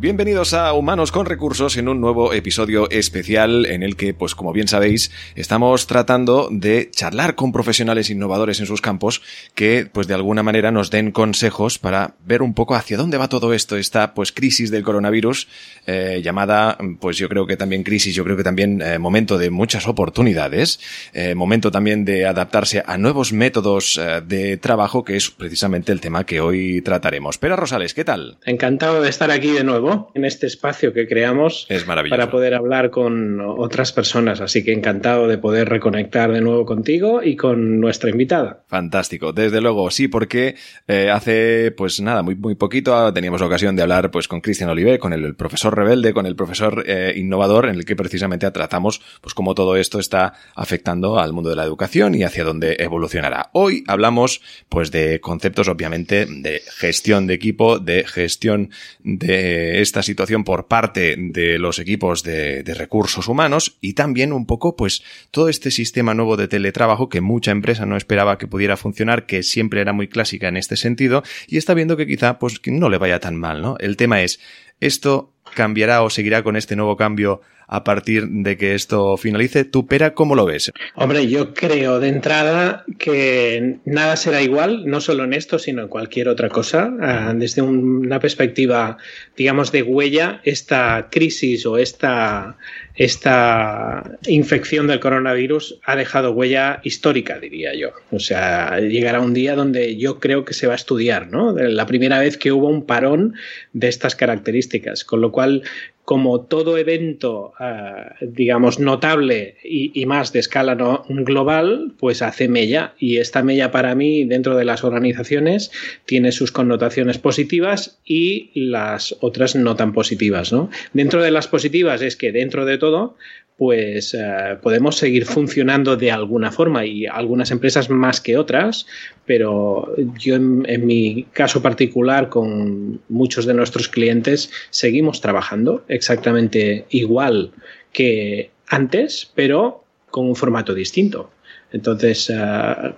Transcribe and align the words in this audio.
Bienvenidos 0.00 0.54
a 0.54 0.72
Humanos 0.72 1.12
con 1.12 1.26
Recursos 1.26 1.76
en 1.76 1.86
un 1.86 2.00
nuevo 2.00 2.32
episodio 2.32 2.88
especial 2.88 3.66
en 3.66 3.82
el 3.82 3.96
que, 3.96 4.14
pues 4.14 4.34
como 4.34 4.50
bien 4.50 4.66
sabéis, 4.66 5.10
estamos 5.34 5.86
tratando 5.86 6.48
de 6.50 6.90
charlar 6.90 7.34
con 7.34 7.52
profesionales 7.52 8.08
innovadores 8.08 8.60
en 8.60 8.66
sus 8.66 8.80
campos 8.80 9.20
que, 9.54 9.86
pues 9.92 10.06
de 10.06 10.14
alguna 10.14 10.42
manera 10.42 10.70
nos 10.70 10.90
den 10.90 11.12
consejos 11.12 11.78
para 11.78 12.14
ver 12.24 12.40
un 12.40 12.54
poco 12.54 12.76
hacia 12.76 12.96
dónde 12.96 13.18
va 13.18 13.28
todo 13.28 13.52
esto, 13.52 13.76
esta 13.76 14.14
pues 14.14 14.32
crisis 14.32 14.70
del 14.70 14.84
coronavirus, 14.84 15.48
eh, 15.86 16.22
llamada, 16.24 16.78
pues 16.98 17.18
yo 17.18 17.28
creo 17.28 17.46
que 17.46 17.58
también 17.58 17.82
crisis, 17.82 18.14
yo 18.14 18.24
creo 18.24 18.38
que 18.38 18.42
también 18.42 18.80
eh, 18.80 18.98
momento 18.98 19.36
de 19.36 19.50
muchas 19.50 19.86
oportunidades, 19.86 20.80
eh, 21.12 21.34
momento 21.34 21.70
también 21.70 22.06
de 22.06 22.24
adaptarse 22.24 22.82
a 22.86 22.96
nuevos 22.96 23.34
métodos 23.34 24.00
de 24.26 24.56
trabajo, 24.56 25.04
que 25.04 25.16
es 25.16 25.30
precisamente 25.30 25.92
el 25.92 26.00
tema 26.00 26.24
que 26.24 26.40
hoy 26.40 26.80
trataremos. 26.80 27.36
Pero 27.36 27.54
Rosales, 27.56 27.92
¿qué 27.92 28.06
tal? 28.06 28.38
Encantado 28.46 29.02
de 29.02 29.10
estar 29.10 29.30
aquí 29.30 29.50
de 29.50 29.62
nuevo 29.62 29.89
en 30.14 30.24
este 30.24 30.46
espacio 30.46 30.92
que 30.92 31.06
creamos 31.06 31.66
para 32.08 32.30
poder 32.30 32.54
hablar 32.54 32.90
con 32.90 33.40
otras 33.40 33.92
personas. 33.92 34.40
Así 34.40 34.64
que 34.64 34.72
encantado 34.72 35.28
de 35.28 35.38
poder 35.38 35.68
reconectar 35.68 36.32
de 36.32 36.40
nuevo 36.40 36.64
contigo 36.64 37.22
y 37.22 37.36
con 37.36 37.80
nuestra 37.80 38.10
invitada. 38.10 38.62
Fantástico, 38.68 39.32
desde 39.32 39.60
luego, 39.60 39.90
sí, 39.90 40.08
porque 40.08 40.56
eh, 40.88 41.10
hace 41.10 41.72
pues 41.76 42.00
nada, 42.00 42.22
muy, 42.22 42.34
muy 42.34 42.54
poquito 42.54 43.12
teníamos 43.12 43.40
la 43.40 43.46
ocasión 43.46 43.76
de 43.76 43.82
hablar 43.82 44.10
pues 44.10 44.28
con 44.28 44.40
Cristian 44.40 44.70
Oliver, 44.70 44.98
con 44.98 45.12
el, 45.12 45.34
profesor 45.34 45.76
rebelde, 45.76 46.12
con 46.12 46.26
el 46.26 46.36
profesor 46.36 46.84
eh, 46.86 47.14
innovador, 47.16 47.66
en 47.66 47.76
el 47.76 47.84
que 47.84 47.96
precisamente 47.96 48.50
tratamos 48.50 49.00
pues 49.20 49.34
cómo 49.34 49.54
todo 49.54 49.76
esto 49.76 49.98
está 49.98 50.34
afectando 50.54 51.18
al 51.18 51.32
mundo 51.32 51.50
de 51.50 51.56
la 51.56 51.64
educación 51.64 52.14
y 52.14 52.22
hacia 52.22 52.44
dónde 52.44 52.76
evolucionará. 52.78 53.50
Hoy 53.52 53.84
hablamos 53.86 54.42
pues 54.68 54.90
de 54.90 55.20
conceptos 55.20 55.68
obviamente 55.68 56.26
de 56.26 56.62
gestión 56.78 57.26
de 57.26 57.34
equipo, 57.34 57.78
de 57.78 58.04
gestión 58.04 58.70
de 59.00 59.79
esta 59.80 60.02
situación 60.02 60.44
por 60.44 60.66
parte 60.66 61.16
de 61.18 61.58
los 61.58 61.78
equipos 61.78 62.22
de, 62.22 62.62
recursos 62.70 63.28
humanos 63.28 63.76
y 63.80 63.94
también 63.94 64.32
un 64.32 64.46
poco 64.46 64.76
pues 64.76 65.02
todo 65.30 65.48
este 65.48 65.70
sistema 65.70 66.14
nuevo 66.14 66.36
de 66.36 66.48
teletrabajo 66.48 67.08
que 67.08 67.20
mucha 67.20 67.50
empresa 67.50 67.84
no 67.84 67.96
esperaba 67.96 68.38
que 68.38 68.46
pudiera 68.46 68.76
funcionar, 68.76 69.26
que 69.26 69.42
siempre 69.42 69.80
era 69.80 69.92
muy 69.92 70.08
clásica 70.08 70.48
en 70.48 70.56
este 70.56 70.76
sentido 70.76 71.22
y 71.48 71.56
está 71.56 71.74
viendo 71.74 71.96
que 71.96 72.06
quizá 72.06 72.38
pues 72.38 72.60
no 72.66 72.88
le 72.88 72.98
vaya 72.98 73.18
tan 73.20 73.36
mal, 73.36 73.60
¿no? 73.60 73.76
El 73.78 73.96
tema 73.96 74.22
es, 74.22 74.40
¿esto 74.78 75.32
cambiará 75.54 76.02
o 76.02 76.10
seguirá 76.10 76.42
con 76.42 76.56
este 76.56 76.76
nuevo 76.76 76.96
cambio 76.96 77.40
a 77.72 77.84
partir 77.84 78.26
de 78.28 78.56
que 78.56 78.74
esto 78.74 79.16
finalice. 79.16 79.64
¿Tú, 79.64 79.86
Pera, 79.86 80.12
cómo 80.12 80.34
lo 80.34 80.44
ves? 80.44 80.72
Hombre, 80.96 81.28
yo 81.28 81.54
creo 81.54 82.00
de 82.00 82.08
entrada 82.08 82.84
que 82.98 83.76
nada 83.84 84.16
será 84.16 84.42
igual, 84.42 84.86
no 84.86 85.00
solo 85.00 85.22
en 85.22 85.32
esto, 85.32 85.60
sino 85.60 85.82
en 85.82 85.88
cualquier 85.88 86.28
otra 86.28 86.48
cosa. 86.48 86.92
Ah, 87.00 87.32
desde 87.32 87.62
una 87.62 88.18
perspectiva, 88.18 88.98
digamos, 89.36 89.70
de 89.70 89.84
huella, 89.84 90.40
esta 90.42 91.08
crisis 91.12 91.64
o 91.64 91.78
esta, 91.78 92.56
esta 93.00 94.18
infección 94.26 94.86
del 94.86 95.00
coronavirus 95.00 95.80
ha 95.86 95.96
dejado 95.96 96.32
huella 96.32 96.82
histórica, 96.84 97.38
diría 97.38 97.74
yo. 97.74 97.92
O 98.10 98.20
sea, 98.20 98.78
llegará 98.78 99.20
un 99.20 99.32
día 99.32 99.56
donde 99.56 99.96
yo 99.96 100.20
creo 100.20 100.44
que 100.44 100.52
se 100.52 100.66
va 100.66 100.74
a 100.74 100.76
estudiar, 100.76 101.28
¿no? 101.28 101.52
La 101.54 101.86
primera 101.86 102.18
vez 102.18 102.36
que 102.36 102.52
hubo 102.52 102.68
un 102.68 102.84
parón 102.84 103.36
de 103.72 103.88
estas 103.88 104.14
características, 104.16 105.04
con 105.04 105.22
lo 105.22 105.32
cual 105.32 105.62
como 106.10 106.40
todo 106.40 106.76
evento, 106.76 107.52
ah, 107.60 108.16
digamos, 108.20 108.80
notable 108.80 109.58
y, 109.62 110.04
más 110.06 110.32
de 110.32 110.40
escala 110.40 110.74
global, 111.08 111.92
pues 112.00 112.20
hace 112.20 112.48
mella. 112.48 112.94
Y 112.98 113.18
esta 113.18 113.44
mella 113.44 113.70
para 113.70 113.94
mí, 113.94 114.24
dentro 114.24 114.56
de 114.56 114.64
las 114.64 114.82
organizaciones, 114.82 115.70
tiene 116.06 116.32
sus 116.32 116.50
connotaciones 116.50 117.18
positivas 117.18 118.00
y 118.04 118.50
las 118.54 119.14
otras 119.20 119.54
no 119.54 119.76
tan 119.76 119.92
positivas. 119.92 120.52
¿no? 120.52 120.68
Dentro 120.94 121.22
de 121.22 121.30
las 121.30 121.46
positivas 121.46 122.02
es 122.02 122.16
que 122.16 122.32
dentro 122.32 122.64
de 122.64 122.76
todo, 122.76 123.16
pues 123.60 124.14
eh, 124.14 124.56
podemos 124.62 124.96
seguir 124.96 125.26
funcionando 125.26 125.94
de 125.94 126.10
alguna 126.10 126.50
forma 126.50 126.86
y 126.86 127.04
algunas 127.04 127.50
empresas 127.50 127.90
más 127.90 128.18
que 128.18 128.38
otras, 128.38 128.86
pero 129.26 129.94
yo 130.18 130.36
en, 130.36 130.86
mi 130.86 131.24
caso 131.34 131.60
particular 131.60 132.30
con 132.30 133.02
muchos 133.10 133.44
de 133.44 133.52
nuestros 133.52 133.86
clientes 133.88 134.50
seguimos 134.70 135.20
trabajando 135.20 135.84
exactamente 135.88 136.86
igual 136.88 137.52
que 137.92 138.50
antes, 138.66 139.30
pero 139.34 139.84
con 140.10 140.24
un 140.24 140.36
formato 140.36 140.72
distinto. 140.72 141.30
Entonces, 141.70 142.32
eh, 142.34 142.94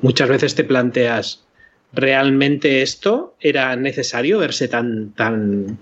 muchas 0.00 0.30
veces 0.30 0.54
te 0.54 0.64
planteas, 0.64 1.44
¿realmente 1.92 2.80
esto 2.80 3.34
era 3.38 3.76
necesario 3.76 4.38
verse 4.38 4.66
tan, 4.66 5.10
tan 5.10 5.78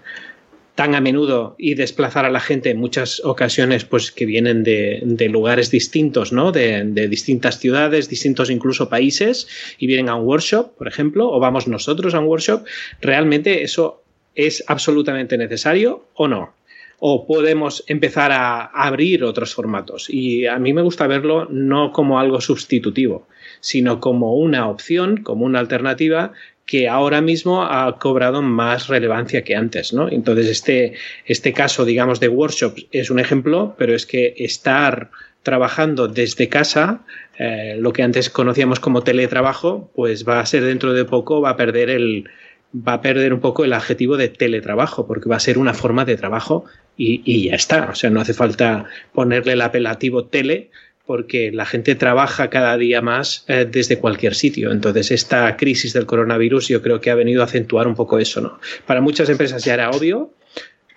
tan 0.79 0.95
a 0.95 1.01
menudo 1.01 1.57
y 1.59 1.75
desplazar 1.75 2.25
a 2.25 2.31
la 2.31 2.39
gente 2.39 2.71
en 2.71 2.79
muchas 2.79 3.21
ocasiones 3.25 3.85
pues 3.85 4.13
que 4.13 4.27
vienen 4.27 4.63
de, 4.63 5.29
lugares 5.29 5.73
distintos, 5.73 6.33
¿no? 6.33 6.53
De, 6.53 7.09
distintas 7.09 7.59
ciudades, 7.59 8.09
distintos 8.09 8.49
incluso 8.49 8.89
países 8.89 9.49
y 9.77 9.89
vienen 9.89 10.09
a 10.09 10.15
un 10.15 10.25
workshop, 10.25 10.77
por 10.79 10.87
ejemplo, 10.87 11.33
o 11.33 11.41
vamos 11.41 11.67
nosotros 11.67 12.15
a 12.15 12.21
un 12.21 12.27
workshop, 12.27 12.65
¿realmente 13.01 13.65
eso 13.65 14.05
es 14.37 14.63
absolutamente 14.69 15.37
necesario 15.37 16.05
o 16.15 16.29
no? 16.29 16.55
O 17.01 17.27
podemos 17.27 17.83
empezar 17.89 18.31
a 18.31 18.67
abrir 18.67 19.25
otros 19.25 19.55
formatos. 19.55 20.09
Y 20.09 20.47
a 20.47 20.61
mí 20.61 20.73
me 20.73 20.83
gusta 20.83 21.09
verlo 21.09 21.49
no 21.51 21.91
como 21.91 22.21
algo 22.21 22.41
sustitutivo, 22.41 23.27
sino 23.59 23.99
como 23.99 24.37
una 24.37 24.69
opción, 24.69 25.25
como 25.25 25.45
una 25.45 25.59
alternativa 25.59 26.35
que 26.69 26.87
ahora 26.87 27.23
mismo 27.23 27.63
ha 27.63 27.99
cobrado 27.99 28.43
más 28.43 28.89
relevancia 28.89 29.43
que 29.43 29.57
antes, 29.57 29.95
¿no? 29.95 30.11
Entonces, 30.11 30.49
este, 30.49 30.93
este 31.25 31.55
caso, 31.55 31.87
digamos, 31.87 32.21
de 32.21 32.29
workshops 32.29 32.85
es 32.93 33.09
un 33.09 33.19
ejemplo, 33.19 33.75
pero 33.79 33.95
es 33.95 34.05
que 34.05 34.35
estar 34.37 35.11
trabajando 35.43 36.09
desde 36.09 36.51
casa, 36.51 37.07
eh, 37.39 37.79
lo 37.81 37.95
que 37.95 38.03
antes 38.03 38.29
conocíamos 38.29 38.81
como 38.81 39.03
teletrabajo, 39.03 39.91
pues 39.95 40.29
va 40.29 40.41
a 40.41 40.47
ser 40.47 40.63
dentro 40.63 40.93
de 40.93 41.07
poco, 41.07 41.41
va 41.41 41.51
a 41.51 41.57
perder 41.57 41.89
el, 41.89 42.29
va 42.75 42.93
a 42.93 43.01
perder 43.01 43.33
un 43.33 43.41
poco 43.41 43.65
el 43.65 43.73
adjetivo 43.73 44.19
de 44.19 44.29
teletrabajo, 44.29 45.07
porque 45.07 45.31
va 45.31 45.37
a 45.37 45.41
ser 45.41 45.57
una 45.57 45.73
forma 45.73 46.05
de 46.05 46.19
trabajo 46.19 46.67
y, 46.99 47.23
y 47.25 47.49
ya 47.49 47.55
está. 47.55 47.89
O 47.91 47.95
sea, 47.95 48.11
no 48.11 48.21
hace 48.21 48.35
falta 48.35 48.85
ponerle 49.15 49.55
el 49.55 49.63
apelativo 49.63 50.27
tele, 50.27 50.71
porque 51.09 51.51
la 51.53 51.65
gente 51.65 51.95
trabaja 51.95 52.51
cada 52.51 52.77
día 52.77 53.01
más 53.01 53.47
eh, 53.49 53.67
desde 53.67 53.99
cualquier 53.99 54.35
sitio. 54.35 54.71
Entonces, 54.71 55.11
esta 55.11 55.57
crisis 55.57 55.95
del 55.95 56.05
coronavirus 56.05 56.69
yo 56.69 56.83
creo 56.83 57.01
que 57.01 57.11
ha 57.11 57.15
venido 57.15 57.41
a 57.41 57.47
acentuar 57.47 57.89
un 57.89 57.95
poco 57.95 58.19
eso, 58.19 58.43
¿no? 58.43 58.61
Para 58.85 59.01
muchas 59.01 59.31
empresas 59.31 59.65
ya 59.65 59.73
era 59.73 59.89
obvio, 59.89 60.35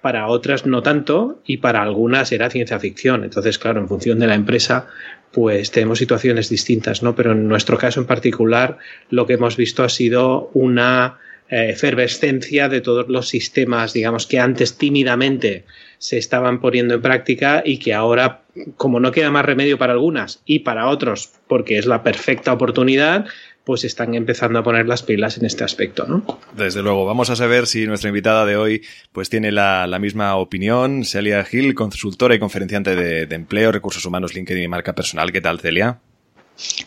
para 0.02 0.28
otras 0.28 0.66
no 0.66 0.84
tanto 0.84 1.40
y 1.46 1.58
para 1.58 1.82
algunas 1.82 2.34
era 2.34 2.50
ciencia 2.50 2.78
ficción. 2.78 3.24
Entonces, 3.24 3.58
claro, 3.58 3.80
en 3.80 3.88
función 3.88 4.20
de 4.20 4.28
la 4.28 4.36
empresa, 4.36 4.88
pues 5.32 5.72
tenemos 5.72 6.00
situaciones 6.00 6.50
distintas, 6.50 7.02
¿no? 7.02 7.16
Pero 7.16 7.32
en 7.32 7.48
nuestro 7.48 7.78
caso 7.78 8.02
en 8.02 8.06
particular, 8.06 8.80
lo 9.12 9.26
que 9.26 9.36
hemos 9.36 9.56
visto 9.56 9.82
ha 9.82 9.90
sido 9.90 10.50
una 10.54 11.20
eh, 11.48 11.70
efervescencia 11.70 12.68
de 12.68 12.82
todos 12.82 13.08
los 13.08 13.30
sistemas, 13.30 13.94
digamos, 13.94 14.28
que 14.28 14.40
antes 14.40 14.78
tímidamente 14.78 15.64
se 16.02 16.18
estaban 16.18 16.60
poniendo 16.62 16.96
en 16.96 17.02
práctica 17.04 17.62
y 17.64 17.78
que 17.78 17.94
ahora, 17.94 18.42
como 18.76 19.00
no 19.00 19.12
queda 19.12 19.30
más 19.30 19.46
remedio 19.46 19.78
para 19.78 19.94
algunas 19.94 20.42
y 20.46 20.60
para 20.60 20.88
otros, 20.88 21.30
porque 21.48 21.78
es 21.78 21.86
la 21.86 22.02
perfecta 22.02 22.52
oportunidad, 22.52 23.28
pues 23.66 23.84
están 23.84 24.16
empezando 24.16 24.58
a 24.58 24.64
poner 24.64 24.88
las 24.88 25.04
pilas 25.04 25.38
en 25.38 25.46
este 25.46 25.64
aspecto, 25.64 26.08
¿no? 26.08 26.40
Desde 26.58 26.82
luego, 26.82 27.06
vamos 27.06 27.30
a 27.30 27.36
saber 27.36 27.68
si 27.68 27.86
nuestra 27.86 28.10
invitada 28.10 28.48
de 28.48 28.56
hoy 28.56 28.82
pues 29.12 29.30
tiene 29.30 29.52
la, 29.52 29.88
misma 30.02 30.36
opinión. 30.38 31.06
Celia 31.06 31.44
Gil, 31.44 31.76
consultora 31.76 32.34
y 32.34 32.40
conferenciante 32.40 32.96
de, 32.96 33.28
de, 33.28 33.36
empleo, 33.36 33.72
recursos 33.72 34.04
humanos, 34.04 34.34
LinkedIn 34.34 34.64
y 34.64 34.68
marca 34.68 34.96
personal. 34.96 35.32
¿Qué 35.32 35.42
tal, 35.42 35.60
Celia? 35.60 36.00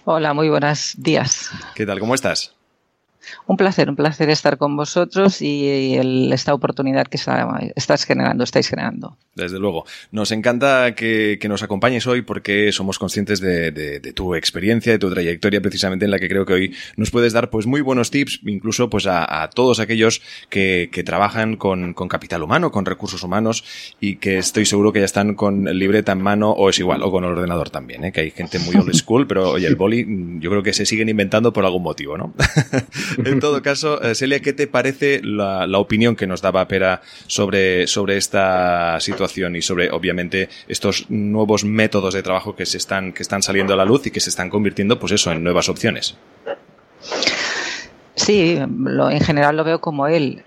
Hola, 0.03 0.35
muy 0.35 0.49
buenos 0.49 0.95
días. 0.99 1.51
¿Qué 1.77 1.87
tal? 1.87 2.01
¿Cómo 2.01 2.17
estás? 2.17 2.54
Un 3.47 3.57
placer, 3.57 3.89
un 3.89 3.97
placer 3.97 4.31
estar 4.31 4.59
con 4.59 4.77
vosotros 4.77 5.43
y 5.43 5.97
esta 6.33 6.55
oportunidad 6.55 7.07
que 7.07 7.19
estás 7.77 8.05
generando, 8.05 8.45
estáis 8.45 8.69
generando. 8.69 9.17
Desde 9.35 9.59
luego. 9.59 9.85
Nos 10.13 10.31
encanta 10.31 10.95
que, 10.95 11.39
nos 11.49 11.63
acompañes 11.63 12.07
hoy 12.07 12.23
porque 12.23 12.73
somos 12.73 12.99
conscientes 12.99 13.41
de, 13.41 14.13
tu 14.15 14.35
experiencia, 14.35 14.93
de 14.93 14.99
tu 14.99 15.11
trayectoria 15.11 15.61
precisamente 15.61 16.05
en 16.05 16.11
la 16.11 16.19
que 16.19 16.29
creo 16.29 16.47
que 16.47 16.53
hoy 16.53 16.75
nos 16.97 17.11
puedes 17.11 17.33
dar 17.33 17.51
pues 17.51 17.67
muy 17.67 17.81
buenos 17.81 18.11
tips, 18.11 18.41
incluso 18.45 18.89
pues 18.89 19.07
a, 19.07 19.51
todos 19.55 19.81
aquellos 19.81 20.23
que, 20.49 20.89
trabajan 21.05 21.57
con, 21.57 21.95
capital 22.09 22.43
humano, 22.43 22.71
con 22.71 22.85
recursos 22.85 23.23
humanos 23.23 23.65
y 24.01 24.17
que 24.17 24.39
estoy 24.39 24.67
seguro 24.67 24.93
que 24.93 25.01
ya 25.01 25.05
están 25.05 25.35
con 25.35 25.65
libreta 25.65 26.13
en 26.13 26.23
mano 26.23 26.51
o 26.51 26.71
es 26.71 26.79
igual, 26.79 27.03
o 27.03 27.11
con 27.11 27.25
el 27.25 27.31
ordenador 27.31 27.71
también, 27.71 28.05
¿eh? 28.05 28.13
que 28.13 28.21
hay 28.21 28.31
gente 28.31 28.59
muy 28.61 28.77
old 28.77 28.95
school, 28.95 29.27
pero 29.27 29.51
oye, 29.51 29.67
el 29.67 29.77
boli 29.77 30.07
yo 30.39 30.51
creo 30.51 30.63
que 30.63 30.73
se 30.73 30.87
siguen 30.87 31.09
inventando 31.09 31.53
por 31.53 31.65
algún 31.65 31.83
motivo, 31.83 32.17
¿no? 32.17 32.35
en 33.25 33.41
todo 33.41 33.63
caso, 33.63 34.03
eh, 34.03 34.15
Celia, 34.15 34.41
¿qué 34.41 34.53
te 34.53 34.67
parece 34.67 35.21
la, 35.23 35.67
opinión 35.79 36.17
que 36.17 36.27
nos 36.27 36.41
daba 36.41 36.67
Pera 36.69 37.03
sobre, 37.27 37.87
sobre 37.87 38.17
esta 38.17 38.99
situación 39.01 39.57
y 39.57 39.63
sobre, 39.63 39.91
obviamente, 39.91 40.49
estos 40.69 41.11
nuevos 41.11 41.65
métodos 41.65 42.15
de 42.15 42.23
trabajo 42.23 42.55
que 42.55 42.67
se 42.67 42.79
están, 42.79 43.13
que 43.13 43.23
están 43.23 43.43
saliendo 43.43 43.75
a 43.75 43.77
la 43.77 43.85
luz 43.85 44.07
y 44.07 44.11
que 44.11 44.21
se 44.21 44.31
están 44.31 44.51
convirtiendo, 44.51 44.99
pues 44.99 45.13
eso, 45.13 45.33
en 45.33 45.43
nuevas 45.43 45.69
opciones? 45.69 46.17
Sí, 48.17 48.57
en 48.59 49.21
general 49.21 49.57
lo 49.57 49.65
veo 49.65 49.81
como 49.81 50.07
él. 50.07 50.45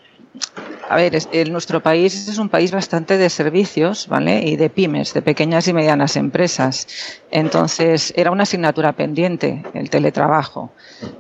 A 0.89 0.95
ver, 0.95 1.17
nuestro 1.49 1.81
país 1.81 2.29
es 2.29 2.37
un 2.37 2.47
país 2.47 2.71
bastante 2.71 3.17
de 3.17 3.29
servicios, 3.29 4.07
¿vale? 4.07 4.47
Y 4.47 4.55
de 4.55 4.69
pymes, 4.69 5.13
de 5.13 5.21
pequeñas 5.21 5.67
y 5.67 5.73
medianas 5.73 6.15
empresas. 6.15 6.87
Entonces, 7.29 8.13
era 8.15 8.31
una 8.31 8.43
asignatura 8.43 8.93
pendiente 8.93 9.63
el 9.73 9.89
teletrabajo. 9.89 10.71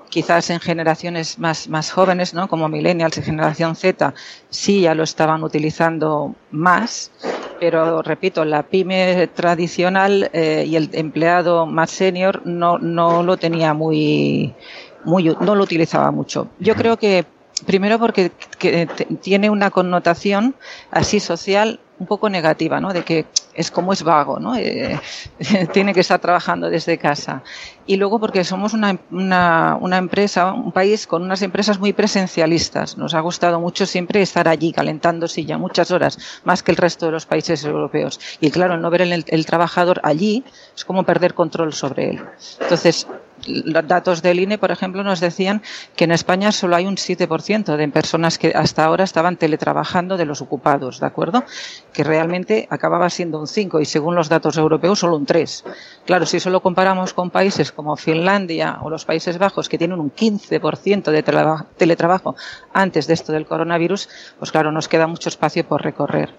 Quizás 0.09 0.49
en 0.51 0.61
generaciones 0.61 1.37
más, 1.37 1.67
más 1.67 1.91
jóvenes, 1.91 2.33
¿no? 2.33 2.47
Como 2.47 2.69
millennials 2.69 3.17
y 3.17 3.23
generación 3.23 3.75
Z, 3.75 4.13
sí 4.49 4.81
ya 4.81 4.95
lo 4.95 5.03
estaban 5.03 5.43
utilizando 5.43 6.33
más, 6.51 7.11
pero 7.59 8.01
repito, 8.01 8.45
la 8.45 8.63
pyme 8.63 9.27
tradicional 9.27 10.29
eh, 10.31 10.63
y 10.65 10.77
el 10.77 10.91
empleado 10.93 11.65
más 11.65 11.91
senior 11.91 12.41
no, 12.45 12.77
no 12.77 13.21
lo 13.21 13.35
tenía 13.35 13.73
muy, 13.73 14.55
muy, 15.03 15.35
no 15.41 15.55
lo 15.55 15.63
utilizaba 15.63 16.09
mucho. 16.11 16.47
Yo 16.59 16.73
creo 16.75 16.95
que 16.95 17.25
Primero 17.65 17.99
porque 17.99 18.31
tiene 19.21 19.49
una 19.49 19.71
connotación 19.71 20.55
así 20.91 21.19
social 21.19 21.79
un 21.99 22.05
poco 22.05 22.29
negativa, 22.29 22.79
¿no? 22.79 22.93
De 22.93 23.03
que 23.03 23.25
es 23.53 23.71
como 23.71 23.91
es 23.91 24.03
vago, 24.03 24.39
¿no? 24.39 24.55
Eh, 24.55 24.99
tiene 25.73 25.93
que 25.93 26.01
estar 26.01 26.19
trabajando 26.19 26.69
desde 26.69 26.97
casa. 26.97 27.41
Y 27.87 27.95
luego 27.97 28.19
porque 28.19 28.43
somos 28.43 28.73
una, 28.73 28.99
una, 29.09 29.97
empresa, 29.97 30.53
un 30.53 30.71
país 30.71 31.07
con 31.07 31.23
unas 31.23 31.41
empresas 31.41 31.79
muy 31.79 31.93
presencialistas. 31.93 32.97
Nos 32.97 33.15
ha 33.15 33.19
gustado 33.21 33.59
mucho 33.59 33.85
siempre 33.85 34.21
estar 34.21 34.47
allí 34.47 34.71
calentando 34.71 35.25
ya 35.25 35.57
muchas 35.57 35.89
horas, 35.91 36.41
más 36.43 36.61
que 36.61 36.71
el 36.71 36.77
resto 36.77 37.07
de 37.07 37.13
los 37.13 37.25
países 37.25 37.63
europeos. 37.63 38.19
Y 38.39 38.51
claro, 38.51 38.77
no 38.77 38.89
ver 38.89 39.01
el 39.01 39.45
trabajador 39.45 39.99
allí 40.03 40.43
es 40.75 40.85
como 40.85 41.03
perder 41.03 41.33
control 41.33 41.73
sobre 41.73 42.11
él. 42.11 42.21
Entonces, 42.59 43.07
los 43.45 43.87
datos 43.87 44.21
del 44.21 44.39
INE, 44.39 44.57
por 44.57 44.71
ejemplo, 44.71 45.03
nos 45.03 45.19
decían 45.19 45.61
que 45.95 46.05
en 46.05 46.11
España 46.11 46.51
solo 46.51 46.75
hay 46.75 46.85
un 46.85 46.95
7% 46.95 47.75
de 47.75 47.87
personas 47.89 48.37
que 48.37 48.51
hasta 48.55 48.83
ahora 48.83 49.03
estaban 49.03 49.37
teletrabajando 49.37 50.17
de 50.17 50.25
los 50.25 50.41
ocupados, 50.41 50.99
¿de 50.99 51.05
acuerdo? 51.05 51.43
Que 51.93 52.03
realmente 52.03 52.67
acababa 52.69 53.09
siendo 53.09 53.39
un 53.39 53.47
5 53.47 53.79
y 53.79 53.85
según 53.85 54.15
los 54.15 54.29
datos 54.29 54.57
europeos 54.57 54.99
solo 54.99 55.15
un 55.15 55.25
3. 55.25 55.63
Claro, 56.05 56.25
si 56.25 56.39
solo 56.39 56.61
comparamos 56.61 57.13
con 57.13 57.29
países 57.29 57.71
como 57.71 57.95
Finlandia 57.95 58.79
o 58.81 58.89
los 58.89 59.05
Países 59.05 59.37
Bajos 59.37 59.69
que 59.69 59.77
tienen 59.77 59.99
un 59.99 60.11
15% 60.11 61.11
de 61.11 61.23
teletrabajo 61.77 62.35
antes 62.73 63.07
de 63.07 63.13
esto 63.13 63.31
del 63.31 63.45
coronavirus, 63.45 64.09
pues 64.39 64.51
claro, 64.51 64.71
nos 64.71 64.87
queda 64.87 65.07
mucho 65.07 65.29
espacio 65.29 65.65
por 65.65 65.83
recorrer. 65.83 66.33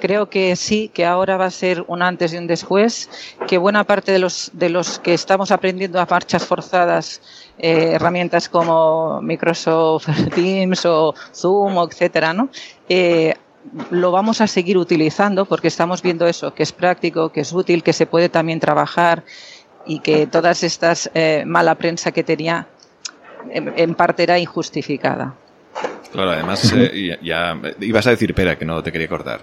Creo 0.00 0.28
que 0.28 0.54
sí, 0.56 0.90
que 0.92 1.06
ahora 1.06 1.36
va 1.36 1.46
a 1.46 1.50
ser 1.50 1.84
un 1.88 2.02
antes 2.02 2.32
y 2.32 2.36
un 2.36 2.46
después, 2.46 3.08
que 3.48 3.58
buena 3.58 3.84
parte 3.84 4.12
de 4.12 4.18
los, 4.18 4.50
de 4.52 4.68
los 4.68 4.98
que 4.98 5.14
estamos 5.14 5.50
aprendiendo 5.50 6.00
a 6.00 6.06
marchas 6.26 6.44
forzadas 6.44 7.20
eh, 7.56 7.92
herramientas 7.94 8.48
como 8.48 9.20
Microsoft 9.22 10.08
Teams 10.34 10.84
o 10.84 11.14
Zoom, 11.32 11.78
etcétera, 11.88 12.32
¿no? 12.32 12.48
Eh, 12.88 13.34
lo 13.90 14.10
vamos 14.10 14.40
a 14.40 14.48
seguir 14.48 14.76
utilizando 14.76 15.44
porque 15.44 15.68
estamos 15.68 16.02
viendo 16.02 16.26
eso, 16.26 16.52
que 16.52 16.64
es 16.64 16.72
práctico, 16.72 17.30
que 17.30 17.42
es 17.42 17.52
útil, 17.52 17.84
que 17.84 17.92
se 17.92 18.06
puede 18.06 18.28
también 18.28 18.58
trabajar 18.58 19.22
y 19.86 20.00
que 20.00 20.26
todas 20.26 20.64
estas 20.64 21.08
eh, 21.14 21.44
mala 21.46 21.76
prensa 21.76 22.10
que 22.10 22.24
tenía 22.24 22.66
en 23.52 23.94
parte 23.94 24.24
era 24.24 24.40
injustificada. 24.40 25.36
Claro, 26.12 26.30
además 26.30 26.72
eh, 26.74 27.18
ya, 27.22 27.60
ibas 27.80 28.06
a 28.06 28.10
decir, 28.10 28.30
espera, 28.30 28.56
que 28.56 28.64
no 28.64 28.82
te 28.82 28.92
quería 28.92 29.08
cortar. 29.08 29.40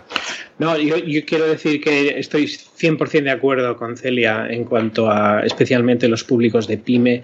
No, 0.59 0.77
yo, 0.77 0.97
yo, 0.97 1.25
quiero 1.25 1.47
decir 1.47 1.81
que 1.81 2.19
estoy 2.19 2.45
100% 2.45 3.23
de 3.23 3.31
acuerdo 3.31 3.75
con 3.75 3.97
Celia 3.97 4.47
en 4.49 4.65
cuanto 4.65 5.09
a 5.09 5.41
especialmente 5.41 6.07
los 6.07 6.23
públicos 6.23 6.67
de 6.67 6.77
pyme, 6.77 7.23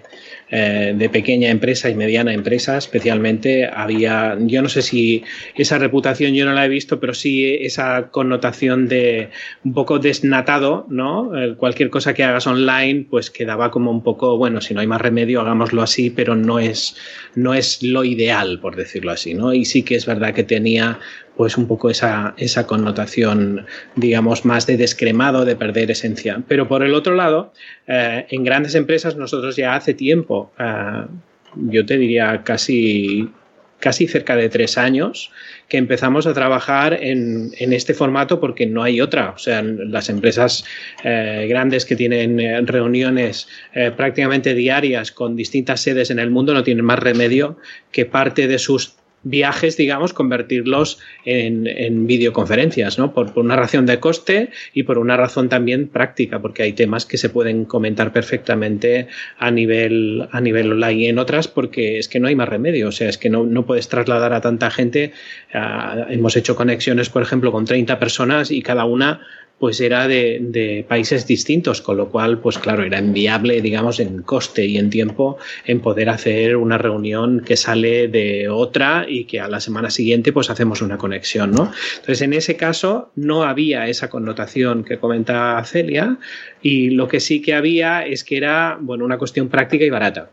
eh, 0.50 0.92
de 0.96 1.08
pequeña 1.08 1.48
empresa 1.48 1.88
y 1.88 1.94
mediana 1.94 2.34
empresa, 2.34 2.76
especialmente 2.76 3.66
había, 3.72 4.36
yo 4.40 4.62
no 4.62 4.68
sé 4.68 4.82
si 4.82 5.22
esa 5.54 5.78
reputación 5.78 6.34
yo 6.34 6.44
no 6.44 6.52
la 6.54 6.64
he 6.64 6.68
visto, 6.68 6.98
pero 6.98 7.14
sí 7.14 7.54
esa 7.60 8.08
connotación 8.10 8.88
de 8.88 9.30
un 9.64 9.74
poco 9.74 10.00
desnatado, 10.00 10.86
¿no? 10.88 11.40
Eh, 11.40 11.54
cualquier 11.56 11.88
cosa 11.88 12.14
que 12.14 12.24
hagas 12.24 12.48
online, 12.48 13.06
pues 13.08 13.30
quedaba 13.30 13.70
como 13.70 13.92
un 13.92 14.02
poco, 14.02 14.36
bueno, 14.38 14.60
si 14.60 14.74
no 14.74 14.80
hay 14.80 14.88
más 14.88 15.00
remedio, 15.00 15.40
hagámoslo 15.40 15.82
así, 15.82 16.10
pero 16.10 16.34
no 16.34 16.58
es, 16.58 16.96
no 17.36 17.54
es 17.54 17.80
lo 17.84 18.02
ideal, 18.02 18.58
por 18.58 18.74
decirlo 18.74 19.12
así, 19.12 19.34
¿no? 19.34 19.54
Y 19.54 19.64
sí 19.64 19.84
que 19.84 19.94
es 19.94 20.04
verdad 20.04 20.34
que 20.34 20.42
tenía 20.42 20.98
pues 21.40 21.56
un 21.56 21.66
poco 21.66 21.88
esa, 21.88 22.34
esa 22.36 22.66
connotación, 22.66 23.64
digamos, 23.96 24.44
más 24.44 24.66
de 24.66 24.76
descremado, 24.76 25.46
de 25.46 25.56
perder 25.56 25.90
esencia. 25.90 26.42
Pero 26.46 26.68
por 26.68 26.82
el 26.82 26.92
otro 26.92 27.14
lado, 27.14 27.54
eh, 27.86 28.26
en 28.28 28.44
grandes 28.44 28.74
empresas 28.74 29.16
nosotros 29.16 29.56
ya 29.56 29.74
hace 29.74 29.94
tiempo, 29.94 30.52
eh, 30.58 31.06
yo 31.54 31.86
te 31.86 31.96
diría 31.96 32.42
casi 32.44 33.30
casi 33.78 34.06
cerca 34.06 34.36
de 34.36 34.50
tres 34.50 34.76
años 34.76 35.32
que 35.66 35.78
empezamos 35.78 36.26
a 36.26 36.34
trabajar 36.34 36.98
en, 37.00 37.54
este 37.58 37.94
formato 37.94 38.38
porque 38.38 38.66
no 38.66 38.82
hay 38.82 39.00
otra. 39.00 39.30
O 39.30 39.38
sea, 39.38 39.62
las 39.62 40.10
empresas 40.10 40.66
eh, 41.04 41.46
grandes 41.48 41.86
que 41.86 41.96
tienen 41.96 42.66
reuniones 42.66 43.48
prácticamente 43.96 44.52
diarias 44.52 45.10
con 45.10 45.36
distintas 45.36 45.80
sedes 45.80 46.10
en 46.10 46.18
el 46.18 46.30
mundo 46.30 46.52
no 46.52 46.62
tienen 46.62 46.84
más 46.84 46.98
remedio 46.98 47.56
que 47.90 48.04
parte 48.04 48.46
de 48.46 48.58
sus 48.58 48.99
viajes, 49.22 49.76
digamos, 49.76 50.12
convertirlos 50.12 50.98
en, 51.24 52.06
videoconferencias, 52.06 52.98
¿no? 52.98 53.12
Por, 53.12 53.32
una 53.38 53.56
razón 53.56 53.86
de 53.86 54.00
coste 54.00 54.50
y 54.72 54.84
por 54.84 54.98
una 54.98 55.16
razón 55.16 55.48
también 55.48 55.88
práctica, 55.88 56.40
porque 56.40 56.62
hay 56.62 56.72
temas 56.72 57.06
que 57.06 57.18
se 57.18 57.28
pueden 57.28 57.64
comentar 57.64 58.12
perfectamente 58.12 59.08
a 59.38 59.50
nivel, 59.50 60.28
a 60.32 60.40
nivel 60.40 60.72
online 60.72 61.02
y 61.02 61.06
en 61.06 61.18
otras 61.18 61.48
porque 61.48 61.98
es 61.98 62.08
que 62.08 62.20
no 62.20 62.28
hay 62.28 62.34
más 62.34 62.48
remedio, 62.48 62.88
o 62.88 62.92
sea, 62.92 63.08
es 63.08 63.18
que 63.18 63.30
no, 63.30 63.44
no 63.44 63.66
puedes 63.66 63.88
trasladar 63.88 64.32
a 64.32 64.40
tanta 64.40 64.70
gente. 64.70 65.12
Ah, 65.52 66.06
hemos 66.08 66.36
hecho 66.36 66.56
conexiones, 66.56 67.10
por 67.10 67.22
ejemplo, 67.22 67.52
con 67.52 67.64
30 67.64 67.98
personas 67.98 68.50
y 68.50 68.62
cada 68.62 68.84
una 68.84 69.20
pues 69.60 69.78
era 69.82 70.08
de, 70.08 70.86
países 70.88 71.26
distintos, 71.26 71.82
con 71.82 71.98
lo 71.98 72.08
cual, 72.08 72.38
pues 72.38 72.58
claro, 72.58 72.82
era 72.82 72.98
enviable, 72.98 73.60
digamos, 73.60 74.00
en 74.00 74.22
coste 74.22 74.64
y 74.64 74.78
en 74.78 74.88
tiempo 74.88 75.36
en 75.66 75.80
poder 75.80 76.08
hacer 76.08 76.56
una 76.56 76.78
reunión 76.78 77.42
que 77.44 77.58
sale 77.58 78.08
de 78.08 78.48
otra 78.48 79.04
y 79.06 79.24
que 79.24 79.38
a 79.38 79.48
la 79.48 79.60
semana 79.60 79.90
siguiente 79.90 80.32
pues 80.32 80.48
hacemos 80.48 80.80
una 80.80 80.96
conexión, 80.96 81.50
¿no? 81.50 81.70
Entonces, 81.96 82.22
en 82.22 82.32
ese 82.32 82.56
caso 82.56 83.10
no 83.16 83.44
había 83.44 83.86
esa 83.86 84.08
connotación 84.08 84.82
que 84.82 84.98
comenta 84.98 85.62
Celia 85.66 86.16
y 86.62 86.88
lo 86.88 87.06
que 87.06 87.20
sí 87.20 87.42
que 87.42 87.52
había 87.52 88.06
es 88.06 88.24
que 88.24 88.38
era, 88.38 88.78
bueno, 88.80 89.04
una 89.04 89.18
cuestión 89.18 89.50
práctica 89.50 89.84
y 89.84 89.90
barata. 89.90 90.30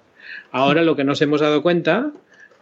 Ahora 0.53 0.83
lo 0.83 0.95
que 0.95 1.03
nos 1.03 1.21
hemos 1.21 1.41
dado 1.41 1.61
cuenta, 1.61 2.11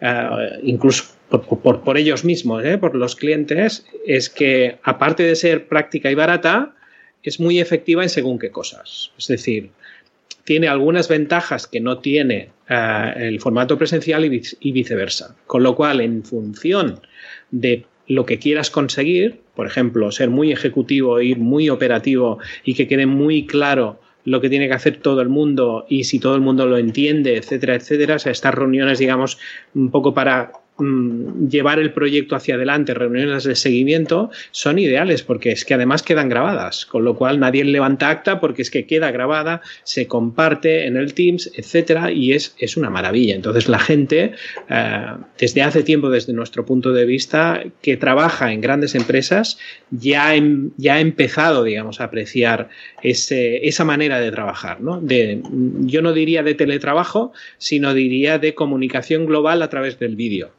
eh, 0.01 0.30
incluso 0.63 1.15
por, 1.29 1.98
ellos 1.98 2.24
mismos, 2.24 2.63
¿eh? 2.63 2.77
por 2.77 2.96
los 2.96 3.15
clientes, 3.15 3.86
es 4.05 4.29
que 4.29 4.77
aparte 4.84 5.24
de 5.24 5.36
ser 5.36 5.67
práctica 5.67 6.12
y 6.12 6.15
barata, 6.15 6.75
es 7.24 7.39
muy 7.39 7.60
efectiva 7.60 8.03
en 8.03 8.10
según 8.10 8.39
qué 8.39 8.51
cosas. 8.51 9.12
Es 9.17 9.27
decir, 9.27 9.72
tiene 10.44 10.67
algunas 10.67 11.08
ventajas 11.08 11.67
que 11.67 11.82
no 11.82 11.98
tiene 11.98 12.50
eh, 12.70 13.13
el 13.17 13.39
formato 13.41 13.77
presencial 13.77 14.25
y, 14.25 14.72
viceversa. 14.72 15.36
Con 15.48 15.63
lo 15.63 15.75
cual, 15.75 16.01
en 16.01 16.24
función 16.24 17.01
de 17.51 17.86
lo 18.08 18.25
que 18.25 18.38
quieras 18.38 18.70
conseguir, 18.70 19.41
por 19.55 19.65
ejemplo, 19.65 20.12
ser 20.12 20.29
muy 20.29 20.51
ejecutivo, 20.51 21.20
ir 21.20 21.39
muy 21.39 21.70
operativo 21.70 22.38
y 22.63 22.75
que 22.75 22.88
quede 22.88 23.08
muy 23.08 23.48
claro 23.48 24.00
lo 24.24 24.41
que 24.41 24.50
tiene 24.50 24.67
que 24.67 24.74
hacer 24.74 24.98
todo 24.98 25.22
el 25.22 25.29
mundo 25.29 25.86
y 25.89 26.03
si 26.03 26.20
todo 26.20 26.36
el 26.36 26.41
mundo 26.41 26.67
lo 26.67 26.77
entiende, 26.77 27.38
etcétera, 27.38 27.75
etcétera. 27.75 28.15
O 28.15 28.20
sea, 28.20 28.32
estas 28.32 28.53
reuniones, 28.53 29.00
digamos, 29.00 29.39
un 29.74 29.89
poco 29.89 30.13
para 30.13 30.51
Mm, 30.77 31.48
llevar 31.48 31.79
el 31.79 31.94
proyecto 31.94 32.36
hacia 32.36 32.55
adelante, 32.55 32.94
reuniones 32.94 33.46
de 33.46 33.55
seguimiento, 33.55 34.29
son 34.51 34.77
ideales 34.77 35.24
porque 35.24 35.53
es 35.53 35.63
que 35.63 35.74
además 35.74 36.03
quedan 36.03 36.27
grabadas, 36.27 36.86
con 36.86 37.05
lo 37.05 37.15
cual 37.15 37.39
nadie 37.39 37.63
levanta 37.63 38.10
acta 38.10 38.41
porque 38.41 38.62
es 38.62 38.70
que 38.70 38.86
queda 38.86 39.10
grabada, 39.12 39.62
se 39.84 40.08
comparte 40.08 40.86
en 40.86 40.98
el 40.98 41.13
Teams, 41.13 41.50
etcétera, 41.55 42.12
y 42.12 42.34
es, 42.34 42.55
es 42.60 42.75
una 42.75 42.89
maravilla. 42.89 43.36
Entonces 43.36 43.70
la 43.70 43.79
gente, 43.79 44.34
eh, 44.70 45.05
desde 45.38 45.62
hace 45.62 45.82
tiempo, 45.82 46.10
desde 46.10 46.34
nuestro 46.34 46.65
punto 46.65 46.91
de 46.91 47.05
vista, 47.05 47.63
que 47.82 47.96
trabaja 47.96 48.51
en 48.51 48.60
grandes 48.60 48.96
empresas, 48.96 49.58
ya, 49.91 50.34
ya 50.75 50.96
ha 50.96 51.00
empezado, 51.00 51.63
digamos, 51.63 52.01
a 52.01 52.05
apreciar 52.05 52.67
ese, 53.01 53.65
esa 53.65 53.86
manera 53.86 54.20
de 54.20 54.29
trabajar, 54.29 54.82
¿no? 54.82 55.00
De, 55.00 55.41
yo 55.86 56.01
no 56.01 56.12
diría 56.12 56.44
de 56.44 56.53
teletrabajo, 56.53 57.32
sino 57.58 57.94
diría 57.94 58.39
de 58.39 58.55
comunicación 58.55 59.25
global 59.25 59.62
a 59.62 59.70
través 59.70 60.00
del 60.00 60.17
vídeo. 60.17 60.51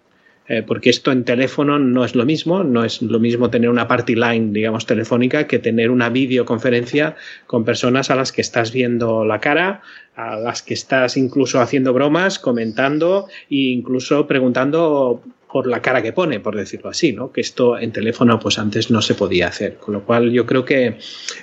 Eh, 0.49 0.62
porque 0.62 0.91
esto 0.91 1.11
en 1.12 1.25
teléfono 1.25 1.79
no 1.79 2.05
es 2.05 2.15
lo 2.15 2.25
mismo, 2.25 2.62
no 2.62 2.85
es 2.85 3.03
lo 3.03 3.19
mismo 3.19 3.50
tener 3.50 3.69
una 3.69 3.88
party 3.88 4.15
line, 4.15 4.53
digamos, 4.53 4.87
telefónica 4.87 5.47
que 5.47 5.59
tener 5.59 5.91
una 5.91 6.09
videoconferencia 6.09 7.17
con 7.47 7.65
personas 7.65 8.11
a 8.11 8.15
las 8.15 8.33
que 8.33 8.43
estás 8.43 8.73
viendo 8.73 9.25
la 9.25 9.41
cara, 9.41 9.83
a 10.15 10.37
las 10.37 10.62
que 10.62 10.75
estás 10.75 11.17
incluso 11.17 11.61
haciendo 11.61 11.93
bromas, 11.93 12.38
comentando 12.38 13.26
e 13.50 13.73
incluso 13.73 14.26
preguntando 14.26 15.23
por 15.50 15.67
la 15.67 15.81
cara 15.81 16.03
que 16.03 16.12
pone, 16.12 16.38
por 16.38 16.57
decirlo 16.57 16.91
así, 16.91 17.12
¿no? 17.12 17.33
Que 17.33 17.41
esto 17.41 17.79
en 17.79 17.93
teléfono 17.93 18.38
pues 18.38 18.59
antes 18.59 18.91
no 18.91 19.00
se 19.00 19.15
podía 19.15 19.49
hacer. 19.49 19.76
Con 19.76 19.95
lo 19.95 20.05
cual 20.05 20.31
yo 20.31 20.45
creo 20.47 20.65
que 20.65 20.99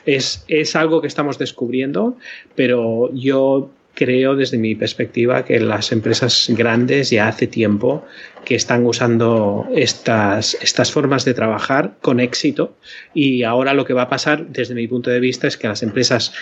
es, 0.05 0.45
es 0.48 0.75
algo 0.75 1.01
que 1.01 1.07
estamos 1.07 1.39
descubriendo, 1.39 2.17
pero 2.55 3.10
yo 3.13 3.72
creo 3.93 4.35
desde 4.35 4.57
mi 4.57 4.75
perspectiva 4.75 5.45
que 5.45 5.59
las 5.59 5.91
empresas 5.91 6.47
grandes 6.50 7.09
ya 7.09 7.27
hace 7.27 7.47
tiempo 7.47 8.05
que 8.45 8.55
están 8.55 8.85
usando 8.85 9.67
estas, 9.75 10.55
estas 10.62 10.91
formas 10.91 11.25
de 11.25 11.33
trabajar 11.33 11.95
con 12.01 12.19
éxito. 12.19 12.75
Y 13.13 13.43
ahora 13.43 13.73
lo 13.73 13.85
que 13.85 13.93
va 13.93 14.03
a 14.03 14.09
pasar 14.09 14.47
desde 14.47 14.75
mi 14.75 14.88
punto 14.88 15.09
de 15.09 15.19
vista 15.19 15.47
es 15.47 15.57
que 15.57 15.67
las 15.67 15.83
empresas 15.83 16.33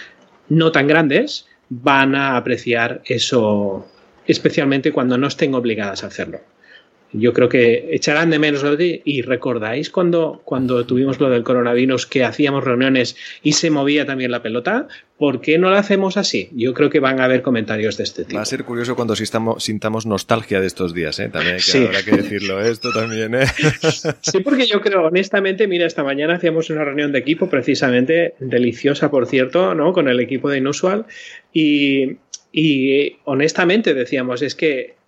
no 0.49 0.71
tan 0.71 0.87
grandes 0.87 1.47
van 1.69 2.15
a 2.15 2.37
apreciar 2.37 3.01
eso 3.05 3.87
especialmente 4.27 4.91
cuando 4.91 5.17
no 5.17 5.27
estén 5.27 5.55
obligadas 5.55 6.03
a 6.03 6.07
hacerlo 6.07 6.41
yo 7.13 7.33
creo 7.33 7.49
que 7.49 7.89
echarán 7.91 8.29
de 8.29 8.39
menos 8.39 8.63
lo 8.63 8.75
de 8.75 9.01
y 9.03 9.21
recordáis 9.21 9.89
cuando, 9.89 10.41
cuando 10.45 10.85
tuvimos 10.85 11.19
lo 11.19 11.29
del 11.29 11.43
coronavirus 11.43 12.05
que 12.05 12.23
hacíamos 12.23 12.63
reuniones 12.63 13.15
y 13.43 13.53
se 13.53 13.69
movía 13.69 14.05
también 14.05 14.31
la 14.31 14.41
pelota, 14.41 14.87
¿por 15.17 15.41
qué 15.41 15.57
no 15.57 15.69
lo 15.69 15.75
hacemos 15.75 16.17
así? 16.17 16.49
Yo 16.53 16.73
creo 16.73 16.89
que 16.89 16.99
van 16.99 17.19
a 17.19 17.25
haber 17.25 17.41
comentarios 17.41 17.97
de 17.97 18.03
este 18.03 18.23
tipo. 18.23 18.37
Va 18.37 18.43
a 18.43 18.45
ser 18.45 18.63
curioso 18.63 18.95
cuando 18.95 19.15
sintamos 19.15 20.05
nostalgia 20.05 20.61
de 20.61 20.67
estos 20.67 20.93
días, 20.93 21.19
¿eh? 21.19 21.29
También 21.29 21.57
que, 21.57 21.85
habrá 21.85 22.03
que 22.03 22.11
decirlo 22.11 22.61
esto 22.61 22.91
también, 22.93 23.35
¿eh? 23.35 23.45
Sí, 24.21 24.39
porque 24.39 24.65
yo 24.65 24.81
creo, 24.81 25.03
honestamente, 25.05 25.67
mira, 25.67 25.85
esta 25.85 26.03
mañana 26.03 26.35
hacíamos 26.35 26.69
una 26.69 26.83
reunión 26.85 27.11
de 27.11 27.19
equipo 27.19 27.49
precisamente 27.49 28.35
deliciosa, 28.39 29.11
por 29.11 29.27
cierto, 29.27 29.75
¿no? 29.75 29.93
Con 29.93 30.07
el 30.07 30.19
equipo 30.19 30.49
de 30.49 30.59
Inusual 30.59 31.05
y, 31.53 32.17
y 32.51 33.17
honestamente 33.25 33.93
decíamos, 33.93 34.41
es 34.41 34.55
que 34.55 35.00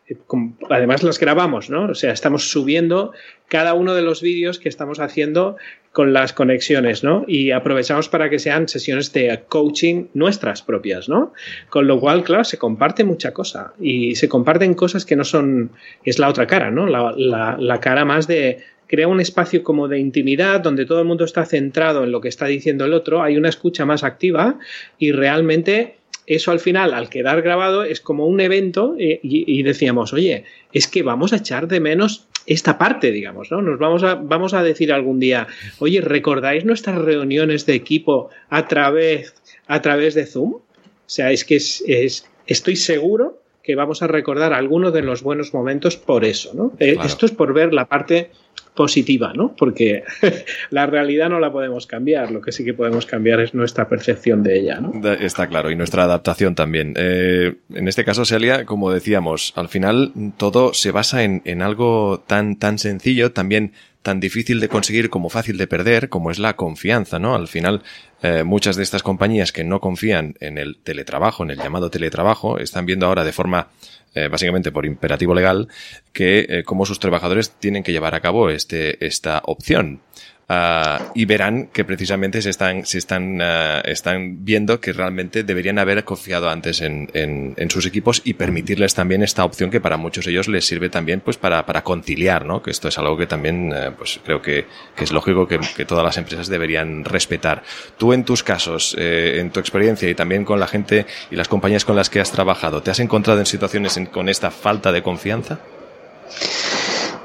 además 0.69 1.03
las 1.03 1.19
grabamos, 1.19 1.69
¿no? 1.69 1.85
O 1.85 1.95
sea, 1.95 2.11
estamos 2.11 2.49
subiendo 2.49 3.13
cada 3.47 3.73
uno 3.73 3.93
de 3.93 4.01
los 4.01 4.21
vídeos 4.21 4.59
que 4.59 4.69
estamos 4.69 4.99
haciendo 4.99 5.57
con 5.91 6.11
las 6.11 6.33
conexiones, 6.33 7.03
¿no? 7.03 7.23
Y 7.27 7.51
aprovechamos 7.51 8.09
para 8.09 8.29
que 8.29 8.39
sean 8.39 8.67
sesiones 8.67 9.13
de 9.13 9.43
coaching 9.47 10.07
nuestras 10.13 10.61
propias, 10.61 11.07
¿no? 11.07 11.33
Con 11.69 11.87
lo 11.87 11.99
cual, 11.99 12.23
claro, 12.23 12.43
se 12.43 12.57
comparte 12.57 13.03
mucha 13.03 13.31
cosa 13.31 13.73
y 13.79 14.15
se 14.15 14.27
comparten 14.27 14.73
cosas 14.73 15.05
que 15.05 15.15
no 15.15 15.23
son, 15.23 15.71
es 16.03 16.19
la 16.19 16.29
otra 16.29 16.47
cara, 16.47 16.71
¿no? 16.71 16.87
La, 16.87 17.55
la 17.57 17.79
cara 17.79 18.05
más 18.05 18.27
de 18.27 18.63
crea 18.87 19.07
un 19.07 19.21
espacio 19.21 19.63
como 19.63 19.87
de 19.87 19.99
intimidad 19.99 20.59
donde 20.59 20.85
todo 20.85 20.99
el 20.99 21.05
mundo 21.05 21.25
está 21.25 21.45
centrado 21.45 22.03
en 22.03 22.11
lo 22.11 22.21
que 22.21 22.27
está 22.27 22.45
diciendo 22.45 22.85
el 22.85 22.93
otro, 22.93 23.23
hay 23.23 23.37
una 23.37 23.49
escucha 23.49 23.85
más 23.85 24.03
activa 24.03 24.59
y 24.99 25.11
realmente 25.11 25.95
eso 26.25 26.51
al 26.51 26.59
final, 26.59 26.93
al 26.93 27.09
quedar 27.09 27.41
grabado, 27.41 27.83
es 27.83 27.99
como 27.99 28.27
un 28.27 28.39
evento 28.39 28.95
eh, 28.99 29.19
y, 29.23 29.63
decíamos, 29.63 30.13
oye, 30.13 30.45
es 30.71 30.87
que 30.87 31.03
vamos 31.03 31.33
a 31.33 31.37
echar 31.37 31.67
de 31.67 31.79
menos 31.79 32.27
esta 32.45 32.77
parte, 32.77 33.11
digamos, 33.11 33.51
¿no? 33.51 33.61
Nos 33.61 33.79
vamos 33.79 34.03
a, 34.03 34.15
vamos 34.15 34.53
a 34.53 34.63
decir 34.63 34.91
algún 34.91 35.19
día, 35.19 35.47
oye, 35.79 36.01
¿recordáis 36.01 36.65
nuestras 36.65 36.97
reuniones 36.97 37.65
de 37.65 37.75
equipo 37.75 38.29
a 38.49 38.67
través, 38.67 39.33
a 39.67 39.81
través 39.81 40.13
de 40.13 40.25
Zoom? 40.25 40.55
O 40.55 40.61
sea, 41.05 41.31
es 41.31 41.45
que 41.45 41.55
es, 41.55 42.25
estoy 42.47 42.75
seguro 42.75 43.39
que 43.61 43.75
vamos 43.75 44.01
a 44.01 44.07
recordar 44.07 44.51
algunos 44.53 44.93
de 44.93 45.01
los 45.01 45.23
buenos 45.23 45.53
momentos 45.53 45.95
por 45.95 46.25
eso, 46.25 46.53
¿no? 46.53 46.73
Eh, 46.79 46.97
esto 47.03 47.25
es 47.25 47.31
por 47.31 47.53
ver 47.53 47.73
la 47.73 47.85
parte 47.85 48.31
positiva, 48.73 49.33
¿no? 49.33 49.55
Porque 49.55 50.03
la 50.69 50.85
realidad 50.85 51.29
no 51.29 51.39
la 51.39 51.51
podemos 51.51 51.87
cambiar, 51.87 52.31
lo 52.31 52.41
que 52.41 52.51
sí 52.51 52.63
que 52.65 52.73
podemos 52.73 53.05
cambiar 53.05 53.39
es 53.39 53.53
nuestra 53.53 53.87
percepción 53.87 54.43
de 54.43 54.59
ella, 54.59 54.79
¿no? 54.79 54.93
Está 55.13 55.47
claro, 55.47 55.71
y 55.71 55.75
nuestra 55.75 56.03
adaptación 56.03 56.55
también. 56.55 56.93
Eh, 56.97 57.55
en 57.73 57.87
este 57.87 58.03
caso, 58.03 58.25
Celia, 58.25 58.65
como 58.65 58.91
decíamos, 58.91 59.53
al 59.55 59.69
final 59.69 60.11
todo 60.37 60.73
se 60.73 60.91
basa 60.91 61.23
en, 61.23 61.41
en 61.45 61.61
algo 61.61 62.23
tan, 62.25 62.57
tan 62.57 62.79
sencillo, 62.79 63.31
también 63.31 63.73
tan 64.03 64.19
difícil 64.19 64.59
de 64.59 64.69
conseguir 64.69 65.09
como 65.09 65.29
fácil 65.29 65.57
de 65.57 65.65
perder, 65.65 66.09
como 66.09 66.29
es 66.29 66.37
la 66.37 66.55
confianza, 66.55 67.19
¿no? 67.19 67.35
Al 67.35 67.47
final, 67.47 67.81
eh, 68.21 68.43
muchas 68.43 68.75
de 68.75 68.83
estas 68.83 69.01
compañías 69.01 69.51
que 69.51 69.63
no 69.63 69.79
confían 69.79 70.35
en 70.41 70.57
el 70.57 70.77
teletrabajo, 70.83 71.43
en 71.43 71.51
el 71.51 71.57
llamado 71.57 71.89
teletrabajo, 71.89 72.59
están 72.59 72.85
viendo 72.85 73.07
ahora 73.07 73.23
de 73.23 73.31
forma 73.31 73.69
eh, 74.13 74.27
básicamente 74.27 74.71
por 74.71 74.85
imperativo 74.85 75.33
legal, 75.33 75.69
que 76.11 76.45
eh, 76.47 76.63
como 76.63 76.85
sus 76.85 76.99
trabajadores 76.99 77.51
tienen 77.51 77.81
que 77.81 77.93
llevar 77.93 78.13
a 78.13 78.19
cabo 78.19 78.49
este, 78.49 79.03
esta 79.03 79.41
opción. 79.45 80.01
Ah, 80.49 81.11
y 81.15 81.23
verán 81.23 81.67
que 81.67 81.85
precisamente 81.85 82.41
se 82.41 82.49
están, 82.49 82.85
se 82.85 82.97
están, 82.97 83.41
ah, 83.41 83.81
están 83.85 84.43
viendo 84.43 84.81
que 84.81 84.91
realmente 84.91 85.43
deberían 85.43 85.79
haber 85.79 86.03
confiado 86.03 86.49
antes 86.49 86.81
en, 86.81 87.09
en, 87.13 87.53
en, 87.55 87.71
sus 87.71 87.85
equipos 87.85 88.21
y 88.25 88.33
permitirles 88.33 88.93
también 88.93 89.23
esta 89.23 89.45
opción 89.45 89.71
que 89.71 89.79
para 89.79 89.95
muchos 89.95 90.27
ellos 90.27 90.49
les 90.49 90.65
sirve 90.65 90.89
también 90.89 91.21
pues 91.21 91.37
para, 91.37 91.65
para 91.65 91.83
conciliar, 91.83 92.45
¿no? 92.45 92.61
Que 92.61 92.71
esto 92.71 92.89
es 92.89 92.97
algo 92.97 93.15
que 93.15 93.25
también 93.25 93.71
eh, 93.73 93.91
pues 93.97 94.19
creo 94.23 94.41
que, 94.41 94.65
que, 94.97 95.05
es 95.05 95.13
lógico 95.13 95.47
que, 95.47 95.59
que, 95.77 95.85
todas 95.85 96.03
las 96.03 96.17
empresas 96.17 96.49
deberían 96.49 97.05
respetar. 97.05 97.63
Tú 97.97 98.11
en 98.11 98.25
tus 98.25 98.43
casos, 98.43 98.97
eh, 98.99 99.39
en 99.39 99.49
tu 99.49 99.61
experiencia 99.61 100.09
y 100.09 100.15
también 100.15 100.43
con 100.43 100.59
la 100.59 100.67
gente 100.67 101.05
y 101.31 101.37
las 101.37 101.47
compañías 101.47 101.85
con 101.85 101.95
las 101.95 102.09
que 102.09 102.19
has 102.19 102.31
trabajado, 102.31 102.83
¿te 102.83 102.91
has 102.91 102.99
encontrado 102.99 103.39
en 103.39 103.45
situaciones 103.45 103.97
con 104.11 104.27
esta 104.27 104.51
falta 104.51 104.91
de 104.91 105.01
confianza? 105.01 105.59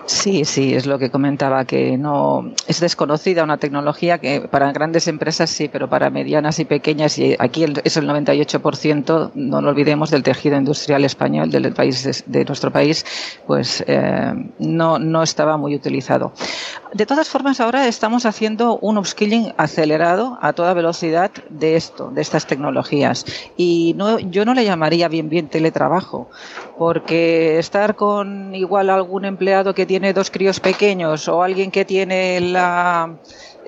Sí, 0.08 0.46
sí, 0.46 0.74
es 0.74 0.86
lo 0.86 0.98
que 0.98 1.10
comentaba, 1.10 1.66
que 1.66 1.98
no 1.98 2.54
es 2.66 2.80
desconocida 2.80 3.44
una 3.44 3.58
tecnología 3.58 4.16
que 4.16 4.40
para 4.40 4.72
grandes 4.72 5.06
empresas 5.06 5.50
sí, 5.50 5.68
pero 5.68 5.90
para 5.90 6.08
medianas 6.08 6.58
y 6.60 6.64
pequeñas, 6.64 7.18
y 7.18 7.36
aquí 7.38 7.66
es 7.84 7.96
el 7.98 8.08
98%, 8.08 9.32
no 9.34 9.60
lo 9.60 9.68
olvidemos, 9.68 10.10
del 10.10 10.22
tejido 10.22 10.56
industrial 10.56 11.04
español, 11.04 11.50
del 11.50 11.74
país 11.74 12.24
de, 12.26 12.44
nuestro 12.46 12.72
país, 12.72 13.04
pues 13.46 13.84
eh, 13.86 14.32
no, 14.58 14.98
no 14.98 15.22
estaba 15.22 15.58
muy 15.58 15.74
utilizado. 15.74 16.32
De 16.94 17.04
todas 17.04 17.28
formas, 17.28 17.60
ahora 17.60 17.86
estamos 17.86 18.24
haciendo 18.24 18.78
un 18.78 18.96
upskilling 18.96 19.52
acelerado 19.58 20.38
a 20.40 20.54
toda 20.54 20.72
velocidad 20.72 21.30
de 21.50 21.76
esto, 21.76 22.10
de 22.10 22.22
estas 22.22 22.46
tecnologías. 22.46 23.26
Y 23.58 23.92
no, 23.98 24.18
yo 24.18 24.46
no 24.46 24.54
le 24.54 24.64
llamaría 24.64 25.08
bien 25.08 25.28
bien 25.28 25.48
teletrabajo, 25.48 26.30
porque 26.78 27.58
estar 27.58 27.96
con 27.96 28.54
igual 28.54 28.88
algún 28.88 29.24
empleado 29.24 29.74
que 29.74 29.84
tiene 29.84 30.12
dos 30.12 30.30
críos 30.30 30.60
pequeños 30.60 31.28
o 31.28 31.42
alguien 31.42 31.70
que 31.70 31.84
tiene 31.84 32.40
la 32.40 33.18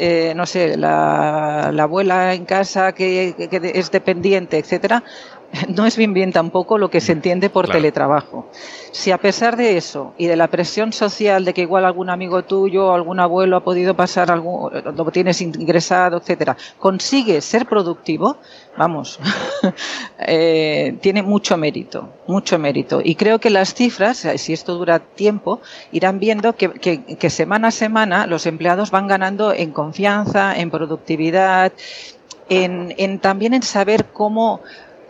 eh, 0.03 0.33
no 0.35 0.47
sé, 0.47 0.79
la, 0.79 1.67
abuela 1.67 2.33
en 2.33 2.47
casa 2.47 2.93
que, 2.93 3.35
es 3.75 3.91
dependiente, 3.91 4.57
etcétera, 4.57 5.05
no 5.69 5.87
es 5.87 5.97
bien 5.97 6.15
bien 6.15 6.33
tampoco 6.33 6.79
lo 6.79 6.91
que 6.91 7.01
se 7.01 7.13
entiende 7.13 7.51
por 7.51 7.69
teletrabajo. 7.69 8.47
Si 8.93 9.11
a 9.11 9.19
pesar 9.19 9.57
de 9.57 9.77
eso 9.77 10.15
y 10.19 10.27
de 10.27 10.37
la 10.37 10.49
presión 10.49 10.93
social 10.93 11.45
de 11.45 11.55
que 11.55 11.63
igual 11.63 11.85
algún 11.85 12.11
amigo 12.11 12.43
tuyo 12.43 12.89
o 12.89 12.93
algún 12.93 13.21
abuelo 13.21 13.57
ha 13.57 13.65
podido 13.65 13.95
pasar 13.95 14.31
algún, 14.31 14.71
lo 14.73 15.11
tienes 15.11 15.41
ingresado, 15.41 16.19
etcétera, 16.19 16.57
consigue 16.79 17.41
ser 17.41 17.67
productivo, 17.67 18.37
vamos, 18.77 19.19
eh, 20.19 20.97
tiene 21.01 21.23
mucho 21.23 21.57
mérito, 21.57 22.09
mucho 22.27 22.59
mérito. 22.59 23.01
Y 23.03 23.15
creo 23.15 23.39
que 23.39 23.51
las 23.51 23.75
cifras, 23.75 24.25
eh, 24.25 24.39
si 24.39 24.53
esto 24.53 24.75
dura 24.75 24.99
tiempo, 24.99 25.61
irán 25.93 26.19
viendo 26.19 26.55
que, 26.55 26.71
que 26.71 27.31
semana 27.31 27.69
a 27.69 27.73
semana 27.73 28.27
los 28.27 28.47
empleados 28.47 28.91
van 28.91 29.07
ganando 29.07 29.53
en 29.53 29.73
confianza, 29.73 30.57
en 30.57 30.71
productividad, 30.71 31.73
en, 32.51 32.95
en 32.99 33.21
también 33.21 33.55
en 33.55 33.63
saber 33.63 34.07
cómo 34.07 34.61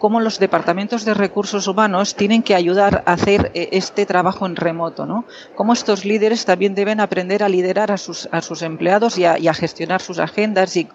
cómo 0.01 0.19
los 0.19 0.39
departamentos 0.39 1.05
de 1.05 1.13
recursos 1.13 1.69
humanos 1.69 2.17
tienen 2.17 2.43
que 2.43 2.55
ayudar 2.55 3.05
a 3.05 3.13
hacer 3.13 3.53
eh, 3.55 3.69
este 3.73 4.07
trabajo 4.07 4.47
en 4.47 4.57
remoto, 4.57 5.05
¿no? 5.05 5.27
Cómo 5.55 5.75
estos 5.75 6.07
líderes 6.07 6.47
también 6.47 6.75
deben 6.75 7.01
aprender 7.01 7.45
a 7.45 7.51
liderar 7.51 7.93
a 7.93 7.99
sus, 7.99 8.27
a 8.33 8.41
sus 8.41 8.63
empleados 8.63 9.19
y 9.19 9.27
a, 9.27 9.55
gestionar 9.55 10.01
sus 10.01 10.19
agendas 10.19 10.75
y, 10.77 10.89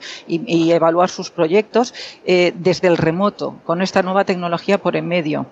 evaluar 0.71 1.09
sus 1.09 1.29
proyectos 1.29 1.93
eh, 2.25 2.51
desde 2.55 2.87
el 2.87 2.97
remoto, 2.97 3.55
con 3.63 3.83
esta 3.83 4.01
nueva 4.01 4.25
tecnología 4.25 4.79
por 4.79 4.95
en 4.95 5.07
medio. 5.07 5.45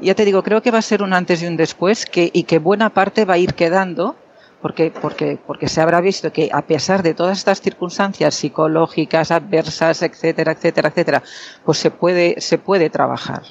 Ya 0.00 0.14
te 0.14 0.24
digo, 0.24 0.42
creo 0.42 0.62
que 0.62 0.70
va 0.70 0.78
a 0.78 0.82
ser 0.82 1.02
un 1.02 1.12
antes 1.12 1.42
y 1.42 1.46
un 1.46 1.56
después 1.56 2.06
que, 2.06 2.30
y 2.32 2.44
que 2.44 2.58
buena 2.58 2.88
parte 2.90 3.26
va 3.26 3.34
a 3.34 3.38
ir 3.38 3.52
quedando 3.52 4.16
porque, 4.60 4.90
porque, 4.90 5.38
porque 5.46 5.68
se 5.68 5.80
habrá 5.80 6.00
visto 6.00 6.32
que 6.32 6.50
a 6.52 6.66
pesar 6.66 7.02
de 7.02 7.14
todas 7.14 7.38
estas 7.38 7.60
circunstancias 7.60 8.34
psicológicas, 8.34 9.30
adversas, 9.30 10.02
etcétera, 10.02 10.52
etcétera, 10.52 10.88
etcétera, 10.88 11.22
pues 11.64 11.78
se 11.78 11.90
puede, 11.90 12.40
se 12.40 12.58
puede 12.58 12.90
trabajar. 12.90 13.42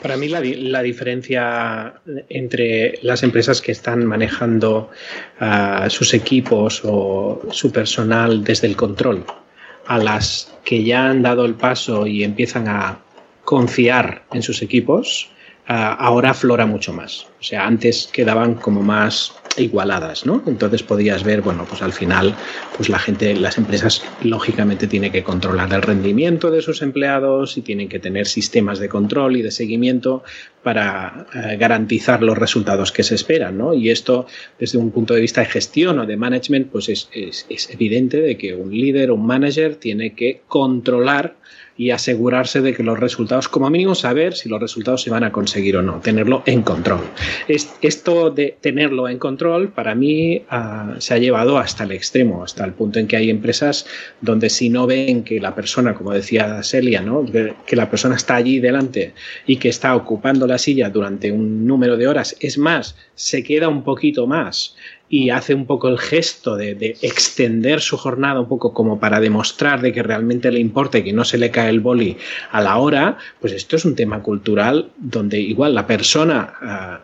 Para 0.00 0.16
mí 0.16 0.28
la, 0.28 0.40
la, 0.42 0.82
diferencia 0.82 1.94
entre 2.28 2.98
las 3.02 3.22
empresas 3.22 3.60
que 3.60 3.72
están 3.72 4.04
manejando 4.06 4.90
uh, 5.40 5.90
sus 5.90 6.14
equipos 6.14 6.82
o 6.84 7.42
su 7.50 7.70
personal 7.70 8.44
desde 8.44 8.66
el 8.66 8.76
control 8.76 9.24
a 9.86 9.98
las 9.98 10.54
que 10.64 10.82
ya 10.84 11.10
han 11.10 11.22
dado 11.22 11.44
el 11.44 11.54
paso 11.54 12.06
y 12.06 12.24
empiezan 12.24 12.68
a 12.68 12.98
confiar 13.44 14.24
en 14.32 14.42
sus 14.42 14.62
equipos, 14.62 15.30
ahora 15.66 16.30
aflora 16.30 16.66
mucho 16.66 16.92
más. 16.92 17.26
O 17.40 17.42
sea, 17.42 17.66
antes 17.66 18.08
quedaban 18.12 18.54
como 18.54 18.82
más 18.82 19.32
igualadas, 19.56 20.26
¿no? 20.26 20.42
Entonces 20.46 20.82
podías 20.82 21.22
ver, 21.22 21.40
bueno, 21.40 21.64
pues 21.68 21.82
al 21.82 21.92
final, 21.92 22.34
pues 22.76 22.88
la 22.88 22.98
gente, 22.98 23.34
las 23.36 23.56
empresas 23.56 24.02
lógicamente 24.22 24.86
tienen 24.86 25.12
que 25.12 25.22
controlar 25.22 25.72
el 25.72 25.82
rendimiento 25.82 26.50
de 26.50 26.60
sus 26.60 26.82
empleados 26.82 27.56
y 27.56 27.62
tienen 27.62 27.88
que 27.88 27.98
tener 27.98 28.26
sistemas 28.26 28.78
de 28.78 28.88
control 28.88 29.36
y 29.36 29.42
de 29.42 29.50
seguimiento 29.50 30.24
para 30.62 31.26
eh, 31.34 31.56
garantizar 31.56 32.22
los 32.22 32.36
resultados 32.36 32.90
que 32.90 33.02
se 33.02 33.14
esperan, 33.14 33.58
¿no? 33.58 33.74
Y 33.74 33.90
esto, 33.90 34.26
desde 34.58 34.78
un 34.78 34.90
punto 34.90 35.14
de 35.14 35.20
vista 35.20 35.40
de 35.42 35.46
gestión 35.46 35.98
o 35.98 36.06
de 36.06 36.16
management, 36.16 36.70
pues 36.70 36.88
es, 36.88 37.08
es, 37.12 37.46
es 37.48 37.70
evidente 37.70 38.20
de 38.20 38.36
que 38.36 38.54
un 38.54 38.70
líder 38.70 39.10
un 39.10 39.26
manager 39.26 39.76
tiene 39.76 40.14
que 40.14 40.42
controlar 40.48 41.36
y 41.76 41.90
asegurarse 41.90 42.60
de 42.60 42.74
que 42.74 42.82
los 42.82 42.98
resultados, 42.98 43.48
como 43.48 43.68
mínimo 43.68 43.94
saber 43.94 44.34
si 44.34 44.48
los 44.48 44.60
resultados 44.60 45.02
se 45.02 45.10
van 45.10 45.24
a 45.24 45.32
conseguir 45.32 45.76
o 45.76 45.82
no, 45.82 46.00
tenerlo 46.00 46.42
en 46.46 46.62
control. 46.62 47.00
Esto 47.48 48.30
de 48.30 48.56
tenerlo 48.60 49.08
en 49.08 49.18
control 49.18 49.70
para 49.70 49.94
mí 49.94 50.42
ah, 50.50 50.94
se 50.98 51.14
ha 51.14 51.18
llevado 51.18 51.58
hasta 51.58 51.84
el 51.84 51.92
extremo, 51.92 52.44
hasta 52.44 52.64
el 52.64 52.72
punto 52.72 52.98
en 52.98 53.06
que 53.06 53.16
hay 53.16 53.30
empresas 53.30 53.86
donde 54.20 54.50
si 54.50 54.70
no 54.70 54.86
ven 54.86 55.24
que 55.24 55.40
la 55.40 55.54
persona, 55.54 55.94
como 55.94 56.12
decía 56.12 56.62
Celia, 56.62 57.00
¿no? 57.00 57.24
que 57.24 57.76
la 57.76 57.90
persona 57.90 58.14
está 58.14 58.36
allí 58.36 58.60
delante 58.60 59.14
y 59.46 59.56
que 59.56 59.68
está 59.68 59.96
ocupando 59.96 60.46
la 60.46 60.58
silla 60.58 60.90
durante 60.90 61.32
un 61.32 61.66
número 61.66 61.96
de 61.96 62.06
horas, 62.06 62.36
es 62.40 62.56
más, 62.56 62.96
se 63.14 63.42
queda 63.42 63.68
un 63.68 63.82
poquito 63.82 64.26
más 64.26 64.76
y 65.08 65.30
hace 65.30 65.54
un 65.54 65.66
poco 65.66 65.88
el 65.88 65.98
gesto 65.98 66.56
de, 66.56 66.96
extender 67.02 67.80
su 67.80 67.96
jornada 67.96 68.40
un 68.40 68.48
poco 68.48 68.72
como 68.72 68.98
para 68.98 69.20
demostrar 69.20 69.80
de 69.80 69.92
que 69.92 70.02
realmente 70.02 70.50
le 70.50 70.60
importa 70.60 70.98
y 70.98 71.04
que 71.04 71.12
no 71.12 71.24
se 71.24 71.38
le 71.38 71.50
cae 71.50 71.70
el 71.70 71.80
boli 71.80 72.16
a 72.50 72.60
la 72.60 72.78
hora, 72.78 73.18
pues 73.40 73.52
esto 73.52 73.76
es 73.76 73.84
un 73.84 73.94
tema 73.94 74.22
cultural 74.22 74.90
donde 74.96 75.40
igual 75.40 75.74
la 75.74 75.86
persona, 75.86 76.54
ah, 76.60 77.00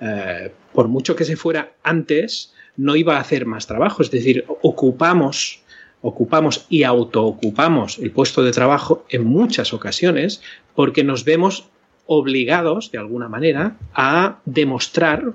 ah, 0.00 0.48
por 0.72 0.88
mucho 0.88 1.16
que 1.16 1.24
se 1.24 1.36
fuera 1.36 1.72
antes, 1.82 2.52
no 2.76 2.96
iba 2.96 3.16
a 3.16 3.20
hacer 3.20 3.46
más 3.46 3.66
trabajo, 3.66 4.02
es 4.02 4.10
decir, 4.10 4.44
ocupamos 4.62 5.60
ocupamos 6.06 6.66
y 6.68 6.82
autoocupamos 6.82 7.98
el 7.98 8.10
puesto 8.10 8.42
de 8.42 8.52
trabajo 8.52 9.06
en 9.08 9.24
muchas 9.24 9.72
ocasiones 9.72 10.42
porque 10.74 11.02
nos 11.02 11.24
vemos 11.24 11.70
obligados, 12.04 12.92
de 12.92 12.98
alguna 12.98 13.30
manera, 13.30 13.78
a 13.94 14.40
demostrar 14.44 15.32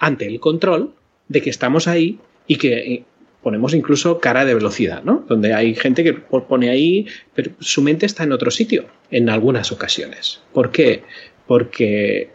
ante 0.00 0.26
el 0.26 0.40
control 0.40 0.94
de 1.30 1.40
que 1.40 1.48
estamos 1.48 1.88
ahí 1.88 2.18
y 2.46 2.56
que 2.56 2.78
eh, 2.78 3.04
ponemos 3.40 3.72
incluso 3.72 4.18
cara 4.18 4.44
de 4.44 4.52
velocidad, 4.52 5.02
¿no? 5.04 5.24
Donde 5.28 5.54
hay 5.54 5.74
gente 5.74 6.04
que 6.04 6.12
pone 6.12 6.68
ahí, 6.68 7.06
pero 7.34 7.52
su 7.60 7.80
mente 7.82 8.04
está 8.04 8.24
en 8.24 8.32
otro 8.32 8.50
sitio 8.50 8.86
en 9.10 9.30
algunas 9.30 9.70
ocasiones. 9.72 10.40
¿Por 10.52 10.72
qué? 10.72 11.04
Porque 11.46 12.30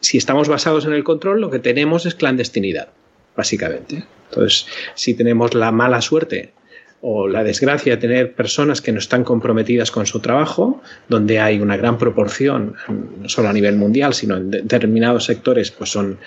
si 0.00 0.16
estamos 0.16 0.48
basados 0.48 0.86
en 0.86 0.92
el 0.92 1.02
control, 1.02 1.40
lo 1.40 1.50
que 1.50 1.58
tenemos 1.58 2.06
es 2.06 2.14
clandestinidad, 2.14 2.88
básicamente. 3.36 4.04
Entonces, 4.30 4.66
si 4.94 5.14
tenemos 5.14 5.54
la 5.54 5.72
mala 5.72 6.00
suerte 6.00 6.52
o 7.00 7.26
la 7.26 7.42
desgracia 7.42 7.96
de 7.96 8.00
tener 8.00 8.34
personas 8.34 8.80
que 8.80 8.92
no 8.92 8.98
están 9.00 9.24
comprometidas 9.24 9.90
con 9.90 10.06
su 10.06 10.20
trabajo, 10.20 10.80
donde 11.08 11.40
hay 11.40 11.58
una 11.58 11.76
gran 11.76 11.98
proporción, 11.98 12.76
no 12.88 13.28
solo 13.28 13.48
a 13.48 13.52
nivel 13.52 13.76
mundial, 13.76 14.14
sino 14.14 14.36
en 14.36 14.50
determinados 14.50 15.24
sectores, 15.24 15.72
pues 15.72 15.90
son 15.90 16.18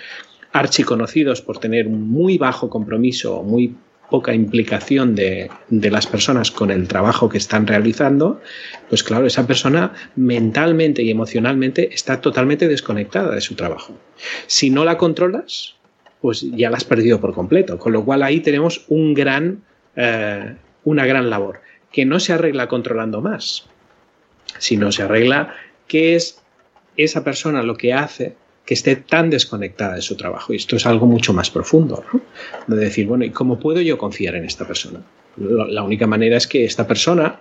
archiconocidos 0.52 1.40
por 1.40 1.58
tener 1.58 1.88
muy 1.88 2.38
bajo 2.38 2.68
compromiso, 2.68 3.42
muy 3.42 3.74
poca 4.10 4.34
implicación 4.34 5.14
de, 5.14 5.50
las 5.70 6.06
personas 6.06 6.50
con 6.50 6.70
el 6.70 6.86
trabajo 6.86 7.30
que 7.30 7.38
están 7.38 7.66
realizando, 7.66 8.42
pues 8.90 9.02
claro, 9.02 9.26
esa 9.26 9.46
persona 9.46 9.94
mentalmente 10.16 11.02
y 11.02 11.10
emocionalmente 11.10 11.94
está 11.94 12.20
totalmente 12.20 12.68
desconectada 12.68 13.34
de 13.34 13.40
su 13.40 13.54
trabajo. 13.54 13.94
Si 14.46 14.68
no 14.68 14.84
la 14.84 14.98
controlas, 14.98 15.76
pues 16.20 16.42
ya 16.42 16.68
la 16.68 16.76
has 16.76 16.84
perdido 16.84 17.22
por 17.22 17.32
completo. 17.32 17.78
Con 17.78 17.92
lo 17.92 18.04
cual 18.04 18.22
ahí 18.22 18.40
tenemos 18.40 18.84
un 18.88 19.14
gran, 19.14 19.62
eh, 19.96 20.56
una 20.84 21.06
gran 21.06 21.30
labor, 21.30 21.62
que 21.90 22.04
no 22.04 22.20
se 22.20 22.34
arregla 22.34 22.68
controlando 22.68 23.22
más, 23.22 23.66
sino 24.58 24.92
se 24.92 25.04
arregla 25.04 25.54
qué 25.88 26.16
es 26.16 26.42
esa 26.98 27.24
persona 27.24 27.62
lo 27.62 27.76
que 27.76 27.94
hace 27.94 28.36
que 28.64 28.74
esté 28.74 28.96
tan 28.96 29.30
desconectada 29.30 29.96
de 29.96 30.02
su 30.02 30.16
trabajo. 30.16 30.52
Y 30.52 30.56
esto 30.56 30.76
es 30.76 30.86
algo 30.86 31.06
mucho 31.06 31.32
más 31.32 31.50
profundo, 31.50 32.04
¿no? 32.12 32.20
De 32.74 32.84
decir, 32.84 33.06
bueno, 33.06 33.24
¿y 33.24 33.30
cómo 33.30 33.58
puedo 33.58 33.80
yo 33.80 33.98
confiar 33.98 34.36
en 34.36 34.44
esta 34.44 34.66
persona? 34.66 35.00
La 35.36 35.82
única 35.82 36.06
manera 36.06 36.36
es 36.36 36.46
que 36.46 36.64
esta 36.64 36.86
persona 36.86 37.40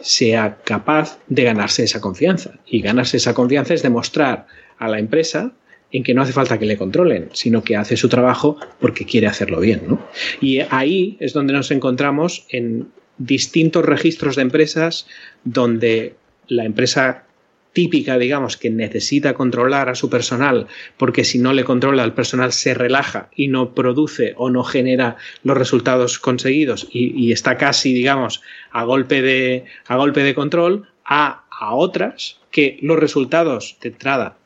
sea 0.00 0.58
capaz 0.64 1.18
de 1.26 1.44
ganarse 1.44 1.84
esa 1.84 2.00
confianza. 2.00 2.54
Y 2.66 2.82
ganarse 2.82 3.16
esa 3.16 3.34
confianza 3.34 3.74
es 3.74 3.82
demostrar 3.82 4.46
a 4.78 4.88
la 4.88 4.98
empresa 4.98 5.52
en 5.90 6.02
que 6.02 6.14
no 6.14 6.22
hace 6.22 6.32
falta 6.32 6.58
que 6.58 6.66
le 6.66 6.76
controlen, 6.76 7.30
sino 7.32 7.62
que 7.64 7.76
hace 7.76 7.96
su 7.96 8.08
trabajo 8.08 8.58
porque 8.78 9.06
quiere 9.06 9.26
hacerlo 9.26 9.60
bien. 9.60 9.82
¿no? 9.88 10.06
Y 10.40 10.60
ahí 10.70 11.16
es 11.20 11.32
donde 11.32 11.52
nos 11.52 11.70
encontramos 11.70 12.46
en 12.50 12.88
distintos 13.16 13.84
registros 13.84 14.36
de 14.36 14.42
empresas 14.42 15.06
donde 15.44 16.14
la 16.46 16.64
empresa 16.64 17.24
típica, 17.72 18.18
digamos, 18.18 18.56
que 18.56 18.70
necesita 18.70 19.34
controlar 19.34 19.88
a 19.88 19.94
su 19.94 20.10
personal, 20.10 20.66
porque 20.96 21.24
si 21.24 21.38
no 21.38 21.52
le 21.52 21.64
controla 21.64 22.04
el 22.04 22.12
personal 22.12 22.52
se 22.52 22.74
relaja 22.74 23.30
y 23.36 23.48
no 23.48 23.74
produce 23.74 24.34
o 24.36 24.50
no 24.50 24.64
genera 24.64 25.16
los 25.44 25.56
resultados 25.56 26.18
conseguidos 26.18 26.88
y, 26.90 27.32
está 27.32 27.56
casi, 27.56 27.92
digamos, 27.92 28.42
a 28.70 28.84
golpe 28.84 29.22
de, 29.22 29.64
a 29.86 29.96
golpe 29.96 30.22
de 30.22 30.34
control, 30.34 30.88
a, 31.04 31.44
a 31.50 31.74
otras 31.74 32.38
que 32.50 32.78
los 32.82 32.98
resultados 32.98 33.76
de 33.80 33.90
entrada 33.90 34.37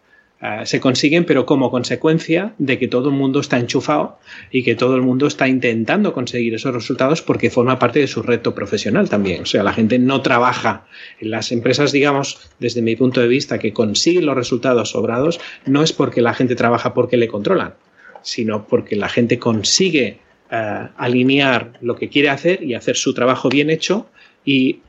eh, 0.44 0.66
se 0.66 0.81
consiguen, 0.81 1.24
pero 1.24 1.46
como 1.46 1.70
consecuencia 1.70 2.52
de 2.59 2.76
que 2.76 2.88
todo 2.88 3.11
el 3.11 3.14
mundo 3.14 3.38
está 3.38 3.61
enchufado 3.61 4.18
y 4.50 4.64
que 4.64 4.74
todo 4.74 4.96
el 4.96 5.02
mundo 5.02 5.28
está 5.28 5.46
intentando 5.46 6.12
conseguir 6.12 6.52
esos 6.55 6.74
resultados 6.74 7.22
porque 7.22 7.48
forma 7.48 7.78
parte 7.78 8.00
de 8.00 8.09
su 8.09 8.22
reto 8.22 8.52
profesional 8.52 9.09
también. 9.09 9.42
O 9.42 9.46
sea, 9.46 9.62
la 9.62 9.72
gente 9.72 10.00
no 10.00 10.20
trabaja 10.20 10.85
en 11.20 11.31
las 11.31 11.52
empresas, 11.52 11.92
digamos, 11.92 12.50
desde 12.59 12.83
mi 12.83 12.96
punto 12.96 13.20
de 13.20 13.28
vista, 13.28 13.61
que 13.61 13.72
consiguen 13.72 14.26
los 14.26 14.35
resultados 14.35 14.90
sobrados, 14.90 15.38
no 15.64 15.85
es 15.85 15.92
porque 15.92 16.22
la 16.22 16.35
gente 16.35 16.57
trabaja 16.57 16.92
porque 16.92 17.16
le 17.16 17.28
controlan, 17.28 17.74
sino 18.22 18.66
porque 18.66 18.96
la 18.96 19.09
gente 19.09 19.38
consigue 19.38 20.18
eh, 20.50 20.88
alinear 20.96 21.74
lo 21.83 21.94
que 21.94 22.09
quiere 22.09 22.31
hacer 22.31 22.64
y 22.64 22.74
hacer 22.74 22.96
su 22.96 23.14
trabajo 23.14 23.48
bien 23.48 23.70
hecho 23.70 24.09
y 24.44 24.81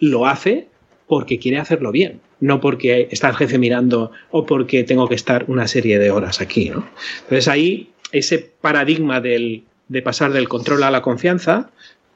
lo 0.00 0.26
hace 0.26 0.66
porque 1.06 1.38
quiere 1.38 1.58
hacerlo 1.58 1.92
bien 1.92 2.20
no 2.40 2.60
porque 2.60 3.08
está 3.10 3.28
el 3.28 3.36
jefe 3.36 3.58
mirando 3.58 4.12
o 4.30 4.46
porque 4.46 4.84
tengo 4.84 5.08
que 5.08 5.14
estar 5.14 5.44
una 5.48 5.66
serie 5.66 5.98
de 5.98 6.10
horas 6.10 6.40
aquí. 6.40 6.70
¿no? 6.70 6.88
Entonces 7.22 7.48
ahí 7.48 7.90
ese 8.12 8.38
paradigma 8.38 9.20
del, 9.20 9.64
de 9.88 10.02
pasar 10.02 10.32
del 10.32 10.48
control 10.48 10.82
a 10.82 10.90
la 10.90 11.02
confianza, 11.02 11.70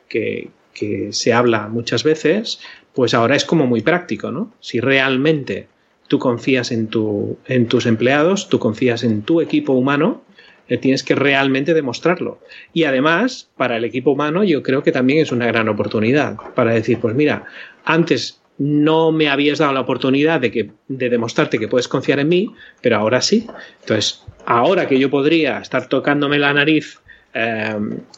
que, 0.08 0.50
que, 0.74 1.12
se 1.12 1.32
habla 1.32 1.68
muchas 1.68 2.04
veces, 2.04 2.60
pues 2.94 3.14
ahora 3.14 3.36
es 3.36 3.44
como 3.44 3.66
muy 3.66 3.82
práctico. 3.82 4.30
¿no? 4.30 4.52
Si 4.60 4.80
realmente 4.80 5.68
tú 6.08 6.18
confías 6.18 6.72
en, 6.72 6.88
tu, 6.88 7.38
en 7.46 7.66
tus 7.66 7.86
empleados, 7.86 8.48
tú 8.48 8.58
confías 8.58 9.02
en 9.02 9.22
tu 9.22 9.40
equipo 9.40 9.72
humano, 9.72 10.22
eh, 10.68 10.76
tienes 10.76 11.02
que 11.02 11.14
realmente 11.14 11.74
demostrarlo. 11.74 12.38
Y 12.72 12.84
además, 12.84 13.48
para 13.56 13.76
el 13.76 13.84
equipo 13.84 14.12
humano, 14.12 14.44
yo 14.44 14.62
creo 14.62 14.82
que 14.82 14.92
también 14.92 15.20
es 15.20 15.32
una 15.32 15.46
gran 15.46 15.68
oportunidad 15.68 16.36
para 16.54 16.72
decir, 16.72 16.98
pues 17.00 17.14
mira, 17.14 17.44
antes 17.84 18.41
no 18.58 19.12
me 19.12 19.28
habías 19.28 19.58
dado 19.58 19.72
la 19.72 19.80
oportunidad 19.80 20.40
de, 20.40 20.50
que, 20.50 20.70
de 20.88 21.08
demostrarte 21.08 21.58
que 21.58 21.68
puedes 21.68 21.88
confiar 21.88 22.20
en 22.20 22.28
mí, 22.28 22.54
pero 22.80 22.96
ahora 22.96 23.20
sí. 23.20 23.46
Entonces, 23.80 24.22
ahora 24.46 24.86
que 24.86 24.98
yo 24.98 25.10
podría 25.10 25.58
estar 25.58 25.88
tocándome 25.88 26.38
la 26.38 26.52
nariz 26.52 27.00
eh, 27.34 27.74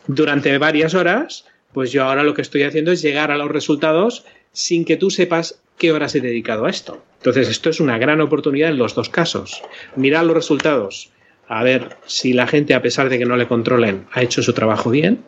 durante 0.06 0.56
varias 0.58 0.94
horas, 0.94 1.46
pues 1.72 1.92
yo 1.92 2.04
ahora 2.04 2.22
lo 2.22 2.34
que 2.34 2.42
estoy 2.42 2.62
haciendo 2.62 2.92
es 2.92 3.02
llegar 3.02 3.30
a 3.30 3.38
los 3.38 3.50
resultados 3.50 4.24
sin 4.52 4.84
que 4.84 4.96
tú 4.96 5.10
sepas 5.10 5.60
qué 5.78 5.92
horas 5.92 6.14
he 6.14 6.20
dedicado 6.20 6.66
a 6.66 6.70
esto. 6.70 7.02
Entonces, 7.18 7.48
esto 7.48 7.70
es 7.70 7.80
una 7.80 7.98
gran 7.98 8.20
oportunidad 8.20 8.70
en 8.70 8.78
los 8.78 8.94
dos 8.94 9.08
casos. 9.08 9.62
Mirar 9.96 10.24
los 10.24 10.36
resultados, 10.36 11.10
a 11.48 11.62
ver 11.62 11.96
si 12.06 12.32
la 12.32 12.46
gente, 12.46 12.74
a 12.74 12.82
pesar 12.82 13.08
de 13.08 13.18
que 13.18 13.24
no 13.24 13.36
le 13.36 13.48
controlen, 13.48 14.06
ha 14.12 14.22
hecho 14.22 14.42
su 14.42 14.52
trabajo 14.52 14.90
bien, 14.90 15.24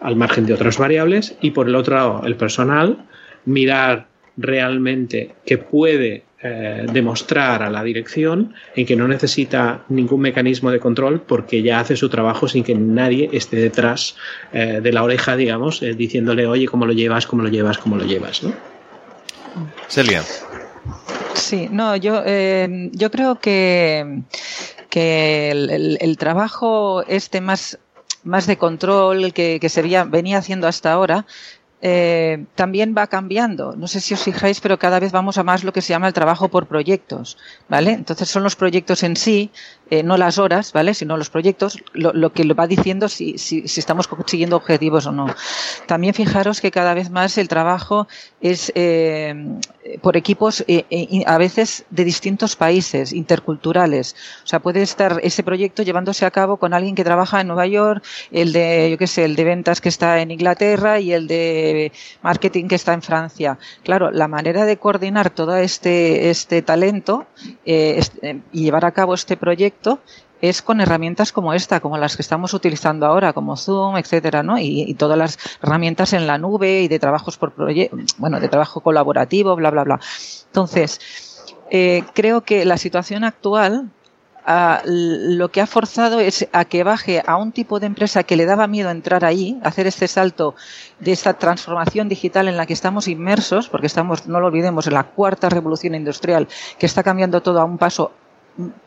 al 0.00 0.16
margen 0.16 0.46
de 0.46 0.54
otras 0.54 0.78
variables, 0.78 1.36
y 1.40 1.50
por 1.50 1.68
el 1.68 1.74
otro 1.74 1.96
lado, 1.96 2.22
el 2.24 2.36
personal, 2.36 3.04
mirar 3.44 4.08
realmente 4.36 5.34
que 5.44 5.58
puede 5.58 6.24
eh, 6.42 6.86
demostrar 6.92 7.62
a 7.62 7.70
la 7.70 7.82
dirección 7.82 8.54
en 8.74 8.84
que 8.84 8.94
no 8.94 9.08
necesita 9.08 9.84
ningún 9.88 10.20
mecanismo 10.20 10.70
de 10.70 10.78
control 10.78 11.22
porque 11.22 11.62
ya 11.62 11.80
hace 11.80 11.96
su 11.96 12.10
trabajo 12.10 12.46
sin 12.46 12.62
que 12.62 12.74
nadie 12.74 13.30
esté 13.32 13.56
detrás 13.56 14.16
eh, 14.52 14.80
de 14.82 14.92
la 14.92 15.02
oreja, 15.02 15.34
digamos, 15.34 15.82
eh, 15.82 15.94
diciéndole, 15.94 16.46
oye, 16.46 16.66
¿cómo 16.66 16.84
lo 16.84 16.92
llevas? 16.92 17.26
¿Cómo 17.26 17.42
lo 17.42 17.48
llevas? 17.48 17.78
¿Cómo 17.78 17.96
lo 17.96 18.04
llevas? 18.04 18.42
¿no? 18.42 18.52
Celia. 19.88 20.22
Sí, 21.32 21.68
no, 21.70 21.96
yo, 21.96 22.22
yo 22.92 23.10
creo 23.10 23.40
que, 23.40 24.20
que 24.90 25.50
el, 25.50 26.16
trabajo 26.18 27.02
este 27.08 27.40
más, 27.40 27.78
más 28.24 28.46
de 28.46 28.58
control 28.58 29.32
que, 29.32 29.58
que 29.58 29.68
se 29.68 29.82
venía 29.82 30.38
haciendo 30.38 30.68
hasta 30.68 30.92
ahora 30.92 31.24
eh, 31.82 32.46
también 32.54 32.94
va 32.96 33.06
cambiando. 33.06 33.76
No 33.76 33.86
sé 33.86 34.00
si 34.00 34.14
os 34.14 34.22
fijáis, 34.22 34.60
pero 34.60 34.78
cada 34.78 34.98
vez 34.98 35.12
vamos 35.12 35.36
a 35.36 35.42
más 35.42 35.62
lo 35.62 35.72
que 35.72 35.82
se 35.82 35.90
llama 35.90 36.08
el 36.08 36.14
trabajo 36.14 36.48
por 36.48 36.66
proyectos, 36.66 37.36
¿vale? 37.68 37.92
Entonces 37.92 38.28
son 38.28 38.42
los 38.42 38.56
proyectos 38.56 39.02
en 39.02 39.14
sí, 39.14 39.50
eh, 39.90 40.02
no 40.02 40.16
las 40.16 40.38
horas, 40.38 40.72
¿vale? 40.72 40.94
Sino 40.94 41.16
los 41.16 41.28
proyectos, 41.28 41.78
lo, 41.92 42.32
que 42.32 42.44
lo 42.44 42.54
va 42.54 42.66
diciendo 42.66 43.08
si, 43.08 43.36
si, 43.36 43.68
si, 43.68 43.80
estamos 43.80 44.08
consiguiendo 44.08 44.56
objetivos 44.56 45.06
o 45.06 45.12
no. 45.12 45.26
También 45.86 46.14
fijaros 46.14 46.60
que 46.60 46.70
cada 46.70 46.94
vez 46.94 47.10
más 47.10 47.36
el 47.36 47.46
trabajo 47.46 48.08
es 48.40 48.72
eh, 48.74 49.34
por 50.00 50.16
equipos 50.16 50.64
a 51.26 51.38
veces 51.38 51.84
de 51.90 52.04
distintos 52.04 52.56
países, 52.56 53.12
interculturales. 53.12 54.16
O 54.44 54.46
sea, 54.46 54.60
puede 54.60 54.82
estar 54.82 55.20
ese 55.22 55.42
proyecto 55.42 55.82
llevándose 55.82 56.24
a 56.24 56.30
cabo 56.30 56.56
con 56.56 56.72
alguien 56.74 56.94
que 56.94 57.04
trabaja 57.04 57.40
en 57.40 57.48
Nueva 57.48 57.66
York, 57.66 58.02
el 58.32 58.52
de, 58.52 58.88
yo 58.90 58.98
qué 58.98 59.06
sé, 59.06 59.24
el 59.24 59.36
de 59.36 59.44
ventas 59.44 59.80
que 59.80 59.88
está 59.88 60.20
en 60.20 60.30
Inglaterra 60.30 61.00
y 61.00 61.12
el 61.12 61.26
de 61.26 61.65
marketing 62.22 62.68
que 62.68 62.74
está 62.74 62.92
en 62.92 63.02
Francia. 63.02 63.58
Claro, 63.82 64.10
la 64.10 64.28
manera 64.28 64.64
de 64.64 64.76
coordinar 64.76 65.30
todo 65.30 65.56
este, 65.56 66.30
este 66.30 66.62
talento 66.62 67.26
eh, 67.64 68.00
eh, 68.22 68.40
y 68.52 68.64
llevar 68.64 68.84
a 68.84 68.92
cabo 68.92 69.14
este 69.14 69.36
proyecto 69.36 70.00
es 70.40 70.62
con 70.62 70.80
herramientas 70.80 71.32
como 71.32 71.54
esta, 71.54 71.80
como 71.80 71.96
las 71.96 72.16
que 72.16 72.22
estamos 72.22 72.52
utilizando 72.52 73.06
ahora, 73.06 73.32
como 73.32 73.56
Zoom, 73.56 73.96
etcétera, 73.96 74.42
¿no? 74.42 74.58
Y, 74.58 74.94
todas 74.94 75.18
las 75.18 75.38
herramientas 75.62 76.12
en 76.12 76.26
la 76.26 76.38
nube 76.38 76.82
y 76.82 76.88
de 76.88 76.98
trabajos 76.98 77.38
por 77.38 77.52
proyecto, 77.52 77.96
bueno, 78.18 78.38
de 78.38 78.48
trabajo 78.48 78.80
colaborativo, 78.80 79.56
bla, 79.56 79.70
bla, 79.70 79.84
bla. 79.84 80.00
Entonces, 80.46 81.00
eh, 81.70 82.04
creo 82.14 82.42
que 82.42 82.64
la 82.64 82.76
situación 82.76 83.24
actual 83.24 83.90
lo 84.84 85.48
que 85.50 85.60
ha 85.60 85.66
forzado 85.66 86.20
es 86.20 86.48
a 86.52 86.64
que 86.64 86.84
baje 86.84 87.22
a 87.26 87.36
un 87.36 87.50
tipo 87.50 87.80
de 87.80 87.86
empresa 87.86 88.22
que 88.22 88.36
le 88.36 88.46
daba 88.46 88.68
miedo 88.68 88.90
entrar 88.90 89.24
ahí, 89.24 89.58
hacer 89.64 89.88
este 89.88 90.06
salto 90.06 90.54
de 91.00 91.12
esta 91.12 91.34
transformación 91.34 92.08
digital 92.08 92.46
en 92.46 92.56
la 92.56 92.66
que 92.66 92.72
estamos 92.72 93.08
inmersos, 93.08 93.68
porque 93.68 93.88
estamos, 93.88 94.28
no 94.28 94.38
lo 94.38 94.46
olvidemos, 94.46 94.86
en 94.86 94.94
la 94.94 95.04
cuarta 95.04 95.48
revolución 95.48 95.96
industrial 95.96 96.46
que 96.78 96.86
está 96.86 97.02
cambiando 97.02 97.42
todo 97.42 97.60
a 97.60 97.64
un 97.64 97.76
paso 97.76 98.12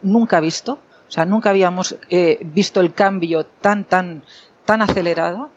nunca 0.01 0.39
visto. 0.39 0.79
O 1.07 1.11
sea, 1.11 1.25
nunca 1.25 1.49
habíamos 1.49 1.97
eh, 2.09 2.39
visto 2.41 2.79
el 2.79 2.93
cambio 2.93 3.45
tan, 3.45 3.83
tan, 3.83 4.23
tan 4.63 4.81
acelerado. 4.81 5.49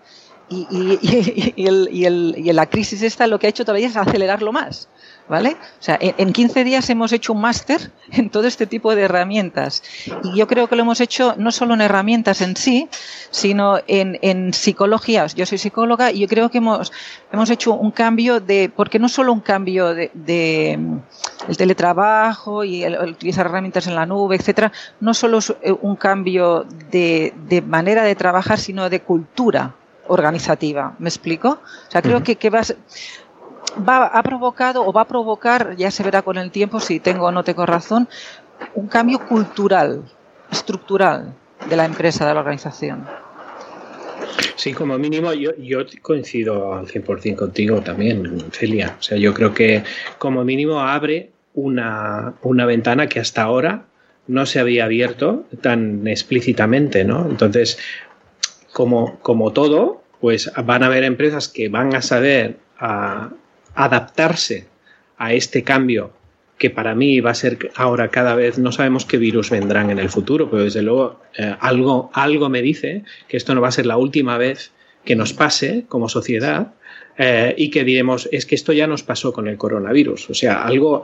Y, 0.48 0.66
y, 0.70 1.54
y, 1.56 2.06
y, 2.06 2.52
la 2.52 2.66
crisis 2.66 3.02
esta 3.02 3.26
lo 3.26 3.38
que 3.38 3.46
ha 3.46 3.50
hecho 3.50 3.64
todavía 3.64 3.86
es 3.86 3.96
acelerarlo 3.96 4.50
más. 4.50 4.88
¿Vale? 5.28 5.56
O 5.80 5.82
sea, 5.82 5.98
en, 6.00 6.32
15 6.32 6.64
días 6.64 6.88
hemos 6.90 7.12
hecho 7.12 7.32
un 7.32 7.40
máster 7.40 7.90
en 8.12 8.30
todo 8.30 8.46
este 8.46 8.66
tipo 8.66 8.94
de 8.94 9.02
herramientas. 9.02 9.82
Y 10.24 10.36
yo 10.36 10.46
creo 10.46 10.68
que 10.68 10.76
lo 10.76 10.82
hemos 10.82 11.00
hecho 11.00 11.34
no 11.36 11.52
solo 11.52 11.74
en 11.74 11.80
herramientas 11.80 12.40
en 12.40 12.56
sí, 12.56 12.88
sino 13.30 13.78
en, 13.86 14.18
en 14.22 14.52
psicología. 14.52 15.26
Yo 15.26 15.46
soy 15.46 15.58
psicóloga 15.58 16.12
y 16.12 16.20
yo 16.20 16.28
creo 16.28 16.50
que 16.50 16.58
hemos, 16.58 16.92
hemos 17.32 17.50
hecho 17.50 17.74
un 17.74 17.90
cambio 17.90 18.40
de, 18.40 18.70
porque 18.74 18.98
no 18.98 19.08
solo 19.08 19.32
un 19.32 19.40
cambio 19.40 19.94
de, 19.94 20.10
de 20.14 20.78
el 21.48 21.56
teletrabajo 21.56 22.64
y 22.64 22.84
el, 22.84 22.98
utilizar 23.10 23.46
herramientas 23.46 23.86
en 23.86 23.94
la 23.94 24.06
nube, 24.06 24.36
etcétera, 24.36 24.72
no 25.00 25.14
solo 25.14 25.38
es 25.38 25.50
eh, 25.62 25.72
un 25.80 25.96
cambio 25.96 26.66
de, 26.90 27.34
de 27.48 27.62
manera 27.62 28.04
de 28.04 28.14
trabajar, 28.14 28.58
sino 28.58 28.88
de 28.88 29.00
cultura 29.00 29.74
organizativa. 30.08 30.94
¿Me 30.98 31.08
explico? 31.08 31.60
O 31.88 31.90
sea, 31.90 32.02
creo 32.02 32.22
que, 32.22 32.36
que 32.36 32.50
vas, 32.50 32.74
va, 33.76 34.06
ha 34.06 34.22
provocado 34.22 34.84
o 34.86 34.92
va 34.92 35.02
a 35.02 35.08
provocar, 35.08 35.76
ya 35.76 35.90
se 35.90 36.02
verá 36.02 36.22
con 36.22 36.38
el 36.38 36.50
tiempo 36.50 36.80
si 36.80 37.00
tengo 37.00 37.26
o 37.26 37.32
no 37.32 37.44
tengo 37.44 37.66
razón, 37.66 38.08
un 38.74 38.88
cambio 38.88 39.20
cultural, 39.26 40.02
estructural 40.50 41.34
de 41.68 41.76
la 41.76 41.84
empresa, 41.84 42.26
de 42.26 42.34
la 42.34 42.40
organización. 42.40 43.06
Sí, 44.56 44.72
como 44.72 44.96
mínimo 44.98 45.32
yo, 45.32 45.56
yo 45.56 45.80
coincido 46.00 46.74
al 46.74 46.86
100% 46.86 47.36
contigo 47.36 47.80
también, 47.80 48.50
Celia. 48.52 48.96
O 48.98 49.02
sea, 49.02 49.18
yo 49.18 49.34
creo 49.34 49.52
que 49.52 49.82
como 50.18 50.44
mínimo 50.44 50.80
abre 50.80 51.30
una, 51.54 52.34
una 52.42 52.64
ventana 52.64 53.08
que 53.08 53.20
hasta 53.20 53.42
ahora 53.42 53.86
no 54.26 54.46
se 54.46 54.60
había 54.60 54.84
abierto 54.84 55.44
tan 55.60 56.06
explícitamente, 56.06 57.04
¿no? 57.04 57.26
Entonces, 57.28 57.78
como, 58.72 59.18
como 59.20 59.52
todo, 59.52 60.02
pues 60.20 60.50
van 60.64 60.82
a 60.82 60.86
haber 60.86 61.04
empresas 61.04 61.48
que 61.48 61.68
van 61.68 61.94
a 61.94 62.02
saber 62.02 62.58
a, 62.78 63.30
adaptarse 63.74 64.66
a 65.18 65.32
este 65.32 65.62
cambio 65.62 66.12
que 66.62 66.70
para 66.70 66.94
mí 66.94 67.20
va 67.20 67.32
a 67.32 67.34
ser 67.34 67.72
ahora 67.74 68.08
cada 68.08 68.36
vez, 68.36 68.56
no 68.56 68.70
sabemos 68.70 69.04
qué 69.04 69.16
virus 69.16 69.50
vendrán 69.50 69.90
en 69.90 69.98
el 69.98 70.08
futuro, 70.10 70.48
pero 70.48 70.62
desde 70.62 70.82
luego 70.82 71.20
eh, 71.36 71.56
algo, 71.58 72.10
algo 72.14 72.48
me 72.48 72.62
dice 72.62 73.02
que 73.26 73.36
esto 73.36 73.52
no 73.54 73.60
va 73.60 73.66
a 73.66 73.72
ser 73.72 73.84
la 73.84 73.96
última 73.96 74.38
vez 74.38 74.70
que 75.04 75.16
nos 75.16 75.32
pase 75.32 75.86
como 75.88 76.08
sociedad 76.08 76.74
eh, 77.18 77.54
y 77.58 77.70
que 77.70 77.82
diremos, 77.82 78.28
es 78.30 78.46
que 78.46 78.54
esto 78.54 78.72
ya 78.72 78.86
nos 78.86 79.02
pasó 79.02 79.32
con 79.32 79.48
el 79.48 79.58
coronavirus. 79.58 80.30
O 80.30 80.34
sea, 80.34 80.62
algo, 80.62 81.02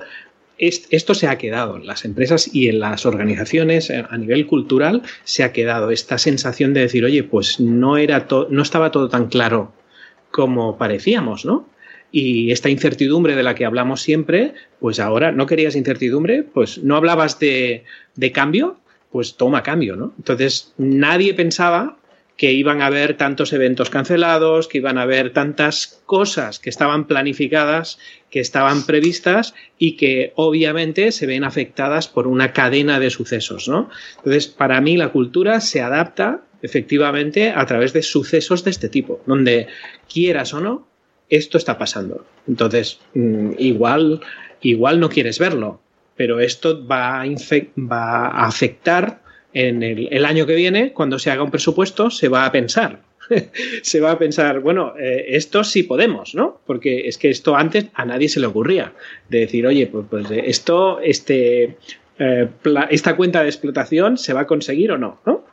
esto 0.58 1.14
se 1.14 1.26
ha 1.26 1.38
quedado 1.38 1.76
en 1.76 1.86
las 1.86 2.04
empresas 2.04 2.54
y 2.54 2.68
en 2.68 2.78
las 2.78 3.04
organizaciones 3.04 3.90
eh, 3.90 4.04
a 4.08 4.16
nivel 4.16 4.46
cultural 4.46 5.02
se 5.24 5.42
ha 5.42 5.52
quedado 5.52 5.90
esta 5.90 6.18
sensación 6.18 6.72
de 6.72 6.82
decir, 6.82 7.04
oye, 7.04 7.24
pues 7.24 7.58
no, 7.58 7.96
era 7.96 8.28
no 8.48 8.62
estaba 8.62 8.92
todo 8.92 9.08
tan 9.08 9.26
claro 9.26 9.72
como 10.30 10.78
parecíamos, 10.78 11.44
¿no? 11.44 11.66
Y 12.10 12.52
esta 12.52 12.70
incertidumbre 12.70 13.36
de 13.36 13.42
la 13.42 13.54
que 13.54 13.66
hablamos 13.66 14.00
siempre, 14.00 14.54
pues 14.80 14.98
ahora 14.98 15.32
no 15.32 15.46
querías 15.46 15.76
incertidumbre, 15.76 16.42
pues 16.42 16.78
no 16.78 16.96
hablabas 16.96 17.38
de, 17.38 17.84
de 18.14 18.32
cambio, 18.32 18.78
pues 19.12 19.36
toma 19.36 19.62
cambio, 19.62 19.96
¿no? 19.96 20.14
Entonces 20.18 20.72
nadie 20.78 21.34
pensaba 21.34 21.98
que 22.38 22.52
iban 22.52 22.80
a 22.82 22.86
haber 22.86 23.16
tantos 23.16 23.52
eventos 23.52 23.90
cancelados, 23.90 24.68
que 24.68 24.78
iban 24.78 24.96
a 24.96 25.02
haber 25.02 25.32
tantas 25.32 26.00
cosas 26.06 26.60
que 26.60 26.70
estaban 26.70 27.08
planificadas, 27.08 27.98
que 28.30 28.38
estaban 28.38 28.86
previstas 28.86 29.54
y 29.76 29.96
que 29.96 30.32
obviamente 30.36 31.10
se 31.10 31.26
ven 31.26 31.42
afectadas 31.42 32.06
por 32.06 32.28
una 32.28 32.52
cadena 32.52 33.00
de 33.00 33.10
sucesos, 33.10 33.68
¿no? 33.68 33.90
Entonces, 34.18 34.46
para 34.46 34.80
mí 34.80 34.96
la 34.96 35.08
cultura 35.08 35.60
se 35.60 35.80
adapta 35.80 36.42
efectivamente 36.62 37.50
a 37.50 37.66
través 37.66 37.92
de 37.92 38.02
sucesos 38.02 38.62
de 38.62 38.70
este 38.70 38.88
tipo, 38.88 39.20
donde 39.26 39.66
quieras 40.08 40.54
o 40.54 40.60
no, 40.60 40.87
esto 41.30 41.58
está 41.58 41.78
pasando. 41.78 42.24
Entonces, 42.46 43.00
mm, 43.14 43.52
igual, 43.58 44.20
igual 44.60 45.00
no 45.00 45.08
quieres 45.08 45.38
verlo, 45.38 45.80
pero 46.16 46.40
esto 46.40 46.86
va 46.86 47.22
a, 47.22 47.26
va 47.26 48.26
afectar 48.46 49.22
en 49.54 49.82
el, 49.82 50.24
año 50.24 50.46
que 50.46 50.54
viene, 50.54 50.92
cuando 50.92 51.18
se 51.18 51.30
haga 51.30 51.42
un 51.42 51.50
presupuesto, 51.50 52.10
se 52.10 52.28
va 52.28 52.44
a 52.44 52.52
pensar. 52.52 53.02
se 53.82 54.00
va 54.00 54.12
a 54.12 54.18
pensar, 54.18 54.60
bueno, 54.60 54.94
eh, 54.98 55.26
esto 55.28 55.64
sí 55.64 55.82
podemos, 55.82 56.34
¿no? 56.34 56.60
Porque 56.66 57.08
es 57.08 57.18
que 57.18 57.30
esto 57.30 57.56
antes 57.56 57.86
a 57.94 58.04
nadie 58.04 58.28
se 58.28 58.40
le 58.40 58.46
ocurría. 58.46 58.92
De 59.28 59.40
decir, 59.40 59.66
oye, 59.66 59.86
pues, 59.86 60.06
pues 60.08 60.26
esto, 60.30 61.00
este, 61.00 61.76
eh, 62.18 62.48
esta 62.90 63.16
cuenta 63.16 63.42
de 63.42 63.48
explotación 63.48 64.18
se 64.18 64.32
va 64.32 64.40
a 64.40 64.46
conseguir 64.46 64.92
o 64.92 64.98
no, 64.98 65.20
¿no? 65.24 65.44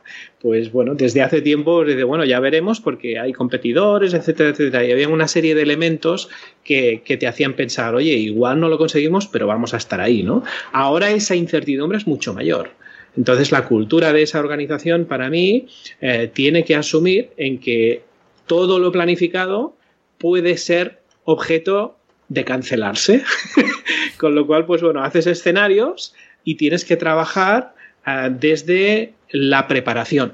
Pues 0.42 0.72
bueno, 0.72 0.96
desde 0.96 1.22
hace 1.22 1.42
tiempo, 1.42 1.84
desde, 1.84 2.04
bueno, 2.04 2.26
ya 2.26 2.40
veremos 2.40 2.80
porque 2.80 3.20
hay 3.20 3.34
competidores, 3.34 4.14
etcétera, 4.14 4.50
etcétera, 4.50 4.86
y 4.86 4.92
había 4.92 5.10
una 5.10 5.28
serie 5.28 5.56
de 5.56 5.62
elementos 5.62 6.30
que, 6.64 7.02
que, 7.04 7.18
te 7.18 7.28
hacían 7.28 7.54
pensar, 7.54 7.96
oye, 7.96 8.14
igual 8.14 8.60
no 8.60 8.70
lo 8.70 8.78
conseguimos, 8.78 9.28
pero 9.28 9.48
vamos 9.48 9.74
a 9.74 9.78
estar 9.78 10.02
ahí, 10.02 10.24
¿no? 10.24 10.44
Ahora 10.72 11.12
esa 11.12 11.36
incertidumbre 11.36 11.98
es 11.98 12.08
mucho 12.08 12.34
mayor. 12.34 12.70
Entonces 13.18 13.52
la 13.52 13.66
cultura 13.66 14.14
de 14.14 14.24
esa 14.24 14.40
organización, 14.40 15.06
para 15.06 15.30
mí, 15.30 15.68
eh, 16.02 16.30
tiene 16.34 16.64
que 16.66 16.76
asumir 16.76 17.30
en 17.38 17.60
que 17.60 18.04
todo 18.46 18.80
lo 18.80 18.92
planificado 18.92 19.76
puede 20.18 20.58
ser 20.58 21.02
objeto 21.24 21.98
de 22.30 22.44
cancelarse. 22.44 23.24
Con 24.18 24.36
lo 24.36 24.48
cual, 24.48 24.66
pues 24.66 24.82
bueno, 24.82 25.04
haces 25.04 25.28
escenarios 25.28 26.14
y 26.46 26.56
tienes 26.56 26.86
que 26.86 26.96
trabajar 26.96 27.76
uh, 28.08 28.30
desde 28.30 29.14
la 29.30 29.68
preparación, 29.68 30.34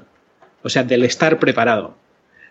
o 0.62 0.68
sea, 0.68 0.84
del 0.84 1.02
estar 1.04 1.40
preparado, 1.40 1.96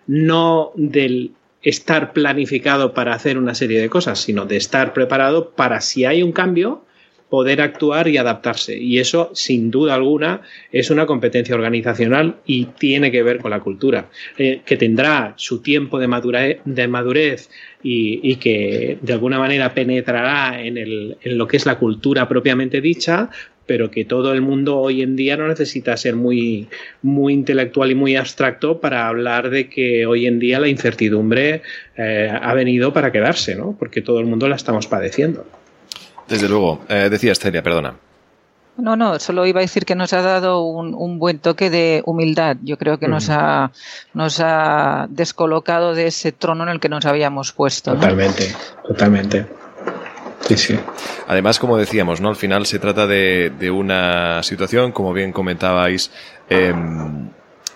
no 0.08 0.74
del 0.76 1.32
estar 1.62 2.12
planificado 2.12 2.94
para 2.94 3.14
hacer 3.14 3.38
una 3.38 3.56
serie 3.56 3.80
de 3.80 3.90
cosas, 3.90 4.20
sino 4.20 4.46
de 4.46 4.58
estar 4.58 4.94
preparado 4.94 5.52
para 5.52 5.80
si 5.80 6.04
hay 6.04 6.24
un 6.24 6.34
cambio, 6.34 6.84
poder 7.32 7.62
actuar 7.62 8.10
y 8.10 8.18
adaptarse. 8.18 8.78
Y 8.78 9.00
eso, 9.00 9.32
sin 9.34 9.72
duda 9.72 9.96
alguna, 9.96 10.42
es 10.74 10.90
una 10.90 11.06
competencia 11.06 11.56
organizacional 11.56 12.36
y 12.46 12.66
tiene 12.66 13.10
que 13.10 13.24
ver 13.24 13.38
con 13.38 13.52
la 13.52 13.62
cultura, 13.62 14.10
eh, 14.38 14.60
que 14.66 14.76
tendrá 14.76 15.34
su 15.38 15.62
tiempo 15.62 15.98
de, 15.98 16.10
madurez, 16.10 17.50
y, 17.82 18.36
que 18.36 18.98
de 19.02 19.14
alguna 19.14 19.40
manera 19.40 19.74
penetrará 19.74 20.62
en 20.62 21.16
lo 21.24 21.48
que 21.48 21.56
es 21.56 21.66
la 21.66 21.80
cultura 21.80 22.28
propiamente 22.28 22.82
dicha, 22.82 23.30
pero 23.66 23.90
que 23.90 24.04
todo 24.04 24.34
el 24.34 24.42
mundo 24.42 24.78
hoy 24.80 25.02
en 25.02 25.16
día 25.16 25.38
no 25.38 25.48
necesita 25.48 25.96
ser 25.96 26.18
muy, 26.18 26.68
muy 27.02 27.32
intelectual 27.32 27.92
y 27.92 27.96
muy 27.96 28.18
abstracto 28.18 28.82
para 28.82 29.08
hablar 29.08 29.50
de 29.50 29.70
que 29.70 30.06
hoy 30.06 30.28
en 30.28 30.38
día 30.38 30.60
la 30.60 30.68
incertidumbre 30.68 31.62
eh, 31.96 32.30
ha 32.30 32.54
venido 32.54 32.92
para 32.92 33.14
quedarse, 33.14 33.56
¿no? 33.56 33.74
Porque 33.80 34.02
todo 34.02 34.20
el 34.20 34.26
mundo 34.26 34.50
la 34.50 34.58
estamos 34.58 34.88
padeciendo. 34.88 35.46
Desde 36.32 36.48
luego. 36.48 36.80
Eh, 36.88 37.10
decía 37.12 37.34
Estelia, 37.34 37.62
perdona. 37.62 37.94
No, 38.78 38.96
no, 38.96 39.20
solo 39.20 39.46
iba 39.46 39.60
a 39.60 39.62
decir 39.62 39.86
que 39.86 39.96
nos 39.96 40.14
ha 40.14 40.22
dado 40.22 40.64
un, 40.64 41.20
buen 41.20 41.40
toque 41.40 41.70
de 41.70 42.02
humildad. 42.06 42.56
Yo 42.64 42.78
creo 42.78 42.98
que 42.98 43.10
nos, 43.10 43.30
ha, 43.30 43.72
nos 44.14 44.40
ha 44.40 45.08
descolocado 45.10 45.94
de 45.94 46.08
ese 46.08 46.32
trono 46.32 46.64
en 46.64 46.70
el 46.70 46.80
que 46.80 46.88
nos 46.88 47.06
habíamos 47.06 47.52
puesto. 47.52 47.94
Totalmente, 47.94 48.56
totalmente. 48.88 49.46
Sí, 50.48 50.56
sí. 50.56 50.80
Además, 51.28 51.60
como 51.60 51.78
decíamos, 51.78 52.22
¿no? 52.22 52.30
Al 52.30 52.38
final 52.38 52.66
se 52.66 52.80
trata 52.80 53.06
de, 53.08 53.72
una 53.72 54.42
situación, 54.42 54.94
como 54.94 55.12
bien 55.12 55.34
comentabais, 55.34 56.10
em, 56.50 57.30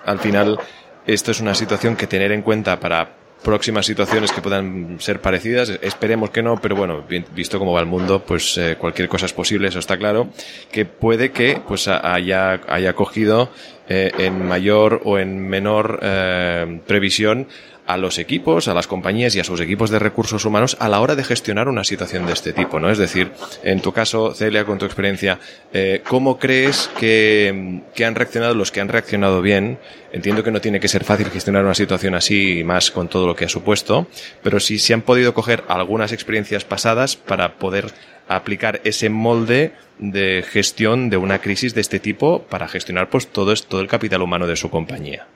al 0.05 0.19
final 0.19 0.57
esto 1.05 1.31
es 1.31 1.41
una 1.41 1.55
situación 1.55 1.97
que 1.97 2.07
tener 2.07 2.31
en 2.31 2.41
cuenta 2.41 2.79
para 2.79 3.09
próximas 3.45 3.85
situaciones 3.85 4.31
que 4.31 4.41
puedan 4.41 4.99
ser 4.99 5.21
parecidas. 5.21 5.69
Esperemos 5.81 6.31
que 6.31 6.41
no, 6.41 6.59
pero 6.59 6.75
bueno, 6.75 7.05
visto 7.33 7.59
cómo 7.59 7.73
va 7.73 7.79
el 7.79 7.85
mundo, 7.85 8.23
pues 8.25 8.57
eh, 8.57 8.75
cualquier 8.77 9.07
cosa 9.07 9.27
es 9.27 9.33
posible, 9.33 9.67
eso 9.67 9.79
está 9.79 9.97
claro. 9.97 10.29
Que 10.71 10.85
puede 10.85 11.31
que 11.31 11.61
pues 11.65 11.87
haya, 11.87 12.59
haya 12.67 12.93
cogido 12.93 13.51
eh, 13.87 14.11
en 14.17 14.45
mayor 14.45 15.01
o 15.05 15.19
en 15.19 15.47
menor 15.47 15.99
eh, 16.01 16.81
previsión 16.87 17.47
a 17.85 17.97
los 17.97 18.17
equipos, 18.17 18.67
a 18.67 18.73
las 18.73 18.87
compañías 18.87 19.35
y 19.35 19.39
a 19.39 19.43
sus 19.43 19.59
equipos 19.61 19.89
de 19.89 19.99
recursos 19.99 20.45
humanos 20.45 20.77
a 20.79 20.89
la 20.89 20.99
hora 20.99 21.15
de 21.15 21.23
gestionar 21.23 21.67
una 21.67 21.83
situación 21.83 22.25
de 22.25 22.33
este 22.33 22.53
tipo, 22.53 22.79
¿no? 22.79 22.89
Es 22.89 22.97
decir, 22.97 23.31
en 23.63 23.81
tu 23.81 23.91
caso, 23.91 24.33
Celia, 24.33 24.65
con 24.65 24.77
tu 24.77 24.85
experiencia, 24.85 25.39
eh, 25.73 26.01
¿cómo 26.07 26.39
crees 26.39 26.89
que, 26.99 27.81
que, 27.93 28.05
han 28.05 28.15
reaccionado 28.15 28.55
los 28.55 28.71
que 28.71 28.81
han 28.81 28.89
reaccionado 28.89 29.41
bien? 29.41 29.77
Entiendo 30.11 30.43
que 30.43 30.51
no 30.51 30.61
tiene 30.61 30.79
que 30.79 30.87
ser 30.87 31.03
fácil 31.03 31.29
gestionar 31.29 31.63
una 31.63 31.75
situación 31.75 32.15
así, 32.15 32.63
más 32.63 32.91
con 32.91 33.07
todo 33.07 33.27
lo 33.27 33.35
que 33.35 33.45
ha 33.45 33.49
supuesto, 33.49 34.07
pero 34.41 34.59
si 34.59 34.79
se 34.79 34.93
han 34.93 35.01
podido 35.01 35.33
coger 35.33 35.63
algunas 35.67 36.11
experiencias 36.11 36.63
pasadas 36.63 37.15
para 37.15 37.55
poder 37.57 37.93
aplicar 38.27 38.81
ese 38.83 39.09
molde 39.09 39.73
de 39.99 40.43
gestión 40.47 41.09
de 41.09 41.17
una 41.17 41.39
crisis 41.39 41.75
de 41.75 41.81
este 41.81 41.99
tipo 41.99 42.43
para 42.43 42.67
gestionar 42.67 43.09
pues 43.09 43.27
todo, 43.27 43.53
todo 43.55 43.81
el 43.81 43.87
capital 43.87 44.21
humano 44.21 44.47
de 44.47 44.55
su 44.55 44.69
compañía. 44.69 45.27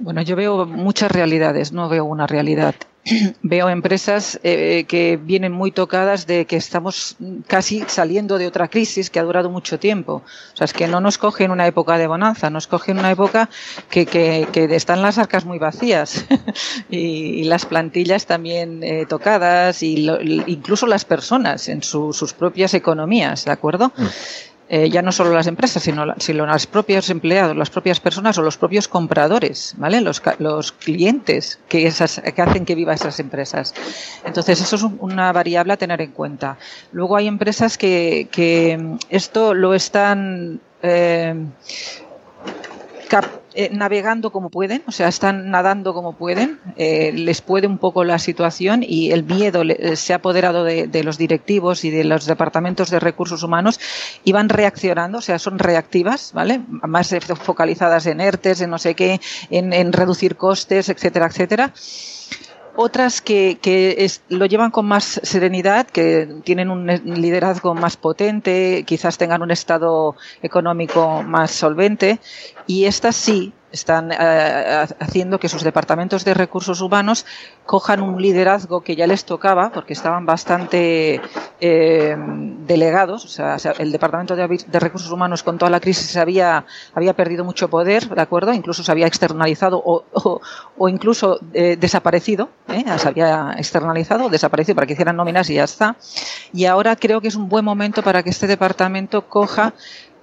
Bueno, 0.00 0.22
yo 0.22 0.36
veo 0.36 0.66
muchas 0.66 1.10
realidades, 1.10 1.72
no 1.72 1.88
veo 1.88 2.04
una 2.04 2.26
realidad. 2.26 2.74
veo 3.42 3.68
empresas 3.68 4.38
eh, 4.44 4.84
que 4.86 5.18
vienen 5.20 5.52
muy 5.52 5.72
tocadas 5.72 6.26
de 6.26 6.44
que 6.46 6.56
estamos 6.56 7.16
casi 7.48 7.84
saliendo 7.88 8.38
de 8.38 8.46
otra 8.46 8.68
crisis 8.68 9.10
que 9.10 9.18
ha 9.18 9.24
durado 9.24 9.50
mucho 9.50 9.78
tiempo. 9.78 10.22
O 10.54 10.56
sea, 10.56 10.66
es 10.66 10.72
que 10.72 10.86
no 10.86 11.00
nos 11.00 11.18
cogen 11.18 11.50
una 11.50 11.66
época 11.66 11.98
de 11.98 12.06
bonanza, 12.06 12.50
nos 12.50 12.66
cogen 12.66 12.98
una 12.98 13.10
época 13.10 13.48
que, 13.90 14.06
que, 14.06 14.46
están 14.74 15.02
las 15.02 15.18
arcas 15.18 15.44
muy 15.44 15.58
vacías 15.58 16.24
y, 16.90 17.42
las 17.44 17.66
plantillas 17.66 18.26
también 18.26 18.82
eh, 18.84 19.04
tocadas 19.06 19.82
y 19.82 20.08
incluso 20.46 20.86
las 20.86 21.04
personas 21.04 21.68
en 21.68 21.82
sus 21.82 22.32
propias 22.32 22.72
economías, 22.74 23.44
¿de 23.44 23.50
acuerdo? 23.50 23.92
Mm. 23.96 24.06
Eh, 24.74 24.88
ya 24.88 25.02
no 25.02 25.12
solo 25.12 25.34
las 25.34 25.46
empresas, 25.48 25.82
sino, 25.82 26.14
sino 26.16 26.46
los 26.46 26.66
propios 26.66 27.10
empleados, 27.10 27.54
las 27.54 27.68
propias 27.68 28.00
personas 28.00 28.38
o 28.38 28.42
los 28.42 28.56
propios 28.56 28.88
compradores, 28.88 29.74
¿vale? 29.76 30.00
Los, 30.00 30.22
los 30.38 30.72
clientes 30.72 31.60
que, 31.68 31.86
esas, 31.86 32.22
que 32.34 32.40
hacen 32.40 32.64
que 32.64 32.74
viva 32.74 32.94
esas 32.94 33.20
empresas. 33.20 33.74
Entonces, 34.24 34.62
eso 34.62 34.76
es 34.76 34.82
una 35.00 35.30
variable 35.30 35.74
a 35.74 35.76
tener 35.76 36.00
en 36.00 36.12
cuenta. 36.12 36.56
Luego 36.90 37.18
hay 37.18 37.28
empresas 37.28 37.76
que, 37.76 38.28
que 38.32 38.96
esto 39.10 39.52
lo 39.52 39.74
están 39.74 40.58
eh, 40.82 41.34
eh, 43.54 43.70
navegando 43.72 44.30
como 44.32 44.50
pueden, 44.50 44.82
o 44.86 44.92
sea, 44.92 45.08
están 45.08 45.50
nadando 45.50 45.94
como 45.94 46.14
pueden, 46.14 46.58
eh, 46.76 47.12
les 47.12 47.42
puede 47.42 47.66
un 47.66 47.78
poco 47.78 48.04
la 48.04 48.18
situación 48.18 48.82
y 48.86 49.12
el 49.12 49.24
miedo 49.24 49.62
eh, 49.62 49.96
se 49.96 50.12
ha 50.12 50.16
apoderado 50.16 50.64
de, 50.64 51.02
los 51.02 51.18
directivos 51.18 51.84
y 51.84 51.90
de 51.90 52.04
los 52.04 52.26
departamentos 52.26 52.90
de 52.90 53.00
recursos 53.00 53.42
humanos 53.42 53.80
y 54.24 54.32
van 54.32 54.48
reaccionando, 54.48 55.18
o 55.18 55.20
sea, 55.22 55.38
son 55.38 55.58
reactivas, 55.58 56.32
¿vale? 56.32 56.60
Más 56.68 57.14
focalizadas 57.42 58.06
en 58.06 58.20
ERTES, 58.20 58.62
en 58.62 58.70
no 58.70 58.78
sé 58.78 58.94
qué, 58.94 59.20
en, 59.50 59.72
en 59.72 59.92
reducir 59.92 60.36
costes, 60.36 60.88
etcétera, 60.88 61.26
etcétera 61.26 61.72
otras 62.76 63.20
que, 63.20 63.58
que 63.60 64.10
lo 64.28 64.46
llevan 64.46 64.70
con 64.70 64.86
más 64.86 65.20
serenidad, 65.22 65.86
que 65.86 66.28
tienen 66.44 66.70
un 66.70 66.86
liderazgo 66.86 67.74
más 67.74 67.96
potente, 67.96 68.84
quizás 68.86 69.18
tengan 69.18 69.42
un 69.42 69.50
estado 69.50 70.16
económico 70.42 71.22
más 71.22 71.50
solvente, 71.50 72.18
y 72.66 72.84
estas 72.84 73.16
sí 73.16 73.52
están 73.72 74.12
eh, 74.12 74.86
haciendo 75.00 75.40
que 75.40 75.48
sus 75.48 75.64
departamentos 75.64 76.24
de 76.24 76.34
recursos 76.34 76.80
humanos 76.80 77.26
cojan 77.66 78.00
un 78.02 78.20
liderazgo 78.20 78.82
que 78.82 78.94
ya 78.94 79.06
les 79.06 79.24
tocaba, 79.24 79.70
porque 79.70 79.94
estaban 79.94 80.26
bastante 80.26 81.20
eh, 81.60 82.16
delegados. 82.66 83.24
O 83.24 83.28
sea, 83.28 83.56
el 83.78 83.90
departamento 83.90 84.36
de, 84.36 84.46
recursos 84.78 85.10
humanos 85.10 85.42
con 85.42 85.58
toda 85.58 85.70
la 85.70 85.80
crisis 85.80 86.16
había, 86.16 86.66
había 86.94 87.14
perdido 87.14 87.44
mucho 87.44 87.68
poder, 87.68 88.08
¿de 88.08 88.20
acuerdo? 88.20 88.52
Incluso 88.52 88.82
se 88.84 88.92
había 88.92 89.06
externalizado 89.06 89.82
o, 89.84 90.04
o, 90.76 90.88
incluso 90.88 91.40
eh, 91.54 91.76
desaparecido. 91.76 92.50
Se 92.98 93.08
había 93.08 93.54
externalizado 93.56 94.26
o 94.26 94.28
desaparecido 94.28 94.76
para 94.76 94.86
que 94.86 94.92
hicieran 94.92 95.16
nóminas 95.16 95.48
y 95.50 95.54
ya 95.54 95.64
está. 95.64 95.96
Y 96.52 96.66
ahora 96.66 96.96
creo 96.96 97.20
que 97.20 97.28
es 97.28 97.36
un 97.36 97.48
buen 97.48 97.64
momento 97.64 98.02
para 98.02 98.22
que 98.22 98.30
este 98.30 98.46
departamento 98.46 99.28
coja 99.28 99.72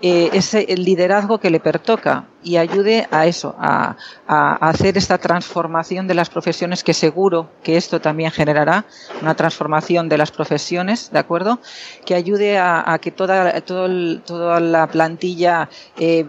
eh, 0.01 0.29
ese 0.33 0.65
el 0.69 0.83
liderazgo 0.83 1.39
que 1.39 1.49
le 1.49 1.59
pertoca 1.59 2.25
y 2.41 2.55
ayude 2.55 3.07
a 3.11 3.25
eso, 3.25 3.53
a, 3.59 3.97
hacer 4.27 4.97
esta 4.97 5.17
transformación 5.17 6.07
de 6.07 6.13
las 6.13 6.29
profesiones 6.29 6.83
que 6.83 6.93
seguro 6.93 7.49
que 7.63 7.75
esto 7.75 7.99
también 7.99 8.31
generará 8.31 8.85
una 9.21 9.35
transformación 9.35 10.07
de 10.07 10.17
las 10.17 10.31
profesiones, 10.31 11.11
¿de 11.11 11.19
acuerdo? 11.19 11.59
Que 12.05 12.15
ayude 12.15 12.57
a, 12.57 12.97
que 13.01 13.11
toda, 13.11 13.59
toda 13.61 14.59
la 14.61 14.87
plantilla 14.87 15.69
eh, 15.97 16.25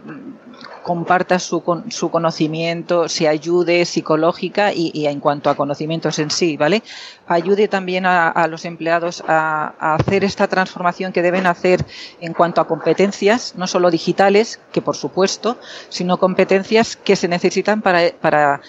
comparta 0.90 1.38
su, 1.38 1.62
su 1.88 2.10
conocimiento, 2.10 3.08
se 3.08 3.28
ayude 3.28 3.84
psicológica 3.84 4.72
y, 4.72 5.06
en 5.06 5.20
cuanto 5.20 5.48
a 5.48 5.54
conocimientos 5.54 6.18
en 6.18 6.32
sí, 6.32 6.56
¿vale? 6.56 6.82
Ayude 7.28 7.68
también 7.68 8.06
a, 8.06 8.48
los 8.48 8.64
empleados 8.64 9.22
a, 9.28 9.94
hacer 9.94 10.24
esta 10.24 10.48
transformación 10.48 11.12
que 11.12 11.22
deben 11.22 11.46
hacer 11.46 11.86
en 12.20 12.32
cuanto 12.32 12.60
a 12.60 12.66
competencias, 12.66 13.54
no 13.54 13.68
solo 13.68 13.88
digitales, 13.88 14.58
que 14.72 14.82
por 14.82 14.96
supuesto, 14.96 15.58
sino 15.90 16.18
competencias 16.18 16.96
que 16.96 17.14
se 17.14 17.28
necesitan 17.28 17.82
para, 17.82 18.10
para 18.20 18.60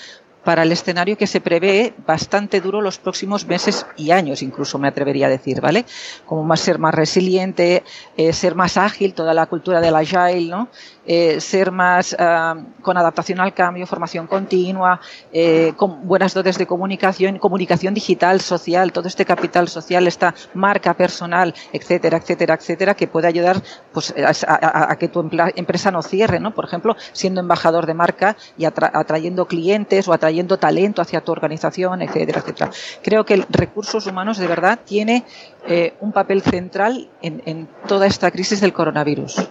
para 0.44 0.64
el 0.64 0.72
escenario 0.72 1.18
que 1.18 1.28
se 1.28 1.42
prevé 1.42 1.94
bastante 2.06 2.62
duro 2.62 2.82
los 2.82 2.98
próximos 2.98 3.46
meses 3.46 3.86
y 3.96 4.12
años, 4.12 4.42
incluso 4.42 4.80
me 4.80 4.88
atrevería 4.88 5.28
a 5.28 5.30
decir, 5.30 5.62
¿vale? 5.62 5.86
Como 6.26 6.56
ser 6.56 6.80
más 6.80 6.96
resiliente, 6.96 7.84
eh, 8.18 8.34
ser 8.34 8.56
más 8.56 8.78
ágil, 8.78 9.14
toda 9.14 9.34
la 9.34 9.46
cultura 9.46 9.82
del 9.82 9.96
agile, 9.96 10.50
¿no? 10.50 10.70
Eh, 11.04 11.42
ser 11.42 11.72
más 11.72 12.16
ah, 12.20 12.56
con 12.84 12.96
adaptación 12.96 13.40
al 13.40 13.56
cambio, 13.56 13.88
formación 13.88 14.28
continua, 14.28 15.02
eh, 15.34 15.74
con 15.76 16.08
buenas 16.08 16.34
dotes 16.36 16.60
de 16.60 16.68
comunicación, 16.68 17.40
comunicación 17.40 17.96
digital, 17.96 18.40
social, 18.40 18.92
todo 18.92 19.08
este 19.08 19.26
capital 19.26 19.68
social, 19.68 20.06
esta 20.06 20.36
marca 20.54 20.94
personal, 20.94 21.56
etcétera, 21.74 22.18
etcétera, 22.18 22.54
etcétera, 22.54 22.94
que 22.94 23.08
puede 23.08 23.28
ayudar 23.28 23.62
pues, 23.92 24.14
a, 24.16 24.96
que 24.98 25.08
tu 25.08 25.28
empresa 25.56 25.90
no 25.90 26.04
cierre, 26.04 26.40
¿no? 26.40 26.54
Por 26.54 26.66
ejemplo, 26.66 26.96
siendo 27.14 27.42
embajador 27.42 27.88
de 27.88 27.96
marca 27.96 28.38
y 28.56 28.66
atrayendo 28.66 29.48
clientes 29.48 30.08
o 30.08 30.14
atrayendo 30.14 30.58
talento 30.58 31.02
hacia 31.02 31.22
tu 31.22 31.32
organización, 31.32 32.04
etcétera, 32.04 32.42
etcétera. 32.42 32.70
Creo 33.02 33.26
que 33.26 33.34
el 33.34 33.46
recursos 33.50 34.06
humanos 34.06 34.38
de 34.38 34.48
verdad 34.48 34.80
tiene 34.86 35.26
eh, 35.68 35.96
un 36.00 36.12
papel 36.12 36.42
central 36.44 37.10
en, 37.24 37.42
en 37.46 37.68
toda 37.88 38.06
esta 38.06 38.30
crisis 38.30 38.62
del 38.62 38.74
coronavirus. 38.74 39.50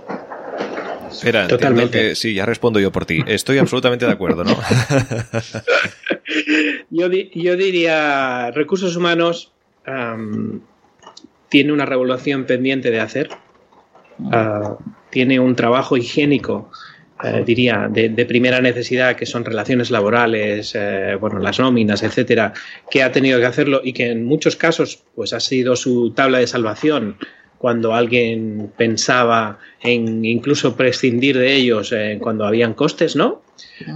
Espera, 1.10 1.48
Totalmente. 1.48 2.14
sí, 2.14 2.34
ya 2.34 2.46
respondo 2.46 2.80
yo 2.80 2.92
por 2.92 3.06
ti. 3.06 3.22
Estoy 3.26 3.58
absolutamente 3.58 4.06
de 4.06 4.12
acuerdo, 4.12 4.44
¿no? 4.44 4.50
yo, 6.90 7.10
yo, 7.10 7.56
diría, 7.56 8.50
recursos 8.52 8.96
humanos 8.96 9.52
tiene 11.48 11.72
una 11.72 11.84
revolución 11.84 12.44
pendiente 12.44 12.90
de 12.90 13.00
hacer. 13.00 13.30
Ah, 14.30 14.76
tiene 15.10 15.40
un 15.40 15.56
trabajo 15.56 15.96
higiénico, 15.96 16.70
eh, 17.24 17.42
diría, 17.44 17.88
de, 17.90 18.10
primera 18.26 18.60
necesidad, 18.60 19.16
que 19.16 19.26
son 19.26 19.44
relaciones 19.44 19.90
laborales, 19.90 20.72
eh, 20.74 21.16
bueno, 21.20 21.40
las 21.40 21.58
nóminas, 21.58 22.02
etcétera, 22.02 22.52
que 22.90 23.02
ha 23.02 23.12
tenido 23.12 23.40
que 23.40 23.46
hacerlo 23.46 23.80
y 23.82 23.92
que 23.92 24.10
en 24.10 24.24
muchos 24.24 24.56
casos, 24.56 25.02
pues 25.14 25.32
ha 25.32 25.40
sido 25.40 25.76
su 25.76 26.12
tabla 26.12 26.38
de 26.38 26.46
salvación 26.46 27.16
cuando 27.60 27.92
alguien 27.92 28.72
pensaba 28.74 29.58
en 29.82 30.24
incluso 30.24 30.76
prescindir 30.76 31.36
de 31.36 31.52
ellos 31.52 31.92
eh, 31.92 32.16
cuando 32.18 32.46
habían 32.46 32.72
costes, 32.72 33.16
¿no? 33.16 33.42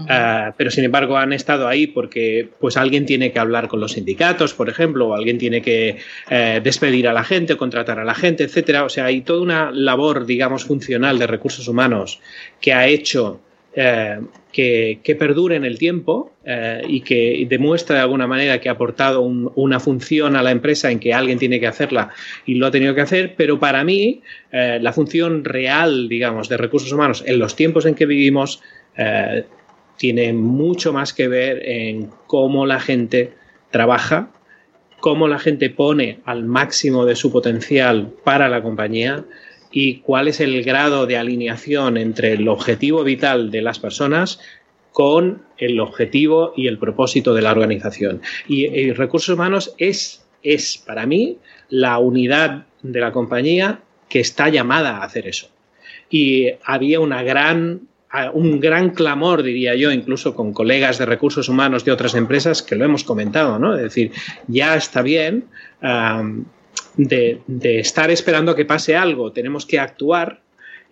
Ah, 0.07 0.53
pero 0.59 0.71
sin 0.71 0.85
embargo 0.85 1.17
han 1.17 1.33
estado 1.33 1.67
ahí 1.67 1.87
porque 1.87 2.47
pues 2.61 2.77
alguien 2.77 3.07
tiene 3.07 3.33
que 3.33 3.39
hablar 3.39 3.69
con 3.69 3.81
los 3.81 3.93
sindicatos, 3.93 4.53
por 4.53 4.69
ejemplo, 4.69 5.09
o 5.09 5.15
alguien 5.15 5.39
tiene 5.39 5.63
que 5.63 5.97
eh, 6.29 6.61
despedir 6.63 7.09
a 7.09 7.15
la 7.15 7.25
gente, 7.25 7.57
contratar 7.57 7.99
a 7.99 8.05
la 8.05 8.15
gente, 8.15 8.45
etcétera. 8.45 8.85
O 8.85 8.91
sea, 8.91 9.07
hay 9.07 9.23
toda 9.23 9.41
una 9.41 9.71
labor, 9.71 10.27
digamos, 10.27 10.67
funcional 10.67 11.19
de 11.19 11.27
recursos 11.27 11.67
humanos 11.67 12.21
que 12.61 12.75
ha 12.75 12.87
hecho 12.87 13.41
eh, 13.77 14.21
que, 14.53 15.17
perdure 15.19 15.57
en 15.57 15.65
el 15.65 15.79
tiempo 15.79 16.33
eh, 16.45 16.83
y 16.87 17.01
que 17.01 17.45
demuestre 17.49 17.97
de 17.97 18.03
alguna 18.03 18.29
manera 18.29 18.61
que 18.61 18.69
ha 18.69 18.73
aportado 18.73 19.21
un, 19.21 19.51
una 19.57 19.81
función 19.81 20.37
a 20.37 20.45
la 20.45 20.53
empresa 20.53 20.93
en 20.93 21.01
que 21.01 21.13
alguien 21.13 21.41
tiene 21.41 21.59
que 21.59 21.67
hacerla 21.67 22.11
y 22.47 22.55
lo 22.55 22.69
ha 22.69 22.71
tenido 22.71 22.95
que 22.95 23.01
hacer, 23.01 23.35
pero 23.37 23.59
para 23.59 23.83
mí 23.83 24.23
eh, 24.53 24.79
la 24.81 24.93
función 24.93 25.45
real, 25.45 26.09
digamos, 26.09 26.49
de 26.49 26.57
recursos 26.57 26.93
humanos 26.93 27.25
en 27.27 27.41
los 27.41 27.57
tiempos 27.57 27.85
en 27.85 27.97
que 27.97 28.07
vivimos 28.07 28.63
tiene 29.97 30.33
mucho 30.33 30.93
más 30.93 31.13
que 31.13 31.27
ver 31.27 31.69
en 31.69 32.11
cómo 32.29 32.65
la 32.65 32.79
gente 32.79 33.33
trabaja, 33.73 34.31
cómo 35.01 35.27
la 35.27 35.41
gente 35.41 35.69
pone 35.69 36.21
al 36.25 36.45
máximo 36.45 37.05
de 37.05 37.17
su 37.17 37.33
potencial 37.33 38.13
para 38.23 38.49
la 38.49 38.63
compañía 38.63 39.25
y 39.77 39.97
cuál 39.97 40.29
es 40.29 40.39
el 40.39 40.63
grado 40.63 41.05
de 41.05 41.17
alineación 41.19 41.97
entre 41.97 42.35
el 42.35 42.47
objetivo 42.47 43.03
vital 43.03 43.51
de 43.51 43.61
las 43.61 43.81
personas 43.81 44.39
con 44.93 45.43
el 45.59 45.81
objetivo 45.81 46.55
y 46.57 46.69
el 46.69 46.79
propósito 46.79 47.35
de 47.35 47.43
la 47.43 47.51
organización. 47.51 48.23
Y, 48.47 48.67
y 48.67 48.93
recursos 48.93 49.35
humanos 49.35 49.75
es, 49.77 50.25
es, 50.45 50.79
para 50.79 51.07
mí, 51.07 51.39
la 51.71 51.99
unidad 51.99 52.67
de 52.83 53.01
la 53.01 53.11
compañía 53.11 53.81
que 54.09 54.21
está 54.21 54.49
llamada 54.49 54.99
a 54.99 55.05
hacer 55.05 55.27
eso. 55.27 55.49
Y 56.09 56.53
había 56.65 57.01
una 57.01 57.25
gran 57.25 57.89
un 58.33 58.61
gran 58.61 58.91
clamor, 58.91 59.43
diría 59.43 59.75
yo, 59.75 59.91
incluso 59.91 60.37
con 60.37 60.53
colegas 60.53 60.99
de 60.99 61.07
recursos 61.07 61.49
humanos 61.49 61.85
de 61.85 61.91
otras 61.91 62.15
empresas 62.15 62.63
que 62.63 62.77
lo 62.77 62.85
hemos 62.85 63.03
comentado, 63.03 63.59
¿no? 63.59 63.75
Es 63.75 63.83
decir, 63.83 64.13
ya 64.47 64.77
está 64.77 65.03
bien 65.03 65.47
de, 66.97 67.41
de, 67.47 67.81
estar 67.81 68.11
esperando 68.11 68.53
a 68.53 68.57
que 68.57 68.65
pase 68.65 68.97
algo, 68.97 69.33
tenemos 69.33 69.67
que 69.67 69.79
actuar 69.79 70.44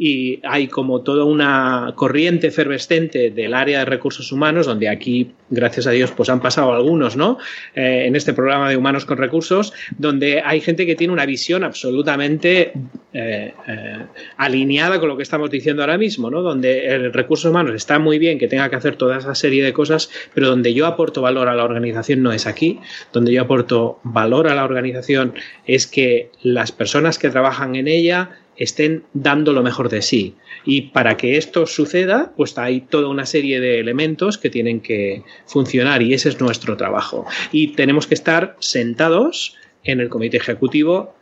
y 0.05 0.41
hay 0.43 0.67
como 0.67 1.03
toda 1.03 1.25
una 1.25 1.93
corriente 1.95 2.49
efervescente 2.49 3.31
del 3.31 3.55
área 3.55 3.79
de 3.79 3.85
recursos 3.85 4.33
humanos, 4.33 4.67
donde 4.67 4.89
aquí, 4.89 5.31
gracias 5.49 5.87
a 5.87 5.93
Dios, 5.93 6.11
pues 6.11 6.29
han 6.29 6.41
pasado 6.41 6.73
algunos, 6.73 7.17
¿no? 7.17 7.39
Eh, 7.77 8.07
en 8.09 8.17
este 8.17 8.33
programa 8.33 8.69
de 8.69 8.77
Humanos 8.77 9.05
con 9.05 9.17
Recursos, 9.17 9.73
donde 9.97 10.43
hay 10.45 10.61
gente 10.61 10.87
que 10.87 10.97
tiene 10.97 11.13
una 11.13 11.25
visión 11.25 11.63
absolutamente 11.63 12.73
eh, 13.13 13.55
eh, 13.69 13.99
alineada 14.39 14.99
con 14.99 15.09
lo 15.09 15.17
que 15.17 15.23
estamos 15.23 15.53
diciendo 15.53 15.83
ahora 15.83 15.99
mismo, 15.99 16.33
¿no? 16.33 16.43
Donde 16.43 16.89
el 16.89 17.13
recursos 17.13 17.49
humanos 17.49 17.77
está 17.77 18.01
muy 18.01 18.19
bien 18.19 18.41
que 18.41 18.49
tenga 18.49 18.69
que 18.71 18.75
hacer 18.75 18.97
toda 18.97 19.19
esa 19.19 19.37
serie 19.37 19.63
de 19.63 19.73
cosas, 19.73 20.11
pero 20.35 20.49
donde 20.49 20.75
yo 20.75 20.87
aporto 20.87 21.23
valor 21.23 21.49
a 21.49 21.55
la 21.55 21.63
organización 21.63 22.25
no 22.25 22.33
es 22.33 22.49
aquí, 22.49 22.81
donde 23.13 23.33
yo 23.33 23.43
aporto 23.43 24.01
valor 24.03 24.49
a 24.49 24.57
la 24.57 24.65
organización 24.65 25.35
es 25.65 25.87
que 25.87 26.31
las 26.43 26.73
personas 26.73 27.21
que 27.21 27.31
trabajan 27.31 27.77
en 27.77 27.87
ella 27.87 28.42
estén 28.57 29.05
dando 29.15 29.53
lo 29.53 29.63
mejor 29.63 29.89
de 29.89 30.03
sí. 30.03 30.35
Y 30.65 30.83
para 30.91 31.17
que 31.17 31.37
esto 31.37 31.67
suceda, 31.67 32.33
pues 32.37 32.57
hay 32.59 32.83
toda 32.83 33.09
una 33.09 33.27
serie 33.27 33.61
de 33.61 33.81
elementos 33.81 34.39
que 34.39 34.51
tienen 34.51 34.81
que 34.81 35.23
funcionar 35.47 36.03
y 36.03 36.15
ese 36.15 36.29
es 36.29 36.41
nuestro 36.41 36.77
trabajo. 36.77 37.27
Y 37.51 37.69
tenemos 37.69 38.07
que 38.07 38.15
estar 38.15 38.57
sentados 38.61 39.57
en 39.85 40.01
el 40.01 40.09
comité 40.09 40.37
ejecutivo, 40.37 41.15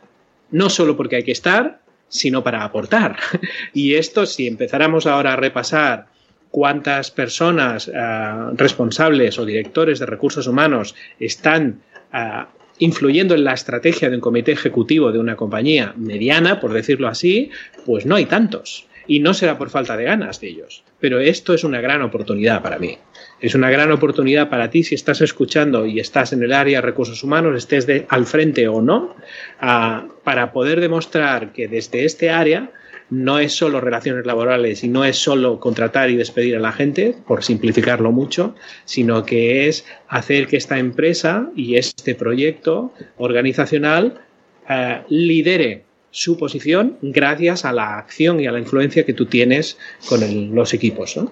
no 0.51 0.69
solo 0.69 0.95
porque 0.97 1.17
hay 1.17 1.23
que 1.23 1.31
estar, 1.31 1.81
sino 2.09 2.43
para 2.43 2.63
aportar. 2.63 3.17
Y 3.73 3.95
esto, 3.95 4.25
si 4.25 4.47
empezáramos 4.47 5.07
ahora 5.07 5.33
a 5.33 5.37
repasar 5.37 6.07
cuántas 6.51 7.09
personas 7.11 7.87
uh, 7.87 8.55
responsables 8.55 9.39
o 9.39 9.45
directores 9.45 9.99
de 9.99 10.05
recursos 10.05 10.45
humanos 10.47 10.95
están 11.19 11.81
uh, 12.13 12.43
influyendo 12.81 13.35
en 13.35 13.43
la 13.43 13.53
estrategia 13.53 14.09
de 14.09 14.15
un 14.15 14.21
comité 14.21 14.51
ejecutivo 14.51 15.11
de 15.11 15.19
una 15.19 15.35
compañía 15.35 15.93
mediana, 15.97 16.59
por 16.59 16.73
decirlo 16.73 17.07
así, 17.07 17.51
pues 17.85 18.07
no 18.07 18.15
hay 18.15 18.25
tantos. 18.25 18.87
Y 19.05 19.19
no 19.19 19.35
será 19.35 19.57
por 19.57 19.69
falta 19.69 19.95
de 19.95 20.05
ganas 20.05 20.41
de 20.41 20.47
ellos. 20.47 20.83
Pero 20.99 21.19
esto 21.19 21.53
es 21.53 21.63
una 21.63 21.79
gran 21.79 22.01
oportunidad 22.01 22.63
para 22.63 22.79
mí. 22.79 22.97
Es 23.39 23.53
una 23.53 23.69
gran 23.69 23.91
oportunidad 23.91 24.49
para 24.49 24.71
ti 24.71 24.83
si 24.83 24.95
estás 24.95 25.21
escuchando 25.21 25.85
y 25.85 25.99
estás 25.99 26.33
en 26.33 26.41
el 26.41 26.53
área 26.53 26.79
de 26.79 26.87
recursos 26.87 27.23
humanos, 27.23 27.55
estés 27.55 27.85
de, 27.85 28.07
al 28.09 28.25
frente 28.25 28.67
o 28.67 28.81
no, 28.81 29.15
a, 29.59 30.07
para 30.23 30.51
poder 30.51 30.81
demostrar 30.81 31.53
que 31.53 31.67
desde 31.67 32.05
este 32.05 32.31
área 32.31 32.71
no 33.11 33.39
es 33.39 33.53
solo 33.53 33.81
relaciones 33.81 34.25
laborales 34.25 34.83
y 34.83 34.87
no 34.87 35.05
es 35.05 35.17
solo 35.17 35.59
contratar 35.59 36.09
y 36.09 36.15
despedir 36.15 36.55
a 36.55 36.59
la 36.59 36.71
gente, 36.71 37.15
por 37.27 37.43
simplificarlo 37.43 38.11
mucho, 38.11 38.55
sino 38.85 39.25
que 39.25 39.67
es 39.67 39.85
hacer 40.07 40.47
que 40.47 40.57
esta 40.57 40.79
empresa 40.79 41.49
y 41.55 41.75
este 41.75 42.15
proyecto 42.15 42.93
organizacional 43.17 44.21
eh, 44.67 45.01
lidere 45.09 45.83
su 46.09 46.37
posición 46.37 46.97
gracias 47.01 47.65
a 47.65 47.73
la 47.73 47.97
acción 47.97 48.39
y 48.39 48.47
a 48.47 48.51
la 48.51 48.59
influencia 48.59 49.05
que 49.05 49.13
tú 49.13 49.25
tienes 49.25 49.77
con 50.07 50.23
el, 50.23 50.49
los 50.49 50.73
equipos. 50.73 51.17
¿no? 51.17 51.31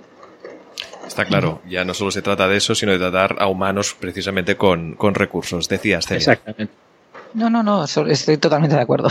Está 1.08 1.26
claro, 1.26 1.62
ya 1.68 1.86
no 1.86 1.94
solo 1.94 2.12
se 2.12 2.22
trata 2.22 2.48
de 2.48 2.58
eso, 2.58 2.76
sino 2.76 2.92
de 2.92 3.00
tratar 3.00 3.38
a 3.40 3.48
humanos 3.48 3.96
precisamente 3.98 4.58
con, 4.58 4.96
con 4.96 5.16
recursos. 5.16 5.70
Decías, 5.70 6.06
Celia. 6.06 6.20
Exactamente. 6.20 6.89
No, 7.34 7.50
no, 7.50 7.62
no, 7.62 7.84
estoy 7.84 8.38
totalmente 8.38 8.76
de 8.76 8.82
acuerdo. 8.82 9.10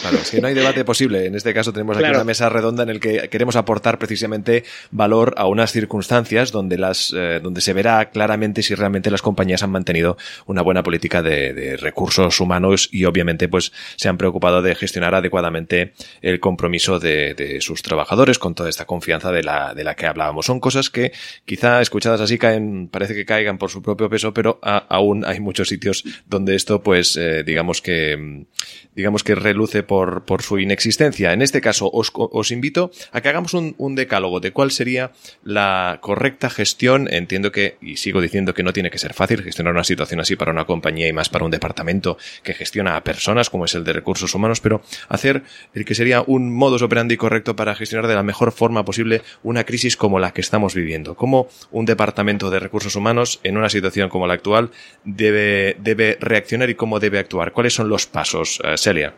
Claro, 0.00 0.18
es 0.18 0.30
que 0.30 0.40
no 0.40 0.48
hay 0.48 0.54
debate 0.54 0.84
posible. 0.84 1.26
En 1.26 1.34
este 1.34 1.52
caso 1.52 1.72
tenemos 1.72 1.96
aquí 1.96 2.04
claro. 2.04 2.18
una 2.18 2.24
mesa 2.24 2.48
redonda 2.48 2.82
en 2.82 2.88
el 2.88 3.00
que 3.00 3.28
queremos 3.28 3.56
aportar 3.56 3.98
precisamente 3.98 4.64
valor 4.90 5.34
a 5.36 5.46
unas 5.46 5.72
circunstancias 5.72 6.52
donde 6.52 6.78
las, 6.78 7.12
eh, 7.16 7.40
donde 7.42 7.60
se 7.60 7.72
verá 7.72 8.10
claramente 8.10 8.62
si 8.62 8.74
realmente 8.74 9.10
las 9.10 9.22
compañías 9.22 9.62
han 9.62 9.70
mantenido 9.70 10.16
una 10.46 10.62
buena 10.62 10.82
política 10.82 11.22
de, 11.22 11.52
de, 11.52 11.76
recursos 11.76 12.40
humanos 12.40 12.88
y 12.92 13.04
obviamente 13.04 13.48
pues 13.48 13.72
se 13.96 14.08
han 14.08 14.18
preocupado 14.18 14.62
de 14.62 14.74
gestionar 14.74 15.14
adecuadamente 15.14 15.92
el 16.22 16.40
compromiso 16.40 16.98
de, 16.98 17.34
de, 17.34 17.60
sus 17.60 17.82
trabajadores 17.82 18.38
con 18.38 18.54
toda 18.54 18.68
esta 18.68 18.84
confianza 18.84 19.32
de 19.32 19.42
la, 19.42 19.74
de 19.74 19.84
la 19.84 19.94
que 19.94 20.06
hablábamos. 20.06 20.46
Son 20.46 20.60
cosas 20.60 20.90
que 20.90 21.12
quizá 21.44 21.80
escuchadas 21.80 22.20
así 22.20 22.38
caen, 22.38 22.88
parece 22.88 23.14
que 23.14 23.24
caigan 23.24 23.58
por 23.58 23.70
su 23.70 23.82
propio 23.82 24.08
peso, 24.08 24.32
pero 24.32 24.58
a, 24.62 24.78
aún 24.88 25.24
hay 25.24 25.40
muchos 25.40 25.68
sitios 25.68 26.04
donde 26.26 26.54
esto 26.54 26.82
pues 26.82 27.16
eh, 27.16 27.42
digamos 27.44 27.57
digamos 27.58 27.82
que, 27.82 28.46
digamos 28.94 29.24
que 29.24 29.34
reluce 29.34 29.82
por, 29.82 30.24
por 30.24 30.42
su 30.42 30.60
inexistencia. 30.60 31.32
En 31.32 31.42
este 31.42 31.60
caso, 31.60 31.90
os, 31.92 32.12
os 32.14 32.52
invito 32.52 32.92
a 33.10 33.20
que 33.20 33.28
hagamos 33.28 33.52
un, 33.52 33.74
un, 33.78 33.96
decálogo 33.96 34.38
de 34.38 34.52
cuál 34.52 34.70
sería 34.70 35.10
la 35.42 35.98
correcta 36.00 36.50
gestión. 36.50 37.12
Entiendo 37.12 37.50
que, 37.50 37.76
y 37.82 37.96
sigo 37.96 38.20
diciendo 38.20 38.54
que 38.54 38.62
no 38.62 38.72
tiene 38.72 38.92
que 38.92 38.98
ser 38.98 39.12
fácil 39.12 39.42
gestionar 39.42 39.72
una 39.72 39.82
situación 39.82 40.20
así 40.20 40.36
para 40.36 40.52
una 40.52 40.66
compañía 40.66 41.08
y 41.08 41.12
más 41.12 41.30
para 41.30 41.44
un 41.44 41.50
departamento 41.50 42.16
que 42.44 42.54
gestiona 42.54 42.94
a 42.94 43.02
personas, 43.02 43.50
como 43.50 43.64
es 43.64 43.74
el 43.74 43.82
de 43.82 43.92
recursos 43.92 44.32
humanos, 44.36 44.60
pero 44.60 44.82
hacer 45.08 45.42
el 45.74 45.84
que 45.84 45.96
sería 45.96 46.22
un 46.24 46.54
modus 46.54 46.82
operandi 46.82 47.16
correcto 47.16 47.56
para 47.56 47.74
gestionar 47.74 48.06
de 48.06 48.14
la 48.14 48.22
mejor 48.22 48.52
forma 48.52 48.84
posible 48.84 49.22
una 49.42 49.64
crisis 49.64 49.96
como 49.96 50.20
la 50.20 50.30
que 50.30 50.42
estamos 50.42 50.76
viviendo. 50.76 51.16
Cómo 51.16 51.48
un 51.72 51.86
departamento 51.86 52.50
de 52.50 52.60
recursos 52.60 52.94
humanos 52.94 53.40
en 53.42 53.56
una 53.56 53.68
situación 53.68 54.10
como 54.10 54.28
la 54.28 54.34
actual 54.34 54.70
debe, 55.02 55.76
debe 55.80 56.18
reaccionar 56.20 56.70
y 56.70 56.76
cómo 56.76 57.00
debe 57.00 57.18
actuar. 57.18 57.47
¿Cuáles 57.52 57.74
son 57.74 57.88
los 57.88 58.06
pasos, 58.06 58.60
uh, 58.60 58.76
Celia? 58.76 59.14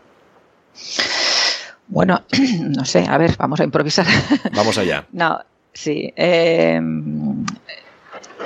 Bueno, 1.88 2.22
no 2.60 2.84
sé, 2.84 3.06
a 3.08 3.18
ver, 3.18 3.36
vamos 3.36 3.60
a 3.60 3.64
improvisar. 3.64 4.06
Vamos 4.54 4.78
allá. 4.78 5.06
no, 5.12 5.40
sí. 5.72 6.12
Eh, 6.16 6.80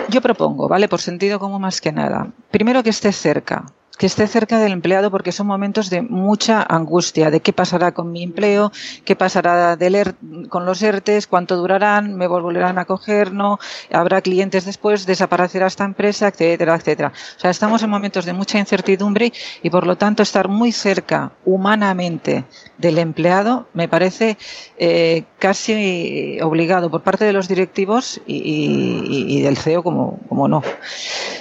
yo 0.09 0.21
propongo, 0.21 0.69
¿vale? 0.69 0.89
Por 0.89 1.01
sentido 1.01 1.39
como 1.39 1.59
más 1.59 1.81
que 1.81 1.93
nada. 1.93 2.29
Primero 2.51 2.83
que 2.83 2.91
esté 2.91 3.13
cerca, 3.13 3.65
que 3.99 4.07
esté 4.07 4.27
cerca 4.27 4.59
del 4.59 4.73
empleado 4.73 5.11
porque 5.11 5.33
son 5.33 5.47
momentos 5.47 5.91
de 5.91 6.03
mucha 6.03 6.65
angustia, 6.69 7.31
de 7.31 7.41
qué 7.41 7.53
pasará 7.53 7.93
con 7.93 8.11
mi 8.11 8.23
empleo, 8.23 8.73
qué 9.05 9.17
pasará 9.17 9.77
del 9.77 9.95
ER, 9.95 10.15
con 10.49 10.67
los 10.67 10.83
ERTES, 10.83 11.27
cuánto 11.27 11.57
durarán, 11.57 12.15
me 12.17 12.27
volverán 12.27 12.79
a 12.79 12.85
coger, 12.85 13.33
no, 13.33 13.59
habrá 13.93 14.21
clientes 14.21 14.65
después, 14.65 15.07
desaparecerá 15.07 15.67
esta 15.67 15.85
empresa, 15.85 16.29
etcétera, 16.29 16.75
etcétera. 16.75 17.13
O 17.37 17.41
sea, 17.41 17.51
estamos 17.51 17.83
en 17.83 17.91
momentos 17.91 18.25
de 18.25 18.33
mucha 18.33 18.59
incertidumbre 18.59 19.33
y 19.63 19.71
por 19.71 19.87
lo 19.87 19.97
tanto 19.97 20.23
estar 20.23 20.49
muy 20.49 20.73
cerca 20.73 21.33
humanamente 21.45 22.45
del 22.79 22.99
empleado 22.99 23.67
me 23.73 23.89
parece 23.89 24.37
eh, 24.79 25.25
casi 25.39 26.39
obligado 26.41 26.91
por 26.91 27.03
parte 27.03 27.25
de 27.25 27.33
los 27.33 27.49
directivos 27.49 28.21
y, 28.27 29.27
y, 29.29 29.43
del 29.43 29.57
CEO 29.57 29.83
como, 29.83 30.19
como 30.29 30.49
no. 30.49 30.63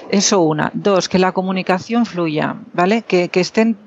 Eso 0.09 0.41
una. 0.41 0.71
Dos, 0.73 1.09
que 1.09 1.19
la 1.19 1.31
comunicación 1.31 2.05
fluya, 2.05 2.42
¿vale? 2.73 3.03
Que, 3.03 3.29
que 3.29 3.39
estén 3.39 3.77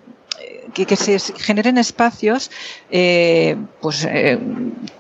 que, 0.76 0.84
que, 0.84 0.96
se 0.96 1.18
generen 1.18 1.78
espacios 1.78 2.50
eh, 2.90 3.56
pues 3.80 4.04
eh, 4.04 4.38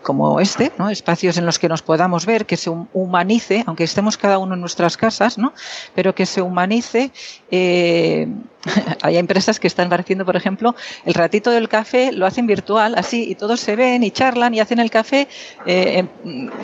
como 0.02 0.40
este, 0.40 0.72
¿no? 0.78 0.88
espacios 0.88 1.36
en 1.36 1.44
los 1.44 1.58
que 1.58 1.68
nos 1.68 1.82
podamos 1.82 2.24
ver, 2.24 2.46
que 2.46 2.56
se 2.56 2.70
humanice, 2.70 3.62
aunque 3.66 3.84
estemos 3.84 4.16
cada 4.16 4.38
uno 4.38 4.54
en 4.54 4.60
nuestras 4.60 4.96
casas, 4.96 5.36
¿no? 5.36 5.52
pero 5.94 6.14
que 6.14 6.24
se 6.24 6.40
humanice. 6.40 7.10
Eh, 7.50 8.26
hay 9.02 9.16
empresas 9.16 9.60
que 9.60 9.66
están 9.66 9.92
haciendo, 9.92 10.24
por 10.24 10.36
ejemplo, 10.36 10.74
el 11.04 11.14
ratito 11.14 11.50
del 11.50 11.68
café 11.68 12.12
lo 12.12 12.26
hacen 12.26 12.46
virtual, 12.46 12.94
así, 12.96 13.30
y 13.30 13.34
todos 13.34 13.60
se 13.60 13.76
ven 13.76 14.02
y 14.02 14.10
charlan 14.10 14.54
y 14.54 14.60
hacen 14.60 14.78
el 14.78 14.90
café 14.90 15.28
eh, 15.66 16.04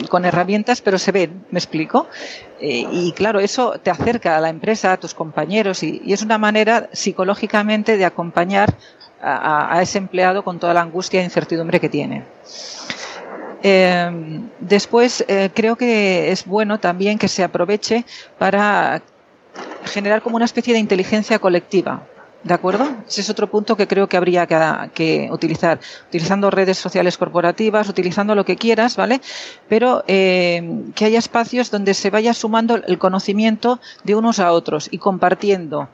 con 0.09 0.25
herramientas, 0.25 0.81
pero 0.81 0.97
se 0.97 1.11
ven, 1.11 1.45
¿me 1.51 1.59
explico? 1.59 2.07
Eh, 2.59 2.87
y 2.91 3.11
claro, 3.11 3.39
eso 3.39 3.79
te 3.81 3.91
acerca 3.91 4.37
a 4.37 4.41
la 4.41 4.49
empresa, 4.49 4.93
a 4.93 4.97
tus 4.97 5.13
compañeros, 5.13 5.83
y, 5.83 6.01
es 6.07 6.21
una 6.21 6.37
manera 6.37 6.89
psicológicamente 6.91 7.97
de 7.97 8.05
acompañar 8.05 8.73
a, 9.21 9.79
ese 9.81 9.99
empleado 9.99 10.43
con 10.43 10.59
toda 10.59 10.73
la 10.73 10.81
angustia 10.81 11.21
e 11.21 11.23
incertidumbre 11.23 11.79
que 11.79 11.87
tiene. 11.87 12.23
Eh, 13.63 14.41
después, 14.59 15.23
eh, 15.29 15.49
creo 15.53 15.77
que 15.77 16.31
es 16.31 16.45
bueno 16.45 16.79
también 16.79 17.17
que 17.17 17.29
se 17.29 17.43
aproveche 17.43 18.03
para 18.37 19.01
generar 19.85 20.21
como 20.21 20.35
una 20.35 20.45
especie 20.45 20.73
de 20.73 20.79
inteligencia 20.79 21.39
colectiva. 21.39 22.03
¿De 22.43 22.53
acuerdo? 22.53 22.85
Ese 23.07 23.21
es 23.21 23.29
otro 23.29 23.49
punto 23.49 23.77
que 23.77 23.87
creo 23.87 24.09
que 24.09 24.17
habría 24.17 24.45
que, 24.93 25.29
utilizar. 25.31 25.79
Utilizando 26.09 26.51
redes 26.51 26.77
sociales 26.77 27.17
corporativas, 27.17 27.87
utilizando 27.87 28.35
lo 28.35 28.43
que 28.43 28.57
quieras, 28.57 28.97
¿vale? 28.97 29.21
Pero 29.69 30.03
eh, 30.07 30.83
que 30.93 31.05
haya 31.05 31.19
espacios 31.19 31.71
donde 31.71 31.93
se 31.93 32.09
vaya 32.09 32.33
sumando 32.33 32.75
el 32.75 32.97
conocimiento 32.97 33.79
de 34.03 34.15
unos 34.15 34.39
a 34.39 34.51
otros 34.51 34.89
y 34.91 34.97
compartiendo. 34.97 35.87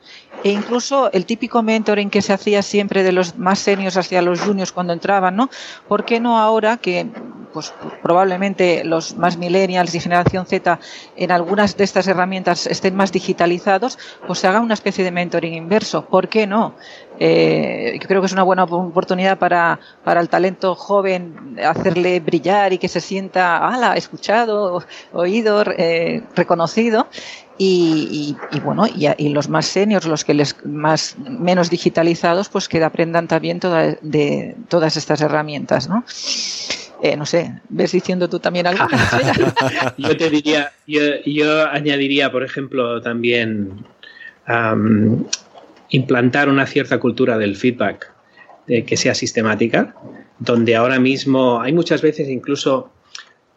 E 0.43 0.49
incluso 0.49 1.11
el 1.11 1.27
típico 1.27 1.61
mentoring 1.61 2.09
que 2.09 2.23
se 2.23 2.33
hacía 2.33 2.63
siempre 2.63 3.03
de 3.03 3.11
los 3.11 3.37
más 3.37 3.59
seniors 3.59 3.97
hacia 3.97 4.23
los 4.23 4.41
juniors 4.41 4.71
cuando 4.71 4.93
entraban, 4.93 5.35
¿no? 5.35 5.51
¿Por 5.87 6.03
qué 6.03 6.19
no 6.19 6.39
ahora 6.39 6.77
que 6.77 7.05
pues 7.53 7.73
probablemente 8.01 8.83
los 8.83 9.15
más 9.15 9.37
millennials 9.37 9.93
y 9.95 9.99
generación 9.99 10.45
Z 10.45 10.79
en 11.15 11.31
algunas 11.31 11.77
de 11.77 11.83
estas 11.83 12.07
herramientas 12.07 12.67
estén 12.67 12.95
más 12.95 13.11
digitalizados, 13.11 13.97
pues 14.25 14.39
se 14.39 14.47
haga 14.47 14.59
una 14.59 14.73
especie 14.73 15.03
de 15.03 15.11
mentoring 15.11 15.53
inverso. 15.53 16.05
¿Por 16.05 16.27
qué 16.27 16.47
no? 16.47 16.75
Eh, 17.19 17.99
creo 18.07 18.21
que 18.21 18.27
es 18.27 18.33
una 18.33 18.43
buena 18.43 18.63
oportunidad 18.63 19.37
para, 19.37 19.79
para 20.03 20.21
el 20.21 20.29
talento 20.29 20.73
joven 20.75 21.57
hacerle 21.63 22.19
brillar 22.21 22.71
y 22.71 22.77
que 22.77 22.87
se 22.87 23.01
sienta 23.01 23.57
ala, 23.67 23.95
escuchado, 23.95 24.83
oído, 25.11 25.63
reconocido. 26.35 27.07
Y, 27.61 28.37
bueno, 28.63 28.85
y, 28.87 29.29
los 29.29 29.49
más 29.49 29.65
seniors, 29.65 30.05
los 30.05 30.23
que 30.23 30.33
les 30.33 30.55
más 30.65 31.17
menos 31.17 31.69
digitalizados, 31.69 32.47
pues 32.47 32.69
que 32.69 32.81
aprendan 32.81 33.27
también 33.27 33.59
de 33.59 34.55
todas 34.69 34.95
estas 34.95 35.19
herramientas, 35.19 35.89
¿no? 35.89 36.05
Eh, 37.01 37.15
no 37.15 37.25
sé, 37.25 37.53
¿ves 37.69 37.91
diciendo 37.91 38.29
tú 38.29 38.39
también 38.39 38.67
algo? 38.67 38.85
yo 39.97 40.17
te 40.17 40.29
diría, 40.29 40.71
yo, 40.85 41.67
añadiría, 41.69 42.31
por 42.31 42.43
ejemplo, 42.43 43.01
también 43.01 43.85
implantar 45.89 46.49
una 46.49 46.65
cierta 46.65 46.99
cultura 46.99 47.37
del 47.37 47.55
feedback 47.55 48.11
que 48.65 48.97
sea 48.97 49.13
sistemática, 49.13 49.95
donde 50.39 50.75
ahora 50.75 50.99
mismo 50.99 51.61
hay 51.61 51.71
muchas 51.73 52.01
veces 52.01 52.29
incluso, 52.29 52.91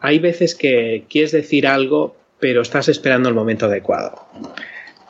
hay 0.00 0.18
veces 0.18 0.54
que 0.54 1.04
quieres 1.08 1.32
decir 1.32 1.66
algo, 1.66 2.16
pero 2.40 2.60
estás 2.60 2.88
esperando 2.88 3.28
el 3.28 3.34
momento 3.34 3.66
adecuado. 3.66 4.26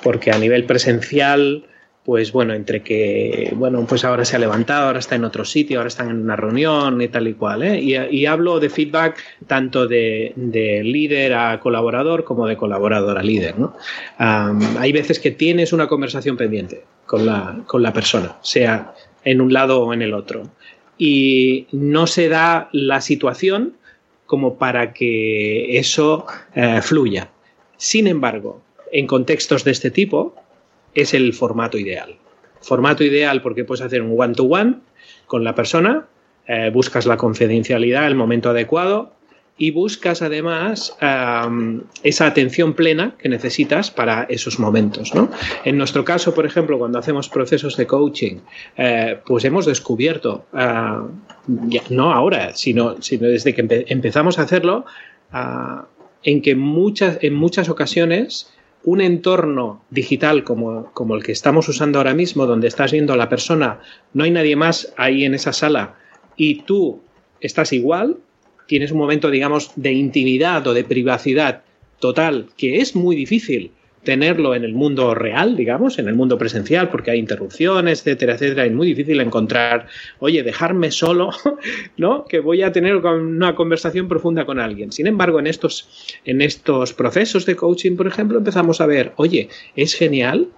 Porque 0.02 0.30
a 0.30 0.38
nivel 0.38 0.64
presencial 0.64 1.66
pues 2.04 2.32
bueno, 2.32 2.52
entre 2.52 2.82
que, 2.82 3.52
bueno, 3.54 3.84
pues 3.88 4.04
ahora 4.04 4.24
se 4.24 4.34
ha 4.34 4.38
levantado, 4.38 4.86
ahora 4.86 4.98
está 4.98 5.14
en 5.14 5.24
otro 5.24 5.44
sitio, 5.44 5.78
ahora 5.78 5.88
están 5.88 6.10
en 6.10 6.20
una 6.20 6.34
reunión 6.34 7.00
y 7.00 7.08
tal 7.08 7.28
y 7.28 7.34
cual, 7.34 7.62
¿eh? 7.62 7.80
y, 7.80 8.26
hablo 8.26 8.58
de 8.58 8.70
feedback 8.70 9.18
tanto 9.46 9.86
de, 9.86 10.32
líder 10.36 11.34
a 11.34 11.60
colaborador 11.60 12.24
como 12.24 12.46
de 12.46 12.56
colaborador 12.56 13.18
a 13.18 13.22
líder, 13.22 13.58
¿no? 13.58 13.76
hay 14.18 14.92
veces 14.92 15.20
que 15.20 15.30
tienes 15.30 15.72
una 15.72 15.86
conversación 15.86 16.36
pendiente 16.36 16.84
con 17.06 17.24
la, 17.24 17.62
con 17.66 17.82
la 17.82 17.92
persona, 17.92 18.36
sea 18.42 18.94
en 19.24 19.40
un 19.40 19.52
lado 19.52 19.82
o 19.82 19.94
en 19.94 20.02
el 20.02 20.12
otro, 20.12 20.42
y 20.98 21.66
no 21.70 22.08
se 22.08 22.28
da 22.28 22.68
la 22.72 23.00
situación 23.00 23.74
como 24.26 24.56
para 24.56 24.92
que 24.92 25.78
eso 25.78 26.26
eh, 26.54 26.80
fluya. 26.80 27.28
Sin 27.76 28.06
embargo, 28.06 28.62
en 28.90 29.06
contextos 29.06 29.64
de 29.64 29.72
este 29.72 29.90
tipo, 29.90 30.34
es 30.94 31.14
el 31.14 31.32
formato 31.32 31.78
ideal. 31.78 32.16
Formato 32.60 33.04
ideal 33.04 33.42
porque 33.42 33.64
puedes 33.64 33.82
hacer 33.82 34.02
un 34.02 34.18
one-to-one 34.18 34.76
con 35.26 35.44
la 35.44 35.54
persona, 35.54 36.06
eh, 36.46 36.70
buscas 36.72 37.06
la 37.06 37.16
confidencialidad, 37.16 38.06
el 38.06 38.14
momento 38.14 38.50
adecuado 38.50 39.12
y 39.56 39.70
buscas 39.70 40.22
además 40.22 40.96
esa 42.02 42.26
atención 42.26 42.72
plena 42.72 43.14
que 43.18 43.28
necesitas 43.28 43.90
para 43.90 44.24
esos 44.24 44.58
momentos. 44.58 45.12
En 45.64 45.76
nuestro 45.76 46.04
caso, 46.04 46.34
por 46.34 46.46
ejemplo, 46.46 46.78
cuando 46.78 46.98
hacemos 46.98 47.28
procesos 47.28 47.76
de 47.76 47.86
coaching, 47.86 48.38
eh, 48.76 49.18
pues 49.24 49.44
hemos 49.44 49.66
descubierto, 49.66 50.46
ah, 50.52 51.06
no 51.90 52.12
ahora, 52.12 52.54
sino, 52.54 53.00
sino 53.02 53.28
desde 53.28 53.54
que 53.54 53.84
empezamos 53.88 54.38
a 54.38 54.42
hacerlo, 54.42 54.84
ah, 55.32 55.86
en 56.24 56.40
que 56.40 56.56
muchas, 56.56 57.18
en 57.20 57.34
muchas 57.34 57.68
ocasiones 57.68 58.52
un 58.84 59.00
entorno 59.00 59.82
digital 59.90 60.44
como, 60.44 60.90
como, 60.92 61.14
el 61.14 61.22
que 61.22 61.32
estamos 61.32 61.68
usando 61.68 61.98
ahora 61.98 62.14
mismo, 62.14 62.46
donde 62.46 62.68
estás 62.68 62.92
viendo 62.92 63.12
a 63.12 63.16
la 63.16 63.28
persona, 63.28 63.80
no 64.12 64.24
hay 64.24 64.30
nadie 64.30 64.56
más 64.56 64.92
ahí 64.96 65.24
en 65.24 65.34
esa 65.34 65.52
sala 65.52 65.96
y 66.36 66.62
tú 66.62 67.00
estás 67.40 67.72
igual, 67.72 68.18
tienes 68.66 68.90
un 68.90 68.98
momento, 68.98 69.30
digamos, 69.30 69.72
de 69.76 69.92
intimidad 69.92 70.66
o 70.66 70.74
de 70.74 70.84
privacidad 70.84 71.62
total 72.00 72.48
que 72.56 72.78
es 72.78 72.96
muy 72.96 73.14
difícil 73.14 73.72
tenerlo 74.02 74.54
en 74.54 74.64
el 74.64 74.74
mundo 74.74 75.14
real, 75.14 75.56
digamos, 75.56 75.98
en 75.98 76.08
el 76.08 76.14
mundo 76.14 76.36
presencial, 76.38 76.88
porque 76.88 77.12
hay 77.12 77.18
interrupciones, 77.18 78.00
etcétera, 78.00 78.34
etcétera. 78.34 78.66
Es 78.66 78.72
muy 78.72 78.88
difícil 78.88 79.20
encontrar, 79.20 79.86
oye, 80.18 80.42
dejarme 80.42 80.90
solo, 80.90 81.30
¿no? 81.96 82.24
Que 82.24 82.40
voy 82.40 82.62
a 82.62 82.72
tener 82.72 82.96
una 82.96 83.54
conversación 83.54 84.08
profunda 84.08 84.44
con 84.44 84.58
alguien. 84.58 84.92
Sin 84.92 85.06
embargo, 85.06 85.38
en 85.38 85.46
estos, 85.46 85.88
en 86.24 86.42
estos 86.42 86.92
procesos 86.92 87.46
de 87.46 87.56
coaching, 87.56 87.96
por 87.96 88.06
ejemplo, 88.06 88.38
empezamos 88.38 88.80
a 88.80 88.86
ver, 88.86 89.12
oye, 89.16 89.48
es 89.76 89.94
genial 89.94 90.48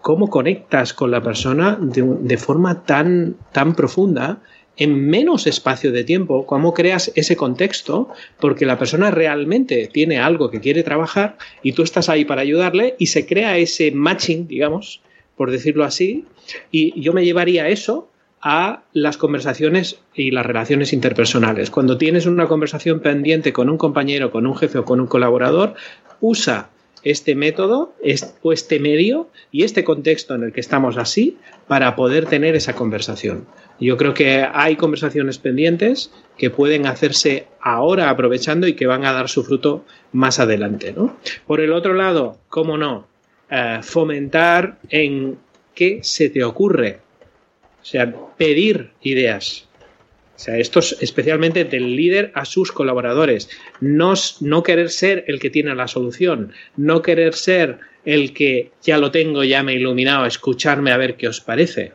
cómo 0.00 0.28
conectas 0.28 0.92
con 0.92 1.10
la 1.10 1.22
persona 1.22 1.78
de, 1.80 2.02
de 2.20 2.36
forma 2.36 2.84
tan, 2.84 3.36
tan 3.52 3.74
profunda 3.74 4.40
en 4.76 5.08
menos 5.08 5.46
espacio 5.46 5.92
de 5.92 6.04
tiempo, 6.04 6.46
cómo 6.46 6.74
creas 6.74 7.12
ese 7.14 7.36
contexto, 7.36 8.08
porque 8.40 8.66
la 8.66 8.78
persona 8.78 9.10
realmente 9.10 9.88
tiene 9.92 10.18
algo 10.18 10.50
que 10.50 10.60
quiere 10.60 10.82
trabajar 10.82 11.36
y 11.62 11.72
tú 11.72 11.82
estás 11.82 12.08
ahí 12.08 12.24
para 12.24 12.42
ayudarle 12.42 12.96
y 12.98 13.06
se 13.06 13.26
crea 13.26 13.56
ese 13.56 13.92
matching, 13.92 14.48
digamos, 14.48 15.00
por 15.36 15.50
decirlo 15.50 15.84
así, 15.84 16.24
y 16.70 17.00
yo 17.00 17.12
me 17.12 17.24
llevaría 17.24 17.68
eso 17.68 18.08
a 18.40 18.82
las 18.92 19.16
conversaciones 19.16 20.00
y 20.14 20.30
las 20.30 20.44
relaciones 20.44 20.92
interpersonales. 20.92 21.70
Cuando 21.70 21.96
tienes 21.96 22.26
una 22.26 22.46
conversación 22.46 23.00
pendiente 23.00 23.54
con 23.54 23.70
un 23.70 23.78
compañero, 23.78 24.30
con 24.30 24.46
un 24.46 24.54
jefe 24.54 24.78
o 24.78 24.84
con 24.84 25.00
un 25.00 25.06
colaborador, 25.06 25.74
usa 26.20 26.68
este 27.04 27.34
método 27.34 27.94
o 28.42 28.52
este 28.52 28.80
medio 28.80 29.28
y 29.52 29.62
este 29.62 29.84
contexto 29.84 30.34
en 30.34 30.42
el 30.42 30.52
que 30.52 30.60
estamos 30.60 30.96
así 30.96 31.36
para 31.68 31.94
poder 31.94 32.26
tener 32.26 32.56
esa 32.56 32.74
conversación. 32.74 33.46
Yo 33.78 33.96
creo 33.96 34.14
que 34.14 34.46
hay 34.52 34.76
conversaciones 34.76 35.38
pendientes 35.38 36.10
que 36.38 36.50
pueden 36.50 36.86
hacerse 36.86 37.46
ahora 37.60 38.08
aprovechando 38.10 38.66
y 38.66 38.74
que 38.74 38.86
van 38.86 39.04
a 39.04 39.12
dar 39.12 39.28
su 39.28 39.44
fruto 39.44 39.84
más 40.12 40.40
adelante. 40.40 40.94
Por 41.46 41.60
el 41.60 41.72
otro 41.72 41.92
lado, 41.94 42.38
cómo 42.48 42.78
no, 42.78 43.06
eh, 43.50 43.80
fomentar 43.82 44.78
en 44.88 45.38
qué 45.74 46.00
se 46.02 46.30
te 46.30 46.42
ocurre. 46.44 47.00
O 47.82 47.84
sea, 47.84 48.12
pedir 48.36 48.92
ideas. 49.02 49.68
O 50.36 50.38
sea, 50.38 50.58
esto 50.58 50.80
es 50.80 50.96
especialmente 51.00 51.64
del 51.64 51.94
líder 51.94 52.32
a 52.34 52.44
sus 52.44 52.72
colaboradores. 52.72 53.48
No, 53.80 54.14
no 54.40 54.62
querer 54.62 54.90
ser 54.90 55.24
el 55.28 55.38
que 55.38 55.50
tiene 55.50 55.74
la 55.74 55.86
solución, 55.86 56.52
no 56.76 57.02
querer 57.02 57.34
ser 57.34 57.78
el 58.04 58.32
que 58.32 58.72
ya 58.82 58.98
lo 58.98 59.10
tengo, 59.10 59.44
ya 59.44 59.62
me 59.62 59.72
he 59.72 59.76
iluminado, 59.76 60.26
escucharme 60.26 60.90
a 60.90 60.96
ver 60.96 61.16
qué 61.16 61.28
os 61.28 61.40
parece. 61.40 61.92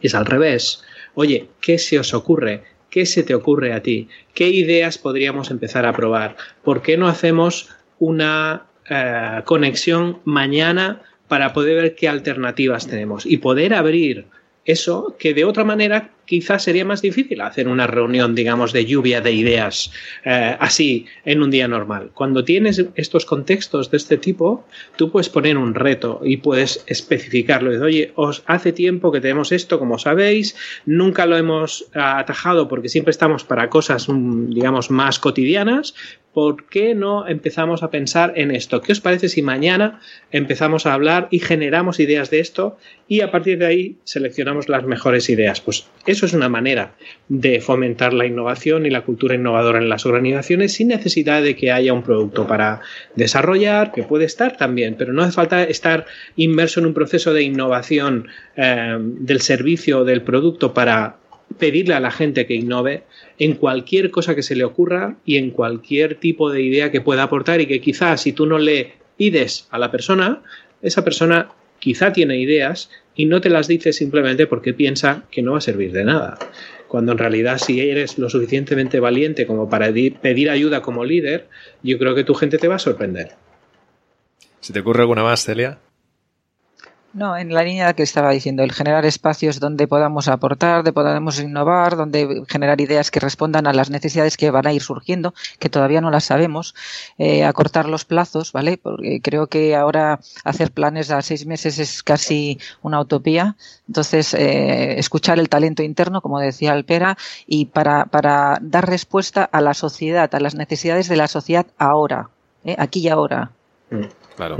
Es 0.00 0.14
al 0.14 0.26
revés. 0.26 0.82
Oye, 1.14 1.48
¿qué 1.60 1.78
se 1.78 1.98
os 1.98 2.14
ocurre? 2.14 2.62
¿Qué 2.90 3.06
se 3.06 3.22
te 3.22 3.34
ocurre 3.34 3.72
a 3.72 3.82
ti? 3.82 4.08
¿Qué 4.32 4.48
ideas 4.48 4.98
podríamos 4.98 5.50
empezar 5.50 5.84
a 5.86 5.92
probar? 5.92 6.36
¿Por 6.62 6.82
qué 6.82 6.96
no 6.96 7.08
hacemos 7.08 7.68
una 7.98 8.66
eh, 8.88 9.42
conexión 9.44 10.20
mañana 10.24 11.02
para 11.28 11.52
poder 11.52 11.82
ver 11.82 11.94
qué 11.94 12.08
alternativas 12.08 12.86
tenemos 12.86 13.26
y 13.26 13.38
poder 13.38 13.74
abrir 13.74 14.26
eso 14.64 15.16
que 15.18 15.34
de 15.34 15.44
otra 15.44 15.64
manera 15.64 16.13
quizás 16.24 16.62
sería 16.62 16.84
más 16.84 17.02
difícil 17.02 17.40
hacer 17.40 17.68
una 17.68 17.86
reunión, 17.86 18.34
digamos, 18.34 18.72
de 18.72 18.84
lluvia 18.84 19.20
de 19.20 19.32
ideas 19.32 19.92
eh, 20.24 20.56
así 20.58 21.06
en 21.24 21.42
un 21.42 21.50
día 21.50 21.68
normal. 21.68 22.10
Cuando 22.14 22.44
tienes 22.44 22.84
estos 22.94 23.24
contextos 23.24 23.90
de 23.90 23.96
este 23.96 24.16
tipo, 24.16 24.64
tú 24.96 25.10
puedes 25.10 25.28
poner 25.28 25.56
un 25.56 25.74
reto 25.74 26.20
y 26.24 26.38
puedes 26.38 26.84
especificarlo. 26.86 27.70
Oye, 27.84 28.12
os 28.14 28.42
hace 28.46 28.72
tiempo 28.72 29.12
que 29.12 29.20
tenemos 29.20 29.52
esto, 29.52 29.78
como 29.78 29.98
sabéis, 29.98 30.56
nunca 30.86 31.26
lo 31.26 31.36
hemos 31.36 31.86
atajado 31.94 32.68
porque 32.68 32.88
siempre 32.88 33.10
estamos 33.10 33.44
para 33.44 33.68
cosas, 33.68 34.08
mm, 34.08 34.50
digamos, 34.50 34.90
más 34.90 35.18
cotidianas, 35.18 35.94
¿por 36.34 36.66
qué 36.66 36.94
no 36.94 37.26
empezamos 37.26 37.82
a 37.82 37.90
pensar 37.90 38.32
en 38.36 38.50
esto? 38.50 38.82
¿Qué 38.82 38.92
os 38.92 39.00
parece 39.00 39.28
si 39.28 39.40
mañana 39.40 40.00
empezamos 40.32 40.84
a 40.84 40.92
hablar 40.92 41.28
y 41.30 41.38
generamos 41.38 42.00
ideas 42.00 42.28
de 42.28 42.40
esto 42.40 42.76
y 43.06 43.20
a 43.20 43.30
partir 43.30 43.58
de 43.58 43.66
ahí 43.66 43.96
seleccionamos 44.02 44.68
las 44.68 44.84
mejores 44.84 45.30
ideas? 45.30 45.60
Pues 45.60 45.86
eso 46.14 46.26
es 46.26 46.32
una 46.32 46.48
manera 46.48 46.94
de 47.28 47.60
fomentar 47.60 48.12
la 48.14 48.26
innovación 48.26 48.86
y 48.86 48.90
la 48.90 49.02
cultura 49.02 49.34
innovadora 49.34 49.78
en 49.78 49.88
las 49.88 50.06
organizaciones 50.06 50.72
sin 50.72 50.88
necesidad 50.88 51.42
de 51.42 51.56
que 51.56 51.70
haya 51.70 51.92
un 51.92 52.02
producto 52.02 52.46
para 52.46 52.80
desarrollar, 53.14 53.92
que 53.92 54.02
puede 54.02 54.24
estar 54.24 54.56
también, 54.56 54.96
pero 54.96 55.12
no 55.12 55.22
hace 55.22 55.32
falta 55.32 55.62
estar 55.64 56.06
inmerso 56.36 56.80
en 56.80 56.86
un 56.86 56.94
proceso 56.94 57.32
de 57.32 57.42
innovación 57.42 58.28
eh, 58.56 58.96
del 58.98 59.40
servicio 59.40 60.00
o 60.00 60.04
del 60.04 60.22
producto 60.22 60.72
para 60.72 61.16
pedirle 61.58 61.94
a 61.94 62.00
la 62.00 62.10
gente 62.10 62.46
que 62.46 62.54
innove 62.54 63.04
en 63.38 63.54
cualquier 63.54 64.10
cosa 64.10 64.34
que 64.34 64.42
se 64.42 64.56
le 64.56 64.64
ocurra 64.64 65.16
y 65.24 65.36
en 65.36 65.50
cualquier 65.50 66.16
tipo 66.16 66.50
de 66.50 66.62
idea 66.62 66.90
que 66.90 67.00
pueda 67.00 67.24
aportar 67.24 67.60
y 67.60 67.66
que 67.66 67.80
quizás 67.80 68.22
si 68.22 68.32
tú 68.32 68.46
no 68.46 68.58
le 68.58 68.94
pides 69.16 69.68
a 69.70 69.78
la 69.78 69.90
persona, 69.90 70.42
esa 70.82 71.04
persona 71.04 71.50
quizá 71.78 72.12
tiene 72.12 72.38
ideas 72.38 72.90
y 73.14 73.26
no 73.26 73.40
te 73.40 73.50
las 73.50 73.68
dice 73.68 73.92
simplemente 73.92 74.46
porque 74.46 74.74
piensa 74.74 75.24
que 75.30 75.42
no 75.42 75.52
va 75.52 75.58
a 75.58 75.62
servir 75.62 75.92
de 75.92 76.04
nada. 76.04 76.38
Cuando 76.88 77.12
en 77.12 77.18
realidad 77.18 77.58
si 77.58 77.80
eres 77.80 78.18
lo 78.18 78.28
suficientemente 78.28 79.00
valiente 79.00 79.46
como 79.46 79.68
para 79.68 79.92
pedir 79.92 80.50
ayuda 80.50 80.82
como 80.82 81.04
líder, 81.04 81.48
yo 81.82 81.98
creo 81.98 82.14
que 82.14 82.24
tu 82.24 82.34
gente 82.34 82.58
te 82.58 82.68
va 82.68 82.76
a 82.76 82.78
sorprender. 82.78 83.32
¿Se 84.60 84.72
te 84.72 84.80
ocurre 84.80 85.02
alguna 85.02 85.22
más, 85.22 85.44
Celia? 85.44 85.78
No, 87.14 87.36
en 87.36 87.54
la 87.54 87.62
línea 87.62 87.92
que 87.94 88.02
estaba 88.02 88.32
diciendo, 88.32 88.64
el 88.64 88.72
generar 88.72 89.06
espacios 89.06 89.60
donde 89.60 89.86
podamos 89.86 90.26
aportar, 90.26 90.78
donde 90.78 90.92
podamos 90.92 91.38
innovar, 91.38 91.94
donde 91.94 92.42
generar 92.48 92.80
ideas 92.80 93.12
que 93.12 93.20
respondan 93.20 93.68
a 93.68 93.72
las 93.72 93.88
necesidades 93.88 94.36
que 94.36 94.50
van 94.50 94.66
a 94.66 94.72
ir 94.72 94.82
surgiendo, 94.82 95.32
que 95.60 95.68
todavía 95.68 96.00
no 96.00 96.10
las 96.10 96.24
sabemos, 96.24 96.74
eh, 97.16 97.44
acortar 97.44 97.88
los 97.88 98.04
plazos, 98.04 98.50
¿vale? 98.50 98.78
Porque 98.78 99.20
creo 99.22 99.46
que 99.46 99.76
ahora 99.76 100.18
hacer 100.42 100.72
planes 100.72 101.12
a 101.12 101.22
seis 101.22 101.46
meses 101.46 101.78
es 101.78 102.02
casi 102.02 102.58
una 102.82 103.00
utopía. 103.00 103.56
Entonces, 103.86 104.34
eh, 104.34 104.98
escuchar 104.98 105.38
el 105.38 105.48
talento 105.48 105.84
interno, 105.84 106.20
como 106.20 106.40
decía 106.40 106.72
Alpera, 106.72 107.16
y 107.46 107.66
para, 107.66 108.06
para 108.06 108.58
dar 108.60 108.88
respuesta 108.88 109.44
a 109.44 109.60
la 109.60 109.74
sociedad, 109.74 110.34
a 110.34 110.40
las 110.40 110.56
necesidades 110.56 111.08
de 111.08 111.16
la 111.16 111.28
sociedad 111.28 111.66
ahora, 111.78 112.30
¿eh? 112.64 112.74
aquí 112.76 112.98
y 113.02 113.08
ahora. 113.08 113.52
Claro. 114.36 114.56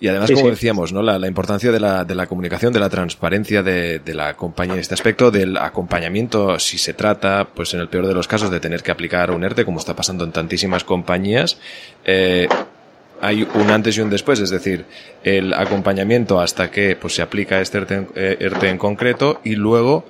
Y 0.00 0.08
además, 0.08 0.30
como 0.30 0.48
decíamos, 0.48 0.92
¿no? 0.92 1.02
La, 1.02 1.26
importancia 1.26 1.70
de 1.70 1.80
la, 1.80 2.04
de 2.04 2.14
la, 2.14 2.26
comunicación, 2.26 2.72
de 2.72 2.80
la 2.80 2.88
transparencia 2.88 3.62
de, 3.62 4.00
la 4.06 4.34
compañía 4.34 4.74
en 4.74 4.80
este 4.80 4.94
aspecto, 4.94 5.30
del 5.30 5.56
acompañamiento, 5.56 6.58
si 6.58 6.78
se 6.78 6.94
trata, 6.94 7.46
pues 7.54 7.74
en 7.74 7.80
el 7.80 7.88
peor 7.88 8.06
de 8.06 8.14
los 8.14 8.26
casos, 8.26 8.50
de 8.50 8.60
tener 8.60 8.82
que 8.82 8.90
aplicar 8.90 9.30
un 9.30 9.44
ERTE, 9.44 9.64
como 9.64 9.78
está 9.78 9.94
pasando 9.94 10.24
en 10.24 10.32
tantísimas 10.32 10.84
compañías. 10.84 11.58
Eh, 12.04 12.48
hay 13.20 13.46
un 13.54 13.70
antes 13.70 13.98
y 13.98 14.00
un 14.00 14.10
después, 14.10 14.40
es 14.40 14.50
decir, 14.50 14.86
el 15.24 15.52
acompañamiento 15.52 16.40
hasta 16.40 16.70
que 16.70 16.96
pues, 16.96 17.14
se 17.14 17.22
aplica 17.22 17.60
este 17.60 17.78
ERTE 17.78 18.68
en 18.68 18.76
eh, 18.76 18.78
concreto 18.78 19.40
y 19.44 19.56
luego 19.56 20.06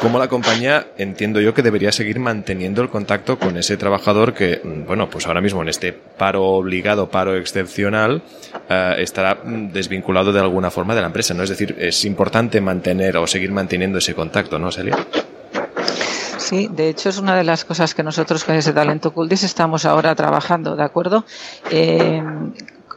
cómo 0.00 0.18
la 0.18 0.28
compañía 0.28 0.86
entiendo 0.96 1.40
yo 1.40 1.52
que 1.52 1.62
debería 1.62 1.90
seguir 1.90 2.20
manteniendo 2.20 2.82
el 2.82 2.88
contacto 2.88 3.38
con 3.38 3.56
ese 3.56 3.76
trabajador 3.76 4.32
que, 4.34 4.60
mm, 4.62 4.86
bueno, 4.86 5.10
pues 5.10 5.26
ahora 5.26 5.40
mismo 5.40 5.62
en 5.62 5.68
este 5.68 5.92
paro 5.92 6.44
obligado, 6.44 7.08
paro 7.10 7.36
excepcional, 7.36 8.22
eh, 8.68 8.94
estará 8.98 9.38
mm, 9.42 9.72
desvinculado 9.72 10.32
de 10.32 10.40
alguna 10.40 10.70
forma 10.70 10.94
de 10.94 11.00
la 11.00 11.08
empresa, 11.08 11.34
¿no? 11.34 11.42
Es 11.42 11.50
decir, 11.50 11.74
es 11.78 12.04
importante 12.04 12.60
mantener 12.60 13.16
o 13.16 13.26
seguir 13.26 13.52
manteniendo 13.52 13.98
ese 13.98 14.14
contacto, 14.14 14.58
¿no, 14.58 14.70
Celia? 14.70 14.96
Sí, 16.36 16.68
de 16.70 16.88
hecho 16.88 17.10
es 17.10 17.18
una 17.18 17.36
de 17.36 17.44
las 17.44 17.64
cosas 17.64 17.94
que 17.94 18.02
nosotros 18.02 18.44
con 18.44 18.54
ese 18.54 18.72
Talento 18.72 19.12
Cultis 19.12 19.42
estamos 19.42 19.84
ahora 19.84 20.14
trabajando, 20.14 20.76
¿de 20.76 20.84
acuerdo? 20.84 21.24
Eh, 21.70 22.22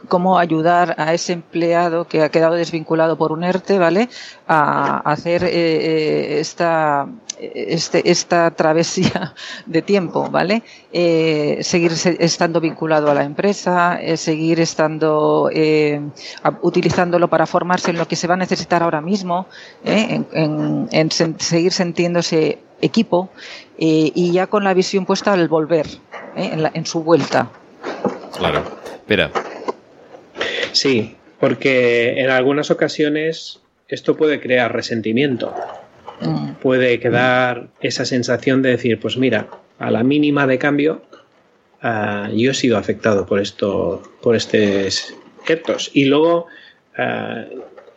cómo 0.08 0.38
ayudar 0.38 0.94
a 0.98 1.14
ese 1.14 1.32
empleado 1.32 2.06
que 2.06 2.22
ha 2.22 2.30
quedado 2.30 2.54
desvinculado 2.54 3.16
por 3.16 3.32
un 3.32 3.44
ERTE, 3.44 3.78
¿vale? 3.78 4.08
A 4.46 4.98
hacer 5.10 5.44
eh, 5.44 5.50
eh, 5.52 6.40
esta, 6.40 7.06
este, 7.38 8.10
esta 8.10 8.50
travesía 8.50 9.34
de 9.66 9.82
tiempo, 9.82 10.28
¿vale? 10.30 10.62
Eh, 10.92 11.58
seguir 11.62 11.92
estando 12.18 12.60
vinculado 12.60 13.10
a 13.10 13.14
la 13.14 13.24
empresa, 13.24 13.98
seguir 14.16 14.60
estando 14.60 15.50
utilizándolo 16.62 17.28
para 17.28 17.46
formarse 17.46 17.90
en 17.90 17.98
lo 17.98 18.06
que 18.06 18.16
se 18.16 18.26
va 18.26 18.34
a 18.34 18.38
necesitar 18.38 18.82
ahora 18.82 19.00
mismo, 19.00 19.46
en, 19.84 21.10
seguir 21.10 21.72
sintiéndose 21.72 22.58
equipo 22.80 23.30
y 23.78 24.32
ya 24.32 24.46
con 24.46 24.64
la 24.64 24.74
visión 24.74 25.06
puesta 25.06 25.32
al 25.32 25.48
volver, 25.48 25.86
en, 26.36 26.68
en 26.72 26.86
su 26.86 27.02
vuelta. 27.02 27.48
Claro. 28.36 28.62
Espera, 29.02 29.32
Sí, 30.72 31.16
porque 31.38 32.20
en 32.20 32.30
algunas 32.30 32.70
ocasiones 32.70 33.60
esto 33.88 34.16
puede 34.16 34.40
crear 34.40 34.72
resentimiento. 34.72 35.54
Mm. 36.20 36.52
Puede 36.54 36.98
quedar 37.00 37.68
esa 37.80 38.04
sensación 38.04 38.62
de 38.62 38.70
decir, 38.70 38.98
pues 38.98 39.16
mira, 39.16 39.48
a 39.78 39.90
la 39.90 40.02
mínima 40.02 40.46
de 40.46 40.58
cambio, 40.58 41.02
ah, 41.82 42.30
yo 42.34 42.52
he 42.52 42.54
sido 42.54 42.78
afectado 42.78 43.26
por 43.26 43.40
esto, 43.40 44.02
por 44.22 44.36
estos 44.36 45.14
ERTOS. 45.46 45.90
Y 45.92 46.04
luego, 46.06 46.46
ah, 46.96 47.44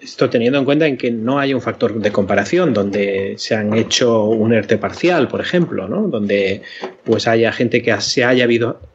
esto 0.02 0.30
teniendo 0.30 0.60
en 0.60 0.66
cuenta 0.66 0.88
en 0.88 0.98
que 0.98 1.12
no 1.12 1.40
hay 1.40 1.54
un 1.54 1.62
factor 1.62 2.00
de 2.00 2.12
comparación 2.12 2.74
donde 2.74 3.36
se 3.38 3.56
han 3.56 3.74
hecho 3.74 4.26
un 4.26 4.54
ERTE 4.54 4.78
parcial, 4.78 5.28
por 5.28 5.42
ejemplo, 5.42 5.88
¿no? 5.88 6.08
donde 6.08 6.62
pues 7.04 7.28
haya 7.28 7.52
gente 7.52 7.82
que 7.82 8.00
se 8.02 8.24
haya, 8.24 8.48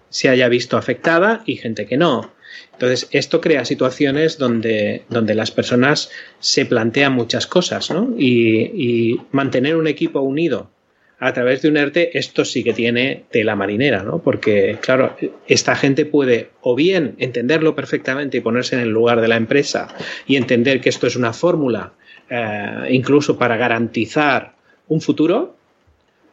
se 0.08 0.28
haya 0.28 0.48
visto 0.48 0.76
afectada 0.76 1.42
y 1.46 1.56
gente 1.56 1.86
que 1.86 1.96
no. 1.96 2.32
Entonces, 2.72 3.08
esto 3.10 3.40
crea 3.40 3.64
situaciones 3.64 4.38
donde, 4.38 5.02
donde 5.10 5.34
las 5.34 5.50
personas 5.50 6.10
se 6.38 6.64
plantean 6.64 7.12
muchas 7.12 7.46
cosas, 7.46 7.90
¿no? 7.90 8.14
Y, 8.16 9.20
mantener 9.32 9.76
un 9.76 9.86
equipo 9.86 10.20
unido 10.20 10.70
a 11.18 11.34
través 11.34 11.60
de 11.60 11.68
un 11.68 11.76
ERTE, 11.76 12.18
esto 12.18 12.46
sí 12.46 12.64
que 12.64 12.72
tiene 12.72 13.24
tela 13.30 13.54
marinera, 13.54 14.02
¿no? 14.02 14.20
Porque, 14.20 14.78
claro, 14.80 15.14
esta 15.46 15.76
gente 15.76 16.06
puede 16.06 16.50
o 16.62 16.74
bien 16.74 17.16
entenderlo 17.18 17.74
perfectamente 17.74 18.38
y 18.38 18.40
ponerse 18.40 18.76
en 18.76 18.80
el 18.80 18.88
lugar 18.88 19.20
de 19.20 19.28
la 19.28 19.36
empresa 19.36 19.88
y 20.26 20.36
entender 20.36 20.80
que 20.80 20.88
esto 20.88 21.06
es 21.06 21.16
una 21.16 21.34
fórmula 21.34 21.92
eh, 22.30 22.86
incluso 22.90 23.36
para 23.36 23.58
garantizar 23.58 24.54
un 24.88 25.02
futuro 25.02 25.56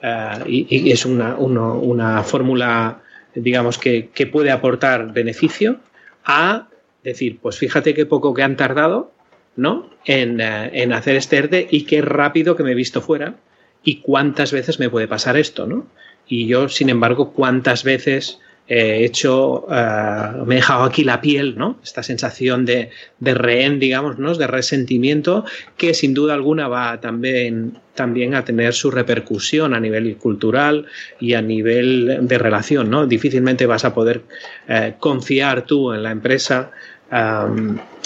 eh, 0.01 0.43
y, 0.47 0.91
es 0.91 1.05
una, 1.05 1.35
una 1.35 2.23
fórmula, 2.23 3.01
digamos, 3.35 3.77
que, 3.77 4.07
que 4.13 4.27
puede 4.27 4.51
aportar 4.51 5.11
beneficio 5.11 5.79
a 6.27 6.67
decir, 7.03 7.39
pues 7.41 7.57
fíjate 7.57 7.93
qué 7.93 8.05
poco 8.05 8.33
que 8.33 8.43
han 8.43 8.57
tardado, 8.57 9.11
¿no? 9.55 9.89
En, 10.05 10.39
eh, 10.41 10.89
hacer 10.93 11.15
este 11.15 11.37
ERTE 11.37 11.67
y 11.71 11.85
qué 11.85 12.01
rápido 12.01 12.55
que 12.55 12.63
me 12.63 12.73
he 12.73 12.75
visto 12.75 13.01
fuera 13.01 13.35
y 13.83 14.01
cuántas 14.01 14.51
veces 14.51 14.79
me 14.79 14.89
puede 14.89 15.07
pasar 15.07 15.37
esto, 15.37 15.65
¿no? 15.65 15.87
Y 16.27 16.47
yo, 16.47 16.67
sin 16.67 16.89
embargo, 16.89 17.31
cuántas 17.31 17.83
veces 17.83 18.39
he 18.67 19.05
hecho, 19.05 19.65
eh, 19.71 20.43
me 20.45 20.55
he 20.55 20.57
dejado 20.57 20.83
aquí 20.83 21.03
la 21.03 21.21
piel, 21.21 21.57
¿no? 21.57 21.79
Esta 21.83 22.03
sensación 22.03 22.65
de, 22.65 22.89
de, 23.19 23.33
rehén, 23.33 23.79
digamos, 23.79 24.19
¿no? 24.19 24.35
De 24.35 24.45
resentimiento 24.45 25.45
que 25.77 25.93
sin 25.93 26.13
duda 26.13 26.33
alguna 26.33 26.67
va 26.67 26.99
también, 26.99 27.77
también 27.95 28.35
a 28.35 28.43
tener 28.43 28.73
su 28.73 28.91
repercusión 28.91 29.73
a 29.73 29.79
nivel 29.79 30.17
cultural 30.17 30.85
y 31.19 31.33
a 31.33 31.41
nivel 31.41 32.19
de 32.27 32.37
relación, 32.37 32.89
¿no? 32.89 33.07
Difícilmente 33.07 33.65
vas 33.65 33.85
a 33.85 33.93
poder 33.93 34.23
eh, 34.67 34.95
confiar 34.99 35.65
tú 35.65 35.93
en 35.93 36.03
la 36.03 36.11
empresa 36.11 36.71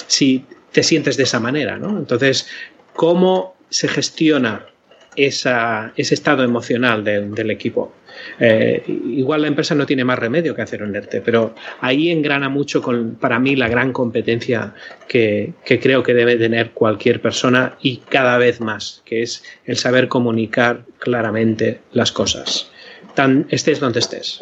si 0.05 0.45
te 0.71 0.83
sientes 0.83 1.17
de 1.17 1.23
esa 1.23 1.39
manera, 1.39 1.77
¿no? 1.77 1.97
Entonces, 1.97 2.47
¿cómo 2.93 3.55
se 3.69 3.87
gestiona 3.87 4.67
esa, 5.15 5.91
ese 5.95 6.13
estado 6.13 6.43
emocional 6.43 7.03
del 7.03 7.49
equipo? 7.49 7.93
Eh, 8.39 8.83
igual 8.87 9.41
la 9.41 9.47
empresa 9.47 9.75
no 9.75 9.85
tiene 9.85 10.03
más 10.03 10.19
remedio 10.19 10.55
que 10.55 10.61
hacer 10.61 10.83
un 10.83 10.95
ERTE, 10.95 11.21
pero 11.21 11.55
ahí 11.79 12.09
engrana 12.09 12.49
mucho 12.49 12.81
con, 12.81 13.15
para 13.15 13.39
mí, 13.39 13.55
la 13.55 13.67
gran 13.67 13.93
competencia 13.93 14.73
que, 15.07 15.53
creo 15.65 16.03
que 16.03 16.13
debe 16.13 16.37
tener 16.37 16.71
cualquier 16.71 17.21
persona 17.21 17.77
y 17.81 17.97
cada 17.97 18.37
vez 18.37 18.61
más, 18.61 19.01
que 19.05 19.21
es 19.21 19.43
el 19.65 19.77
saber 19.77 20.07
comunicar 20.07 20.85
claramente 20.99 21.81
las 21.91 22.11
cosas. 22.11 22.71
Tan, 23.15 23.47
estés 23.49 23.79
donde 23.79 23.99
estés. 23.99 24.41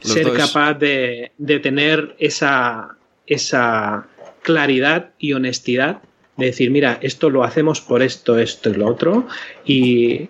Ser 0.00 0.32
capaz 0.32 0.74
de, 0.74 1.32
tener 1.62 2.14
esa, 2.18 2.96
esa 3.26 4.06
claridad 4.42 5.10
y 5.18 5.32
honestidad 5.32 6.02
de 6.36 6.46
decir, 6.46 6.70
mira, 6.70 6.98
esto 7.00 7.30
lo 7.30 7.44
hacemos 7.44 7.80
por 7.80 8.02
esto, 8.02 8.38
esto 8.38 8.70
y 8.70 8.74
lo 8.74 8.88
otro, 8.88 9.26
y 9.64 10.28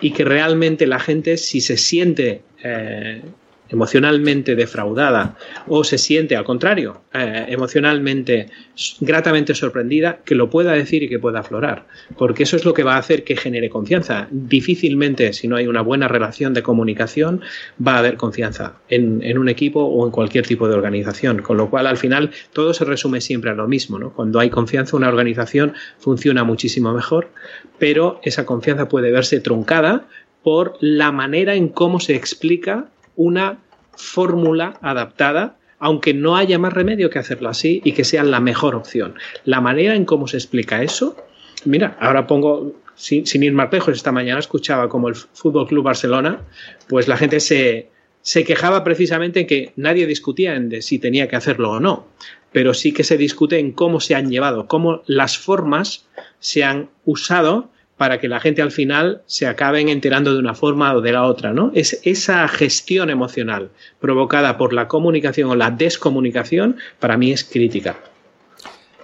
y 0.00 0.12
que 0.12 0.24
realmente 0.24 0.86
la 0.86 0.98
gente 0.98 1.36
si 1.36 1.60
se 1.60 1.76
siente 1.76 2.42
eh, 2.62 3.22
emocionalmente 3.68 4.54
defraudada 4.54 5.36
o 5.66 5.84
se 5.84 5.98
siente 5.98 6.36
al 6.36 6.44
contrario 6.44 7.02
eh, 7.12 7.46
emocionalmente 7.48 8.48
gratamente 9.00 9.54
sorprendida 9.54 10.18
que 10.24 10.34
lo 10.34 10.50
pueda 10.50 10.72
decir 10.72 11.02
y 11.02 11.08
que 11.08 11.18
pueda 11.18 11.40
aflorar. 11.40 11.86
Porque 12.16 12.44
eso 12.44 12.56
es 12.56 12.64
lo 12.64 12.74
que 12.74 12.84
va 12.84 12.94
a 12.94 12.98
hacer 12.98 13.24
que 13.24 13.36
genere 13.36 13.70
confianza. 13.70 14.28
Difícilmente 14.30 15.32
si 15.32 15.48
no 15.48 15.56
hay 15.56 15.66
una 15.66 15.80
buena 15.80 16.08
relación 16.08 16.54
de 16.54 16.62
comunicación 16.62 17.40
va 17.84 17.94
a 17.94 17.98
haber 17.98 18.16
confianza 18.16 18.74
en, 18.88 19.22
en, 19.22 19.38
un 19.38 19.48
equipo 19.48 19.82
o 19.84 20.04
en 20.04 20.12
cualquier 20.12 20.46
tipo 20.46 20.68
de 20.68 20.74
organización. 20.74 21.42
Con 21.42 21.56
lo 21.56 21.70
cual 21.70 21.86
al 21.86 21.96
final 21.96 22.30
todo 22.52 22.74
se 22.74 22.84
resume 22.84 23.20
siempre 23.20 23.50
a 23.50 23.54
lo 23.54 23.66
mismo 23.66 23.98
¿no? 23.98 24.12
cuando 24.12 24.40
hay 24.40 24.50
confianza 24.50 24.96
una 24.96 25.08
organización 25.08 25.74
funciona 25.98 26.44
muchísimo 26.44 26.92
mejor 26.92 27.28
pero 27.78 28.20
esa 28.22 28.46
confianza 28.46 28.88
puede 28.88 29.10
verse 29.10 29.40
truncada 29.40 30.06
por 30.42 30.76
la 30.80 31.12
manera 31.12 31.54
en 31.54 31.68
cómo 31.68 32.00
se 32.00 32.14
explica 32.14 32.86
una 33.16 33.58
fórmula 33.96 34.78
adaptada, 34.82 35.56
aunque 35.78 36.14
no 36.14 36.36
haya 36.36 36.58
más 36.58 36.72
remedio 36.72 37.10
que 37.10 37.18
hacerlo 37.18 37.48
así 37.48 37.80
y 37.84 37.92
que 37.92 38.04
sea 38.04 38.22
la 38.22 38.40
mejor 38.40 38.74
opción. 38.74 39.14
La 39.44 39.60
manera 39.60 39.94
en 39.94 40.04
cómo 40.04 40.28
se 40.28 40.36
explica 40.36 40.82
eso, 40.82 41.16
mira, 41.64 41.96
ahora 42.00 42.26
pongo 42.26 42.72
sin, 42.94 43.26
sin 43.26 43.42
ir 43.42 43.52
más 43.52 43.72
lejos, 43.72 43.96
esta 43.96 44.12
mañana 44.12 44.40
escuchaba 44.40 44.88
como 44.88 45.08
el 45.08 45.14
Fútbol 45.14 45.66
Club 45.66 45.84
Barcelona, 45.84 46.40
pues 46.88 47.08
la 47.08 47.16
gente 47.16 47.40
se, 47.40 47.90
se 48.22 48.44
quejaba 48.44 48.82
precisamente 48.84 49.40
en 49.40 49.46
que 49.46 49.72
nadie 49.76 50.06
discutía 50.06 50.56
en 50.56 50.68
de 50.68 50.82
si 50.82 50.98
tenía 50.98 51.28
que 51.28 51.36
hacerlo 51.36 51.72
o 51.72 51.80
no, 51.80 52.08
pero 52.52 52.74
sí 52.74 52.92
que 52.92 53.04
se 53.04 53.16
discute 53.16 53.58
en 53.58 53.72
cómo 53.72 54.00
se 54.00 54.14
han 54.14 54.30
llevado, 54.30 54.66
cómo 54.66 55.02
las 55.06 55.38
formas 55.38 56.08
se 56.40 56.64
han 56.64 56.88
usado 57.04 57.70
para 57.96 58.18
que 58.20 58.28
la 58.28 58.40
gente 58.40 58.62
al 58.62 58.72
final 58.72 59.22
se 59.26 59.46
acaben 59.46 59.88
enterando 59.88 60.34
de 60.34 60.40
una 60.40 60.54
forma 60.54 60.94
o 60.94 61.00
de 61.00 61.12
la 61.12 61.24
otra, 61.24 61.52
¿no? 61.52 61.70
Es 61.74 62.00
esa 62.04 62.46
gestión 62.48 63.10
emocional 63.10 63.70
provocada 64.00 64.58
por 64.58 64.72
la 64.72 64.88
comunicación 64.88 65.50
o 65.50 65.56
la 65.56 65.70
descomunicación 65.70 66.76
para 67.00 67.16
mí 67.16 67.32
es 67.32 67.44
crítica. 67.44 67.96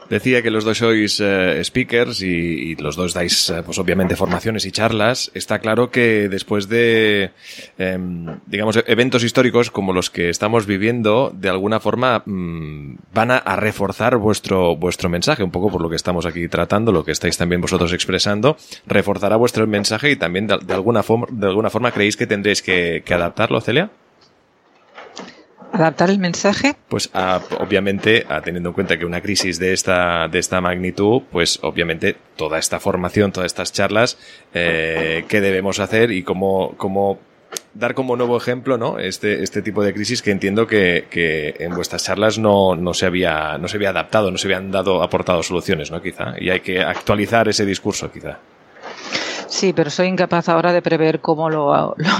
Decía 0.09 0.43
que 0.43 0.51
los 0.51 0.65
dos 0.65 0.79
sois 0.79 1.21
eh, 1.21 1.63
speakers 1.65 2.23
y, 2.23 2.27
y, 2.27 2.77
los 2.77 2.97
dos 2.97 3.15
dais, 3.15 3.51
eh, 3.51 3.63
pues 3.65 3.79
obviamente, 3.79 4.17
formaciones 4.17 4.67
y 4.67 4.73
charlas. 4.73 5.31
Está 5.35 5.59
claro 5.59 5.91
que 5.91 6.29
después 6.29 6.69
de, 6.69 7.31
eh, 7.79 7.99
digamos, 8.47 8.83
eventos 8.87 9.25
históricos 9.25 9.71
como 9.71 9.93
los 9.93 10.11
que 10.11 10.29
estamos 10.29 10.67
viviendo, 10.67 11.33
de 11.35 11.49
alguna 11.49 11.81
forma 11.81 12.23
mmm, 12.27 12.97
van 13.15 13.31
a, 13.31 13.39
a, 13.39 13.57
reforzar 13.57 14.17
vuestro, 14.17 14.77
vuestro 14.77 15.09
mensaje, 15.09 15.43
un 15.43 15.51
poco 15.51 15.71
por 15.71 15.81
lo 15.81 15.89
que 15.89 15.97
estamos 15.97 16.27
aquí 16.27 16.49
tratando, 16.49 16.93
lo 16.93 17.05
que 17.05 17.13
estáis 17.13 17.37
también 17.37 17.61
vosotros 17.61 17.93
expresando, 17.93 18.57
reforzará 18.87 19.37
vuestro 19.37 19.67
mensaje 19.67 20.11
y 20.11 20.17
también 20.17 20.47
de, 20.47 20.59
de 20.59 20.75
alguna, 20.75 21.03
forma, 21.03 21.27
de 21.31 21.47
alguna 21.47 21.71
forma 21.71 21.93
creéis 21.93 22.17
que 22.17 22.27
tendréis 22.27 22.63
que, 22.63 23.03
que 23.05 23.15
adaptarlo, 23.15 23.61
Celia 23.61 23.91
adaptar 25.73 26.11
el 26.11 26.19
mensaje? 26.19 26.77
Pues 26.89 27.11
a, 27.13 27.41
obviamente, 27.59 28.27
a, 28.29 28.41
teniendo 28.41 28.71
en 28.71 28.75
cuenta 28.75 28.99
que 28.99 29.05
una 29.05 29.21
crisis 29.21 29.59
de 29.59 29.73
esta, 29.73 30.29
de 30.29 30.39
esta 30.39 30.61
magnitud, 30.61 31.23
pues 31.31 31.59
obviamente 31.63 32.17
toda 32.37 32.59
esta 32.59 32.79
formación, 32.79 33.33
todas 33.33 33.47
estas 33.47 33.73
charlas, 33.73 34.19
eh, 34.55 35.25
qué 35.29 35.41
debemos 35.41 35.81
hacer 35.81 36.11
y 36.13 36.23
cómo, 36.23 36.75
cómo 36.77 37.19
dar 37.75 37.95
como 37.95 38.17
nuevo 38.17 38.37
ejemplo, 38.37 38.79
¿no? 38.79 38.99
Este, 38.99 39.43
este 39.43 39.63
tipo 39.63 39.83
de 39.83 39.93
crisis 39.95 40.23
que 40.23 40.31
entiendo 40.31 40.67
que, 40.67 41.07
que 41.11 41.57
en 41.59 41.75
vuestras 41.75 42.05
charlas 42.05 42.39
no, 42.39 42.77
no, 42.77 42.95
se 42.95 43.07
había, 43.07 43.59
no 43.59 43.69
se 43.69 43.77
había 43.77 43.91
adaptado, 43.91 44.31
no 44.31 44.39
se 44.39 44.47
habían 44.47 44.71
dado, 44.71 45.03
aportado 45.03 45.43
soluciones, 45.43 45.91
¿no? 45.91 46.03
Quizá. 46.03 46.35
Y 46.39 46.51
hay 46.51 46.61
que 46.61 46.83
actualizar 46.83 47.49
ese 47.49 47.65
discurso, 47.65 48.11
quizá. 48.11 48.39
Sí, 49.53 49.75
pero 49.75 49.91
soy 49.91 50.07
incapaz 50.07 50.49
ahora 50.49 50.73
de 50.73 50.81
prever 50.81 51.21
cómo 51.21 51.51
lo, 51.51 51.95
lo, 51.99 52.17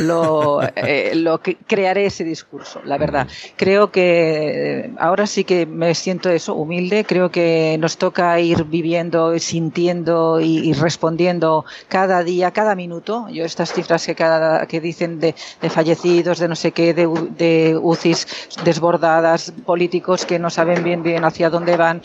lo, 0.00 0.60
eh, 0.76 1.12
lo 1.14 1.40
que 1.40 1.56
crearé 1.56 2.04
ese 2.04 2.22
discurso, 2.22 2.82
la 2.84 2.98
verdad. 2.98 3.26
Creo 3.56 3.90
que 3.90 4.90
ahora 4.98 5.26
sí 5.26 5.44
que 5.44 5.64
me 5.64 5.94
siento 5.94 6.28
eso, 6.28 6.52
humilde. 6.54 7.04
Creo 7.04 7.30
que 7.30 7.78
nos 7.80 7.96
toca 7.96 8.38
ir 8.40 8.64
viviendo, 8.64 9.38
sintiendo 9.38 10.38
y, 10.38 10.68
y 10.68 10.74
respondiendo 10.74 11.64
cada 11.88 12.22
día, 12.22 12.50
cada 12.50 12.74
minuto. 12.74 13.26
Yo 13.30 13.46
estas 13.46 13.72
cifras 13.72 14.04
que, 14.04 14.14
cada, 14.14 14.66
que 14.66 14.78
dicen 14.78 15.18
de, 15.18 15.34
de 15.62 15.70
fallecidos, 15.70 16.38
de 16.38 16.48
no 16.48 16.56
sé 16.56 16.72
qué, 16.72 16.92
de, 16.92 17.06
de 17.38 17.78
UCIs 17.80 18.26
desbordadas, 18.64 19.50
políticos 19.64 20.26
que 20.26 20.38
no 20.38 20.50
saben 20.50 20.84
bien 20.84 21.02
bien 21.02 21.24
hacia 21.24 21.48
dónde 21.48 21.78
van. 21.78 22.02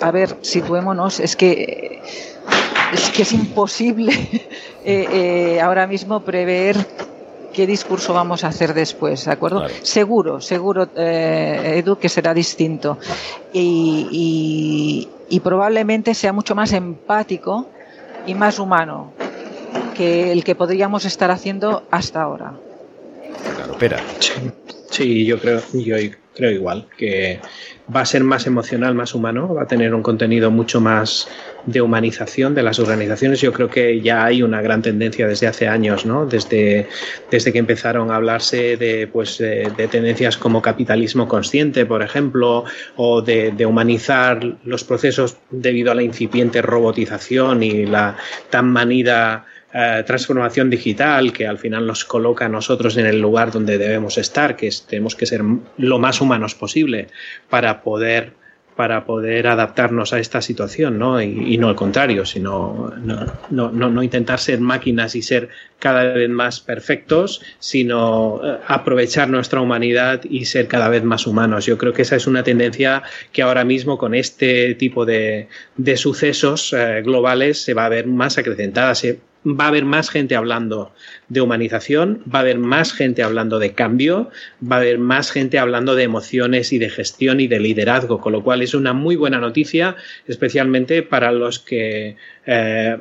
A 0.00 0.10
ver, 0.10 0.36
situémonos, 0.42 1.20
es 1.20 1.36
que 1.36 2.02
es 2.92 3.10
que 3.10 3.22
es 3.22 3.32
imposible 3.32 4.12
eh, 4.84 5.06
eh, 5.12 5.60
ahora 5.60 5.86
mismo 5.86 6.20
prever 6.20 6.76
qué 7.52 7.66
discurso 7.66 8.14
vamos 8.14 8.44
a 8.44 8.48
hacer 8.48 8.72
después, 8.74 9.24
¿de 9.24 9.32
acuerdo? 9.32 9.60
Claro. 9.60 9.74
Seguro, 9.82 10.40
seguro, 10.40 10.88
eh, 10.94 11.78
Edu, 11.78 11.96
que 11.96 12.08
será 12.08 12.32
distinto. 12.32 12.98
Y, 13.52 14.08
y, 14.12 15.08
y, 15.28 15.40
probablemente 15.40 16.14
sea 16.14 16.32
mucho 16.32 16.54
más 16.54 16.72
empático 16.72 17.66
y 18.26 18.34
más 18.34 18.58
humano 18.58 19.12
que 19.96 20.30
el 20.30 20.44
que 20.44 20.54
podríamos 20.54 21.04
estar 21.04 21.30
haciendo 21.30 21.82
hasta 21.90 22.22
ahora. 22.22 22.54
Claro, 23.42 23.72
espera. 23.72 24.02
Sí, 24.18 24.32
sí, 24.90 25.26
yo 25.26 25.38
creo, 25.38 25.60
yo 25.72 25.96
creo 26.38 26.50
igual, 26.52 26.86
que 26.96 27.40
va 27.94 28.02
a 28.02 28.06
ser 28.06 28.22
más 28.22 28.46
emocional, 28.46 28.94
más 28.94 29.14
humano, 29.14 29.52
va 29.54 29.62
a 29.62 29.66
tener 29.66 29.92
un 29.92 30.02
contenido 30.02 30.50
mucho 30.50 30.80
más 30.80 31.28
de 31.66 31.80
humanización 31.80 32.54
de 32.54 32.62
las 32.62 32.78
organizaciones. 32.78 33.40
Yo 33.40 33.52
creo 33.52 33.68
que 33.68 34.00
ya 34.00 34.24
hay 34.24 34.42
una 34.42 34.62
gran 34.62 34.80
tendencia 34.80 35.26
desde 35.26 35.48
hace 35.48 35.66
años, 35.66 36.06
¿no? 36.06 36.26
Desde, 36.26 36.86
desde 37.30 37.52
que 37.52 37.58
empezaron 37.58 38.10
a 38.10 38.16
hablarse 38.16 38.76
de, 38.76 39.08
pues, 39.08 39.38
de, 39.38 39.72
de 39.76 39.88
tendencias 39.88 40.36
como 40.36 40.62
capitalismo 40.62 41.26
consciente, 41.26 41.84
por 41.86 42.02
ejemplo, 42.02 42.64
o 42.96 43.20
de, 43.20 43.50
de, 43.50 43.66
humanizar 43.66 44.58
los 44.64 44.84
procesos 44.84 45.38
debido 45.50 45.90
a 45.90 45.94
la 45.94 46.02
incipiente 46.02 46.62
robotización 46.62 47.62
y 47.62 47.84
la 47.86 48.16
tan 48.50 48.70
manida 48.70 49.44
Uh, 49.74 50.02
transformación 50.02 50.70
digital 50.70 51.30
que 51.30 51.46
al 51.46 51.58
final 51.58 51.86
nos 51.86 52.02
coloca 52.06 52.46
a 52.46 52.48
nosotros 52.48 52.96
en 52.96 53.04
el 53.04 53.20
lugar 53.20 53.52
donde 53.52 53.76
debemos 53.76 54.16
estar, 54.16 54.56
que 54.56 54.68
es, 54.68 54.86
tenemos 54.86 55.14
que 55.14 55.26
ser 55.26 55.42
lo 55.76 55.98
más 55.98 56.22
humanos 56.22 56.54
posible 56.54 57.08
para 57.50 57.82
poder 57.82 58.32
para 58.78 59.04
poder 59.04 59.48
adaptarnos 59.48 60.12
a 60.12 60.20
esta 60.20 60.40
situación, 60.40 61.00
¿no? 61.00 61.20
Y, 61.20 61.58
no 61.58 61.68
al 61.68 61.74
contrario, 61.74 62.24
sino 62.24 62.94
no, 63.02 63.26
no, 63.50 63.72
no, 63.72 63.90
no, 63.90 64.02
intentar 64.04 64.38
ser 64.38 64.60
máquinas 64.60 65.16
y 65.16 65.22
ser 65.22 65.48
cada 65.80 66.04
vez 66.04 66.30
más 66.30 66.60
perfectos, 66.60 67.42
sino 67.58 68.36
uh, 68.36 68.58
aprovechar 68.68 69.28
nuestra 69.30 69.60
humanidad 69.60 70.22
y 70.22 70.44
ser 70.44 70.68
cada 70.68 70.88
vez 70.88 71.02
más 71.02 71.26
humanos. 71.26 71.66
Yo 71.66 71.76
creo 71.76 71.92
que 71.92 72.02
esa 72.02 72.14
es 72.14 72.28
una 72.28 72.44
tendencia 72.44 73.02
que 73.32 73.42
ahora 73.42 73.64
mismo 73.64 73.98
con 73.98 74.14
este 74.14 74.76
tipo 74.76 75.04
de, 75.04 75.48
de 75.76 75.96
sucesos 75.96 76.72
uh, 76.72 77.02
globales 77.02 77.60
se 77.60 77.74
va 77.74 77.84
a 77.84 77.88
ver 77.88 78.06
más 78.06 78.38
acrecentada. 78.38 78.94
Se, 78.94 79.18
va 79.44 79.64
a 79.64 79.68
haber 79.68 79.84
más 79.84 80.10
gente 80.10 80.36
hablando 80.36 80.92
de 81.28 81.40
humanización, 81.40 82.22
va 82.32 82.40
a 82.40 82.42
haber 82.42 82.58
más 82.58 82.92
gente 82.92 83.22
hablando 83.22 83.58
de 83.58 83.72
cambio, 83.72 84.30
va 84.60 84.76
a 84.76 84.78
haber 84.80 84.98
más 84.98 85.30
gente 85.30 85.58
hablando 85.58 85.94
de 85.94 86.04
emociones 86.04 86.72
y 86.72 86.78
de 86.78 86.90
gestión 86.90 87.40
y 87.40 87.46
de 87.46 87.60
liderazgo, 87.60 88.20
con 88.20 88.32
lo 88.32 88.42
cual 88.42 88.62
es 88.62 88.74
una 88.74 88.92
muy 88.92 89.16
buena 89.16 89.38
noticia, 89.38 89.96
especialmente 90.26 91.02
para 91.02 91.32
los 91.32 91.58
que 91.58 92.16
eh, 92.46 92.96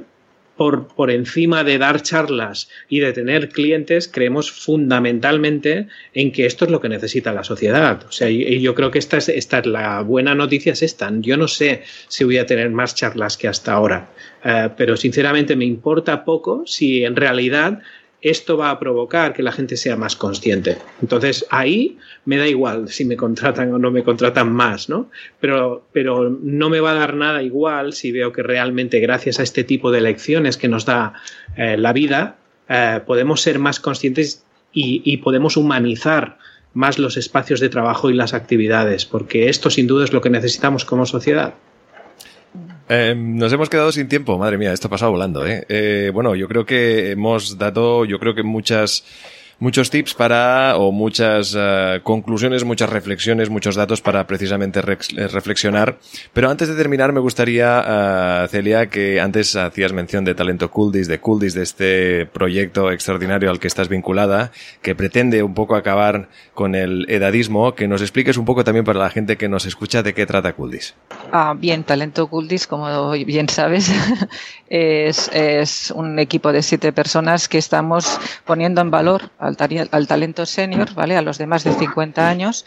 por, 0.57 0.87
por, 0.87 1.11
encima 1.11 1.63
de 1.63 1.77
dar 1.77 2.01
charlas 2.01 2.69
y 2.89 2.99
de 2.99 3.13
tener 3.13 3.49
clientes, 3.49 4.07
creemos 4.07 4.51
fundamentalmente 4.51 5.87
en 6.13 6.31
que 6.31 6.45
esto 6.45 6.65
es 6.65 6.71
lo 6.71 6.81
que 6.81 6.89
necesita 6.89 7.31
la 7.31 7.43
sociedad. 7.43 8.03
O 8.07 8.11
sea, 8.11 8.29
y, 8.29 8.59
yo 8.59 8.75
creo 8.75 8.91
que 8.91 8.99
esta 8.99 9.17
es, 9.17 9.29
esta 9.29 9.59
es 9.59 9.67
la 9.67 10.01
buena 10.01 10.35
noticia 10.35 10.73
es 10.73 10.81
esta. 10.81 11.11
Yo 11.19 11.37
no 11.37 11.47
sé 11.47 11.83
si 12.07 12.23
voy 12.23 12.37
a 12.37 12.45
tener 12.45 12.69
más 12.69 12.95
charlas 12.95 13.37
que 13.37 13.47
hasta 13.47 13.73
ahora, 13.73 14.09
uh, 14.43 14.69
pero 14.75 14.97
sinceramente 14.97 15.55
me 15.55 15.65
importa 15.65 16.25
poco 16.25 16.63
si 16.65 17.03
en 17.03 17.15
realidad 17.15 17.81
esto 18.21 18.57
va 18.57 18.71
a 18.71 18.79
provocar 18.79 19.33
que 19.33 19.43
la 19.43 19.51
gente 19.51 19.77
sea 19.77 19.95
más 19.95 20.15
consciente. 20.15 20.77
Entonces 21.01 21.45
ahí 21.49 21.97
me 22.25 22.37
da 22.37 22.47
igual 22.47 22.89
si 22.89 23.05
me 23.05 23.15
contratan 23.15 23.73
o 23.73 23.77
no 23.77 23.91
me 23.91 24.03
contratan 24.03 24.51
más, 24.51 24.89
¿no? 24.89 25.09
Pero, 25.39 25.85
pero 25.93 26.29
no 26.29 26.69
me 26.69 26.79
va 26.79 26.91
a 26.91 26.95
dar 26.95 27.15
nada 27.15 27.43
igual 27.43 27.93
si 27.93 28.11
veo 28.11 28.33
que 28.33 28.43
realmente 28.43 28.99
gracias 28.99 29.39
a 29.39 29.43
este 29.43 29.63
tipo 29.63 29.91
de 29.91 30.01
lecciones 30.01 30.57
que 30.57 30.67
nos 30.67 30.85
da 30.85 31.13
eh, 31.55 31.77
la 31.77 31.93
vida, 31.93 32.37
eh, 32.69 33.01
podemos 33.05 33.41
ser 33.41 33.59
más 33.59 33.79
conscientes 33.79 34.43
y, 34.73 35.01
y 35.05 35.17
podemos 35.17 35.55
humanizar 35.55 36.37
más 36.73 36.99
los 36.99 37.17
espacios 37.17 37.59
de 37.59 37.69
trabajo 37.69 38.09
y 38.09 38.13
las 38.13 38.33
actividades, 38.33 39.05
porque 39.05 39.49
esto 39.49 39.69
sin 39.69 39.87
duda 39.87 40.05
es 40.05 40.13
lo 40.13 40.21
que 40.21 40.29
necesitamos 40.29 40.85
como 40.85 41.05
sociedad. 41.05 41.55
Eh, 42.89 43.15
nos 43.17 43.51
hemos 43.51 43.69
quedado 43.69 43.91
sin 43.91 44.07
tiempo, 44.07 44.37
madre 44.37 44.57
mía, 44.57 44.71
esto 44.71 44.87
ha 44.87 44.91
pasado 44.91 45.11
volando, 45.11 45.45
¿eh? 45.45 45.65
¿eh? 45.67 46.09
Bueno, 46.13 46.35
yo 46.35 46.47
creo 46.47 46.65
que 46.65 47.11
hemos 47.11 47.57
dado, 47.57 48.05
yo 48.05 48.17
creo 48.17 48.33
que 48.33 48.43
muchas, 48.43 49.03
muchos 49.59 49.89
tips 49.89 50.13
para, 50.13 50.77
o 50.77 50.91
muchas 50.91 51.55
uh, 51.55 52.01
conclusiones, 52.03 52.63
muchas 52.63 52.89
reflexiones, 52.89 53.49
muchos 53.49 53.75
datos 53.75 54.01
para 54.01 54.25
precisamente 54.27 54.81
re 54.81 54.97
reflexionar. 55.31 55.97
Pero 56.33 56.49
antes 56.49 56.67
de 56.67 56.75
terminar, 56.75 57.13
me 57.13 57.19
gustaría, 57.19 58.43
uh, 58.43 58.47
Celia, 58.47 58.87
que 58.87 59.19
antes 59.19 59.55
hacías 59.55 59.93
mención 59.93 60.25
de 60.25 60.35
Talento 60.35 60.69
Cooldies, 60.71 61.07
de 61.07 61.19
Cooldies, 61.19 61.53
de 61.53 61.63
este 61.63 62.25
proyecto 62.25 62.91
extraordinario 62.91 63.49
al 63.49 63.59
que 63.59 63.67
estás 63.67 63.89
vinculada, 63.89 64.51
que 64.81 64.95
pretende 64.95 65.43
un 65.43 65.53
poco 65.53 65.75
acabar 65.75 66.29
con 66.53 66.75
el 66.75 67.05
edadismo, 67.09 67.75
que 67.75 67.87
nos 67.87 68.01
expliques 68.01 68.37
un 68.37 68.45
poco 68.45 68.63
también 68.63 68.85
para 68.85 68.99
la 68.99 69.09
gente 69.09 69.37
que 69.37 69.49
nos 69.49 69.65
escucha 69.65 70.03
de 70.03 70.13
qué 70.13 70.25
trata 70.25 70.53
Cooldies. 70.53 70.95
Ah, 71.31 71.55
bien, 71.57 71.83
Talento 71.83 72.27
Cooldies, 72.27 72.67
como 72.67 73.11
bien 73.11 73.49
sabes, 73.49 73.91
es, 74.69 75.29
es 75.33 75.91
un 75.91 76.19
equipo 76.19 76.51
de 76.51 76.61
siete 76.61 76.91
personas 76.93 77.47
que 77.47 77.57
estamos 77.57 78.19
poniendo 78.45 78.81
en 78.81 78.91
valor 78.91 79.31
al, 79.47 79.89
al 79.91 80.07
talento 80.07 80.45
senior, 80.45 80.93
¿vale? 80.93 81.17
A 81.17 81.21
los 81.21 81.37
de 81.37 81.47
más 81.47 81.63
de 81.63 81.73
50 81.73 82.27
años 82.27 82.65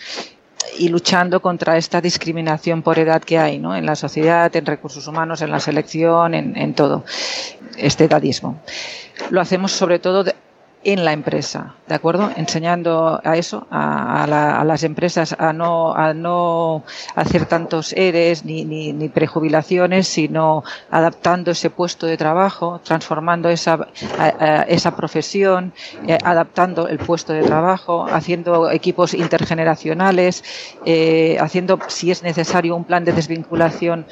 y 0.78 0.89
luchando 0.89 1.41
contra 1.41 1.76
esta 1.76 2.01
discriminación 2.01 2.83
por 2.83 2.99
edad 2.99 3.22
que 3.22 3.39
hay 3.39 3.59
¿no? 3.59 3.76
en 3.76 3.87
la 3.87 3.97
sociedad, 3.97 4.55
en 4.55 4.66
recursos 4.66 5.07
humanos, 5.07 5.43
en 5.43 5.51
la 5.51 5.61
selección, 5.61 6.35
en, 6.35 6.74
todo, 6.74 7.05
este 7.76 8.05
edadismo. 8.05 8.61
Lo 9.31 9.41
hacemos 9.41 9.72
sobre 9.72 9.99
todo 9.99 10.24
en 10.83 11.05
la 11.05 11.12
empresa, 11.12 11.74
¿de 11.87 11.95
acuerdo? 11.95 12.31
Enseñando 12.37 13.20
a 13.22 13.37
eso, 13.37 13.66
a, 13.70 14.64
las 14.64 14.83
empresas 14.83 15.37
a 15.39 15.53
no, 15.53 15.93
a 15.95 16.14
no 16.14 16.85
hacer 17.14 17.45
tantos 17.45 17.93
ERES 17.93 18.47
ni, 18.47 18.64
ni, 18.64 19.09
prejubilaciones, 19.11 20.09
sino 20.09 20.64
adaptando 20.91 21.51
ese 21.51 21.68
puesto 21.68 22.07
de 22.07 22.16
trabajo, 22.16 22.81
transformando 22.83 23.51
esa, 23.51 23.89
esa 24.68 24.97
profesión, 24.97 25.74
eh, 26.07 26.16
adaptando 26.24 26.89
el 26.89 26.99
puesto 26.99 27.35
de 27.35 27.43
trabajo, 27.43 28.07
haciendo 28.11 28.70
equipos 28.70 29.12
intergeneracionales, 29.12 30.43
eh, 30.87 31.37
haciendo, 31.41 31.78
si 31.89 32.11
es 32.11 32.22
necesario, 32.22 32.74
un 32.74 32.85
plan 32.85 33.05
de 33.05 33.12
desvinculación 33.12 34.07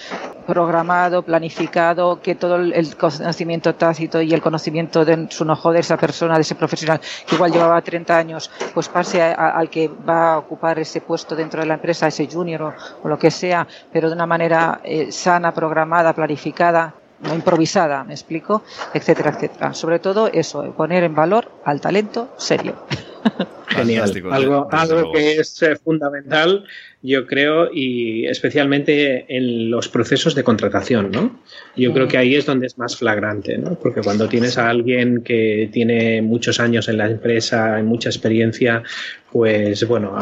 programado, 0.49 1.23
planificado, 1.23 2.23
que 2.23 2.35
todo 2.35 2.57
el 2.57 2.97
conocimiento 2.97 3.75
tácito 3.75 4.23
y 4.23 4.33
el 4.33 4.41
conocimiento 4.41 5.05
de 5.05 5.27
su 5.29 5.45
enojo 5.45 5.73
de 5.73 5.81
esa 5.81 5.99
persona, 5.99 6.37
de 6.37 6.41
ese 6.41 6.55
profesional 6.55 7.03
que 7.27 7.35
igual 7.35 7.53
llevaba 7.53 7.83
30 7.83 8.17
años, 8.17 8.51
pues 8.73 8.89
pase 8.89 9.21
al 9.21 9.69
que 9.69 9.89
va 9.89 10.33
a 10.33 10.39
ocupar 10.39 10.79
ese 10.79 11.03
puesto 11.03 11.37
dentro 11.37 11.61
de 11.61 11.67
la 11.67 11.75
empresa, 11.75 12.07
ese 12.07 12.27
junior 12.27 12.75
o, 13.03 13.09
lo 13.09 13.19
que 13.19 13.31
sea, 13.31 13.69
pero 13.93 14.09
de 14.09 14.15
una 14.15 14.27
manera 14.27 14.81
eh, 14.85 15.13
sana, 15.13 15.53
programada, 15.53 16.15
planificada, 16.15 16.95
improvisada, 17.35 18.05
me 18.05 18.15
explico, 18.15 18.63
etcétera, 18.95 19.31
etcétera. 19.31 19.75
Sobre 19.75 19.99
todo 19.99 20.29
eso, 20.33 20.73
poner 20.77 21.05
en 21.05 21.15
valor 21.15 21.51
al 21.65 21.81
talento 21.81 22.33
serio. 22.37 22.77
Genial. 23.69 24.11
Algo, 24.31 24.69
algo 24.73 25.13
que 25.13 25.37
es 25.37 25.63
eh, 25.63 25.77
fundamental, 25.77 26.65
yo 27.03 27.27
creo, 27.27 27.69
y 27.73 28.27
especialmente 28.27 29.37
en 29.37 29.71
los 29.71 29.89
procesos 29.89 30.35
de 30.35 30.43
contratación, 30.43 31.11
¿no? 31.11 31.39
Yo 31.77 31.93
creo 31.93 32.09
que 32.09 32.17
ahí 32.17 32.35
es 32.35 32.47
donde 32.47 32.67
es 32.67 32.79
más 32.79 32.97
flagrante, 32.97 33.59
¿no? 33.59 33.75
Porque 33.79 34.01
cuando 34.01 34.29
tienes 34.29 34.57
a 34.59 34.69
alguien 34.69 35.23
que 35.23 35.69
tiene 35.73 36.23
muchos 36.23 36.61
años 36.61 36.89
en 36.89 36.97
la 36.97 37.07
empresa, 37.07 37.81
mucha 37.85 38.09
experiencia, 38.09 38.83
pues 39.31 39.87
bueno, 39.87 40.17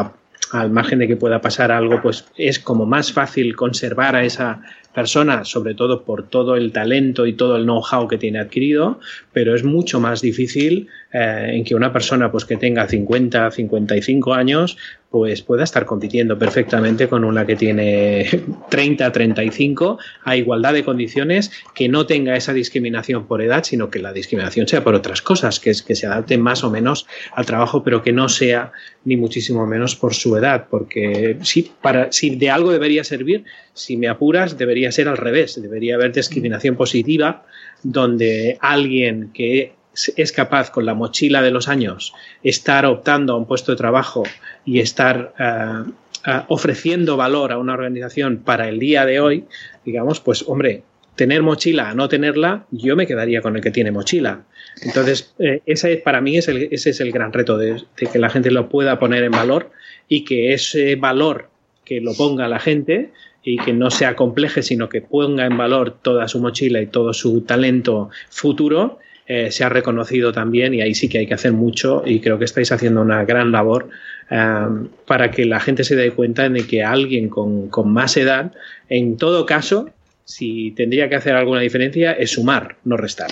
al 0.53 0.71
margen 0.71 0.99
de 0.99 1.09
que 1.09 1.17
pueda 1.17 1.41
pasar 1.41 1.73
algo, 1.73 2.01
pues 2.03 2.27
es 2.37 2.59
como 2.59 2.87
más 2.87 3.13
fácil 3.13 3.57
conservar 3.57 4.17
a 4.17 4.25
esa 4.25 4.61
persona, 4.97 5.45
sobre 5.45 5.75
todo 5.75 6.05
por 6.05 6.27
todo 6.27 6.57
el 6.57 6.73
talento 6.73 7.27
y 7.27 7.35
todo 7.35 7.59
el 7.59 7.65
know-how 7.65 8.09
que 8.09 8.17
tiene 8.17 8.39
adquirido, 8.39 8.99
pero 9.31 9.55
es 9.55 9.63
mucho 9.63 10.01
más 10.01 10.23
difícil 10.23 10.89
eh, 11.13 11.51
en 11.53 11.65
que 11.65 11.75
una 11.75 11.93
persona 11.93 12.33
pues, 12.33 12.47
que 12.47 12.57
tenga 12.57 12.89
50, 12.89 13.51
55 13.51 14.33
años 14.33 14.79
pues 15.17 15.41
pueda 15.41 15.65
estar 15.65 15.87
compitiendo 15.87 16.39
perfectamente 16.39 17.09
con 17.09 17.25
una 17.25 17.47
que 17.47 17.57
tiene 17.57 18.27
30, 18.69 19.11
35 19.13 19.99
a 20.25 20.37
igualdad 20.37 20.75
de 20.75 20.85
condiciones, 20.85 21.51
que 21.75 21.89
no 21.89 22.05
tenga 22.05 22.37
esa 22.37 22.53
discriminación 22.53 23.27
por 23.27 23.41
edad, 23.41 23.65
sino 23.65 23.89
que 23.89 23.99
la 23.99 24.13
discriminación 24.13 24.69
sea 24.69 24.85
por 24.85 24.95
otras 24.95 25.23
cosas, 25.23 25.59
que 25.59 25.71
es 25.71 25.83
que 25.83 25.95
se 25.95 26.07
adapte 26.07 26.37
más 26.37 26.65
o 26.65 26.71
menos 26.71 27.07
al 27.35 27.47
trabajo, 27.47 27.83
pero 27.83 28.03
que 28.03 28.13
no 28.13 28.29
sea 28.29 28.73
ni 29.07 29.17
muchísimo 29.17 29.67
menos 29.67 29.97
por 29.97 30.13
su 30.13 30.37
edad, 30.37 30.67
porque 30.71 31.39
si, 31.41 31.73
para, 31.81 32.13
si 32.13 32.37
de 32.37 32.51
algo 32.51 32.71
debería 32.71 33.03
servir, 33.03 33.45
si 33.73 33.97
me 33.97 34.09
apuras, 34.09 34.59
debería 34.59 34.93
ser 34.93 35.09
al 35.09 35.17
revés, 35.17 35.59
debería 35.63 35.95
haber 35.95 36.13
discriminación 36.13 36.77
positiva, 36.77 37.47
donde 37.83 38.59
alguien 38.61 39.31
que 39.33 39.73
es 40.17 40.33
capaz 40.33 40.71
con 40.71 40.87
la 40.87 40.95
mochila 40.95 41.43
de 41.43 41.51
los 41.51 41.69
años 41.69 42.13
estar 42.43 42.87
optando 42.87 43.33
a 43.33 43.37
un 43.37 43.47
puesto 43.47 43.73
de 43.73 43.77
trabajo 43.77 44.23
y 44.65 44.81
estar 44.81 45.35
eh, 45.39 46.41
ofreciendo 46.49 47.17
valor 47.17 47.53
a 47.53 47.59
una 47.59 47.75
organización 47.75 48.39
para 48.39 48.69
el 48.69 48.79
día 48.79 49.07
de 49.07 49.21
hoy, 49.21 49.45
digamos, 49.85 50.21
pues 50.21 50.45
hombre, 50.47 50.83
tener 51.15 51.43
mochila 51.43 51.91
a 51.91 51.95
no 51.95 52.09
tenerla, 52.09 52.67
yo 52.71 52.95
me 52.95 53.07
quedaría 53.07 53.41
con 53.41 53.57
el 53.57 53.63
que 53.63 53.71
tiene 53.71 53.91
mochila. 53.91 54.45
Entonces, 54.83 55.35
eh, 55.39 55.63
ese 55.67 55.97
para 55.97 56.21
mí 56.21 56.37
es 56.37 56.49
el, 56.49 56.69
ese 56.71 56.91
es 56.91 57.01
el 57.01 57.11
gran 57.11 57.33
reto 57.33 57.57
de, 57.57 57.83
que 57.97 58.19
la 58.19 58.29
gente 58.29 58.51
lo 58.51 58.69
pueda 58.69 58.99
poner 58.99 59.25
en 59.25 59.33
valor 59.33 59.71
y 60.09 60.25
que 60.25 60.53
ese 60.53 60.97
valor 60.97 61.49
que 61.85 62.01
lo 62.01 62.15
ponga 62.15 62.49
la 62.49 62.59
gente 62.59 63.13
y 63.43 63.59
que 63.59 63.73
no 63.73 63.91
sea 63.91 64.17
compleje, 64.17 64.63
sino 64.63 64.89
que 64.89 65.01
ponga 65.01 65.47
en 65.47 65.57
valor 65.57 65.97
toda 66.03 66.29
su 66.29 66.41
mochila 66.41 66.81
y 66.83 66.87
todo 66.87 67.15
su 67.15 67.43
talento 67.43 68.11
futuro, 68.29 68.99
eh, 69.29 69.51
se 69.51 69.65
ha 69.65 69.69
reconocido 69.69 70.33
también 70.33 70.73
y 70.75 70.83
ahí 70.83 70.95
sí 70.95 71.09
que 71.09 71.19
hay 71.19 71.27
que 71.27 71.35
hacer 71.35 71.53
mucho 71.53 72.03
y 72.07 72.21
creo 72.21 72.39
que 72.39 72.45
estáis 72.45 72.71
haciendo 72.71 73.01
una 73.01 73.25
gran 73.25 73.51
labor 73.51 73.89
eh, 74.31 74.67
para 75.07 75.31
que 75.31 75.45
la 75.45 75.61
gente 75.61 75.83
se 75.85 75.97
dé 75.97 76.13
cuenta 76.13 76.49
de 76.49 76.67
que 76.67 76.85
alguien 76.85 77.29
con, 77.29 77.69
con 77.69 77.93
más 77.93 78.17
edad, 78.17 78.53
en 78.89 79.17
todo 79.17 79.45
caso, 79.45 79.91
si 80.25 80.73
tendría 80.73 81.09
que 81.09 81.17
hacer 81.17 81.35
alguna 81.35 81.61
diferencia, 81.61 82.13
es 82.13 82.33
sumar, 82.33 82.77
no 82.85 82.97
restar. 82.97 83.31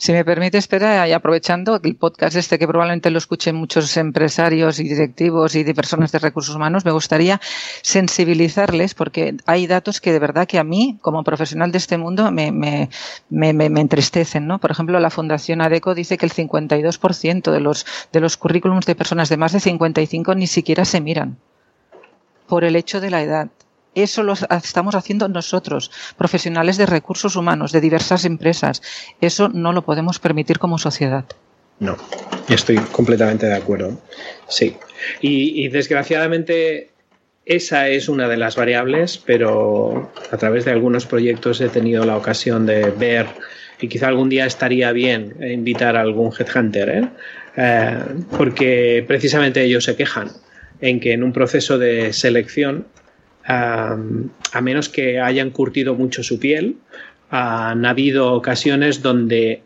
Si 0.00 0.12
me 0.12 0.24
permite, 0.24 0.56
espera, 0.56 1.06
y 1.06 1.12
aprovechando 1.12 1.78
el 1.84 1.94
podcast 1.94 2.34
este 2.34 2.58
que 2.58 2.66
probablemente 2.66 3.10
lo 3.10 3.18
escuchen 3.18 3.54
muchos 3.54 3.94
empresarios 3.98 4.80
y 4.80 4.84
directivos 4.84 5.54
y 5.56 5.62
de 5.62 5.74
personas 5.74 6.10
de 6.10 6.18
recursos 6.18 6.56
humanos, 6.56 6.86
me 6.86 6.90
gustaría 6.90 7.38
sensibilizarles 7.82 8.94
porque 8.94 9.36
hay 9.44 9.66
datos 9.66 10.00
que 10.00 10.10
de 10.10 10.18
verdad 10.18 10.48
que 10.48 10.58
a 10.58 10.64
mí, 10.64 10.96
como 11.02 11.22
profesional 11.22 11.70
de 11.70 11.76
este 11.76 11.98
mundo, 11.98 12.30
me, 12.30 12.50
me, 12.50 12.88
me, 13.28 13.52
me 13.52 13.80
entristecen. 13.82 14.46
¿no? 14.46 14.58
Por 14.58 14.70
ejemplo, 14.70 14.98
la 15.00 15.10
Fundación 15.10 15.60
ADECO 15.60 15.94
dice 15.94 16.16
que 16.16 16.24
el 16.24 16.32
52% 16.32 17.52
de 17.52 17.60
los, 17.60 17.84
de 18.10 18.20
los 18.20 18.38
currículums 18.38 18.86
de 18.86 18.94
personas 18.94 19.28
de 19.28 19.36
más 19.36 19.52
de 19.52 19.60
55 19.60 20.34
ni 20.34 20.46
siquiera 20.46 20.86
se 20.86 21.02
miran 21.02 21.36
por 22.48 22.64
el 22.64 22.74
hecho 22.74 23.02
de 23.02 23.10
la 23.10 23.22
edad. 23.22 23.50
Eso 23.94 24.22
lo 24.22 24.34
estamos 24.34 24.94
haciendo 24.94 25.28
nosotros, 25.28 25.90
profesionales 26.16 26.76
de 26.76 26.86
recursos 26.86 27.34
humanos, 27.36 27.72
de 27.72 27.80
diversas 27.80 28.24
empresas. 28.24 28.82
Eso 29.20 29.48
no 29.48 29.72
lo 29.72 29.82
podemos 29.82 30.18
permitir 30.18 30.58
como 30.58 30.78
sociedad. 30.78 31.24
No, 31.80 31.96
estoy 32.48 32.76
completamente 32.76 33.46
de 33.46 33.54
acuerdo. 33.56 33.98
Sí. 34.48 34.76
Y, 35.20 35.68
desgraciadamente 35.68 36.90
esa 37.46 37.88
es 37.88 38.08
una 38.08 38.28
de 38.28 38.36
las 38.36 38.54
variables, 38.54 39.18
pero 39.18 40.12
a 40.30 40.36
través 40.36 40.66
de 40.66 40.70
algunos 40.70 41.06
proyectos 41.06 41.60
he 41.60 41.68
tenido 41.68 42.04
la 42.04 42.16
ocasión 42.16 42.66
de 42.66 42.90
ver 42.90 43.26
y 43.80 43.88
quizá 43.88 44.08
algún 44.08 44.28
día 44.28 44.44
estaría 44.44 44.92
bien 44.92 45.36
invitar 45.42 45.96
a 45.96 46.02
algún 46.02 46.32
headhunter, 46.38 46.88
¿eh? 46.90 47.08
Eh, 47.56 47.98
porque 48.36 49.04
precisamente 49.08 49.64
ellos 49.64 49.84
se 49.84 49.96
quejan 49.96 50.30
en 50.80 51.00
que 51.00 51.12
en 51.12 51.22
un 51.22 51.32
proceso 51.32 51.78
de 51.78 52.12
selección 52.12 52.86
a 53.46 54.60
menos 54.62 54.88
que 54.88 55.20
hayan 55.20 55.50
curtido 55.50 55.94
mucho 55.94 56.22
su 56.22 56.38
piel, 56.38 56.76
han 57.30 57.86
habido 57.86 58.32
ocasiones 58.32 59.02
donde 59.02 59.62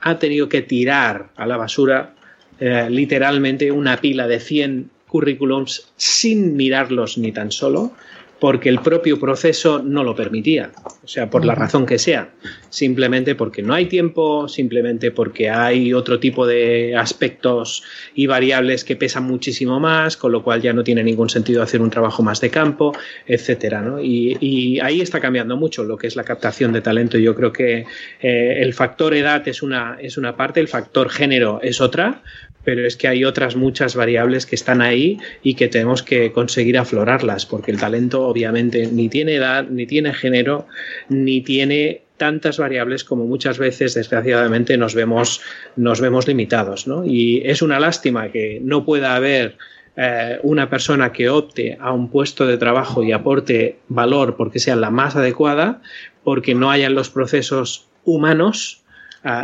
ha 0.00 0.18
tenido 0.18 0.48
que 0.48 0.62
tirar 0.62 1.30
a 1.36 1.46
la 1.46 1.56
basura 1.56 2.14
eh, 2.58 2.88
literalmente 2.88 3.70
una 3.72 3.96
pila 3.96 4.26
de 4.26 4.40
100 4.40 4.90
currículums 5.06 5.92
sin 5.96 6.56
mirarlos 6.56 7.18
ni 7.18 7.32
tan 7.32 7.50
solo 7.50 7.92
porque 8.40 8.70
el 8.70 8.80
propio 8.80 9.20
proceso 9.20 9.82
no 9.84 10.02
lo 10.02 10.16
permitía, 10.16 10.72
o 11.04 11.06
sea, 11.06 11.28
por 11.28 11.44
la 11.44 11.54
razón 11.54 11.84
que 11.84 11.98
sea, 11.98 12.30
simplemente 12.70 13.34
porque 13.34 13.62
no 13.62 13.74
hay 13.74 13.86
tiempo, 13.86 14.48
simplemente 14.48 15.10
porque 15.10 15.50
hay 15.50 15.92
otro 15.92 16.18
tipo 16.18 16.46
de 16.46 16.96
aspectos 16.96 17.82
y 18.14 18.26
variables 18.26 18.84
que 18.84 18.96
pesan 18.96 19.24
muchísimo 19.24 19.78
más, 19.78 20.16
con 20.16 20.32
lo 20.32 20.42
cual 20.42 20.62
ya 20.62 20.72
no 20.72 20.82
tiene 20.82 21.04
ningún 21.04 21.28
sentido 21.28 21.62
hacer 21.62 21.82
un 21.82 21.90
trabajo 21.90 22.22
más 22.22 22.40
de 22.40 22.50
campo, 22.50 22.92
etcétera, 23.26 23.84
y, 24.02 24.78
ahí 24.80 25.00
está 25.00 25.20
cambiando 25.20 25.56
mucho 25.56 25.84
lo 25.84 25.96
que 25.96 26.06
es 26.06 26.16
la 26.16 26.24
captación 26.24 26.72
de 26.72 26.80
talento. 26.80 27.18
Yo 27.18 27.34
creo 27.34 27.52
que 27.52 27.84
eh, 28.20 28.58
el 28.60 28.72
factor 28.72 29.14
edad 29.14 29.46
es 29.46 29.62
una, 29.62 29.98
es 30.00 30.16
una 30.16 30.36
parte, 30.36 30.60
el 30.60 30.68
factor 30.68 31.10
género 31.10 31.60
es 31.62 31.80
otra, 31.80 32.22
pero 32.64 32.86
es 32.86 32.96
que 32.96 33.08
hay 33.08 33.24
otras 33.24 33.56
muchas 33.56 33.94
variables 33.94 34.46
que 34.46 34.54
están 34.54 34.82
ahí 34.82 35.18
y 35.42 35.54
que 35.54 35.68
tenemos 35.68 36.02
que 36.02 36.32
conseguir 36.32 36.78
aflorarlas, 36.78 37.46
porque 37.46 37.70
el 37.70 37.78
talento 37.78 38.26
obviamente 38.26 38.86
ni 38.86 39.08
tiene 39.08 39.36
edad, 39.36 39.64
ni 39.68 39.86
tiene 39.86 40.12
género, 40.12 40.66
ni 41.08 41.40
tiene 41.40 42.02
tantas 42.16 42.58
variables 42.58 43.02
como 43.02 43.24
muchas 43.24 43.58
veces 43.58 43.94
desgraciadamente 43.94 44.76
nos 44.76 44.94
vemos, 44.94 45.40
nos 45.76 46.02
vemos 46.02 46.28
limitados. 46.28 46.86
¿no? 46.86 47.04
Y 47.04 47.42
es 47.46 47.62
una 47.62 47.80
lástima 47.80 48.30
que 48.30 48.60
no 48.62 48.84
pueda 48.84 49.14
haber 49.14 49.56
eh, 49.96 50.38
una 50.42 50.68
persona 50.68 51.12
que 51.12 51.30
opte 51.30 51.78
a 51.80 51.92
un 51.92 52.10
puesto 52.10 52.46
de 52.46 52.58
trabajo 52.58 53.02
y 53.02 53.12
aporte 53.12 53.78
valor 53.88 54.36
porque 54.36 54.58
sea 54.58 54.76
la 54.76 54.90
más 54.90 55.16
adecuada, 55.16 55.80
porque 56.22 56.54
no 56.54 56.70
hayan 56.70 56.94
los 56.94 57.08
procesos 57.08 57.88
humanos 58.04 58.79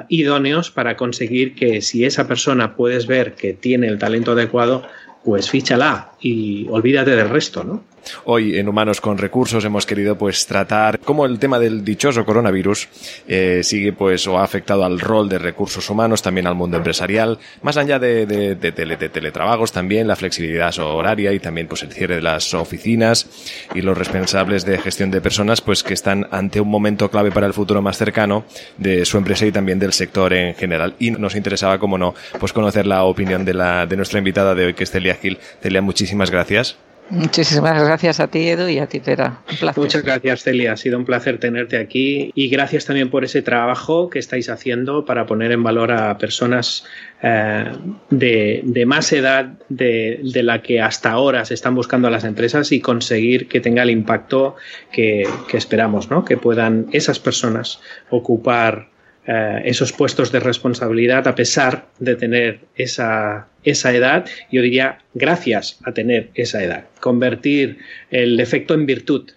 idóneos 0.08 0.70
para 0.70 0.96
conseguir 0.96 1.54
que 1.54 1.82
si 1.82 2.04
esa 2.04 2.26
persona 2.26 2.76
puedes 2.76 3.06
ver 3.06 3.34
que 3.34 3.52
tiene 3.52 3.88
el 3.88 3.98
talento 3.98 4.32
adecuado, 4.32 4.84
pues 5.24 5.50
fíchala 5.50 6.12
y 6.20 6.66
olvídate 6.70 7.16
del 7.16 7.28
resto, 7.28 7.64
¿no? 7.64 7.84
Hoy 8.24 8.58
en 8.58 8.68
Humanos 8.68 9.00
con 9.00 9.18
Recursos 9.18 9.64
hemos 9.64 9.86
querido 9.86 10.16
pues 10.16 10.46
tratar 10.46 11.00
cómo 11.00 11.26
el 11.26 11.38
tema 11.38 11.58
del 11.58 11.84
dichoso 11.84 12.24
coronavirus 12.24 12.88
eh, 13.28 13.60
sigue 13.62 13.92
pues 13.92 14.26
o 14.26 14.38
ha 14.38 14.44
afectado 14.44 14.84
al 14.84 15.00
rol 15.00 15.28
de 15.28 15.38
recursos 15.38 15.88
humanos, 15.90 16.22
también 16.22 16.46
al 16.46 16.54
mundo 16.54 16.76
empresarial, 16.76 17.38
más 17.62 17.76
allá 17.76 17.98
de, 17.98 18.26
de, 18.26 19.08
teletrabajos 19.08 19.72
también, 19.72 20.06
la 20.06 20.16
flexibilidad 20.16 20.76
horaria 20.78 21.32
y 21.32 21.40
también 21.40 21.68
pues 21.68 21.82
el 21.82 21.92
cierre 21.92 22.16
de 22.16 22.22
las 22.22 22.54
oficinas 22.54 23.26
y 23.74 23.82
los 23.82 23.96
responsables 23.96 24.64
de 24.64 24.78
gestión 24.78 25.10
de 25.10 25.20
personas 25.20 25.60
pues 25.60 25.82
que 25.82 25.94
están 25.94 26.26
ante 26.30 26.60
un 26.60 26.68
momento 26.68 27.10
clave 27.10 27.30
para 27.30 27.46
el 27.46 27.52
futuro 27.52 27.82
más 27.82 27.96
cercano 27.96 28.44
de 28.78 29.04
su 29.04 29.18
empresa 29.18 29.46
y 29.46 29.52
también 29.52 29.78
del 29.78 29.92
sector 29.92 30.32
en 30.32 30.54
general. 30.54 30.94
Y 30.98 31.10
nos 31.10 31.34
interesaba, 31.34 31.78
como 31.78 31.98
no, 31.98 32.14
pues 32.38 32.52
conocer 32.52 32.86
la 32.86 33.04
opinión 33.04 33.44
de, 33.44 33.54
la, 33.54 33.86
de 33.86 33.96
nuestra 33.96 34.18
invitada 34.18 34.54
de 34.54 34.66
hoy, 34.66 34.74
que 34.74 34.84
es 34.84 34.90
Celia 34.90 35.14
Gil. 35.14 35.38
Celia, 35.60 35.82
muchísimas 35.82 36.30
gracias. 36.30 36.76
Muchísimas 37.08 37.82
gracias 37.82 38.18
a 38.18 38.26
ti, 38.26 38.48
Edu, 38.48 38.68
y 38.68 38.78
a 38.78 38.86
ti, 38.86 39.00
Pera. 39.00 39.38
Un 39.50 39.56
placer. 39.58 39.82
Muchas 39.82 40.02
gracias, 40.02 40.42
Celia. 40.42 40.72
Ha 40.72 40.76
sido 40.76 40.98
un 40.98 41.04
placer 41.04 41.38
tenerte 41.38 41.78
aquí 41.78 42.32
y 42.34 42.48
gracias 42.48 42.84
también 42.84 43.10
por 43.10 43.24
ese 43.24 43.42
trabajo 43.42 44.10
que 44.10 44.18
estáis 44.18 44.48
haciendo 44.48 45.04
para 45.04 45.26
poner 45.26 45.52
en 45.52 45.62
valor 45.62 45.92
a 45.92 46.18
personas 46.18 46.84
eh, 47.22 47.70
de, 48.10 48.84
más 48.86 49.12
edad 49.12 49.52
de, 49.68 50.20
la 50.42 50.62
que 50.62 50.80
hasta 50.80 51.12
ahora 51.12 51.44
se 51.44 51.54
están 51.54 51.74
buscando 51.74 52.08
a 52.08 52.10
las 52.10 52.24
empresas 52.24 52.72
y 52.72 52.80
conseguir 52.80 53.46
que 53.46 53.60
tenga 53.60 53.84
el 53.84 53.90
impacto 53.90 54.56
que, 54.90 55.28
que 55.48 55.56
esperamos, 55.56 56.10
¿no? 56.10 56.24
Que 56.24 56.36
puedan 56.36 56.86
esas 56.92 57.20
personas 57.20 57.80
ocupar 58.10 58.88
eh, 59.26 59.62
esos 59.64 59.92
puestos 59.92 60.30
de 60.30 60.38
responsabilidad 60.40 61.26
a 61.26 61.34
pesar 61.34 61.86
de 61.98 62.14
tener 62.14 62.60
esa, 62.76 63.48
esa 63.64 63.92
edad, 63.92 64.26
yo 64.52 64.62
diría 64.62 64.98
gracias 65.14 65.78
a 65.84 65.92
tener 65.92 66.30
esa 66.34 66.62
edad, 66.62 66.84
convertir 67.00 67.78
el 68.10 68.36
defecto 68.36 68.74
en 68.74 68.86
virtud. 68.86 69.30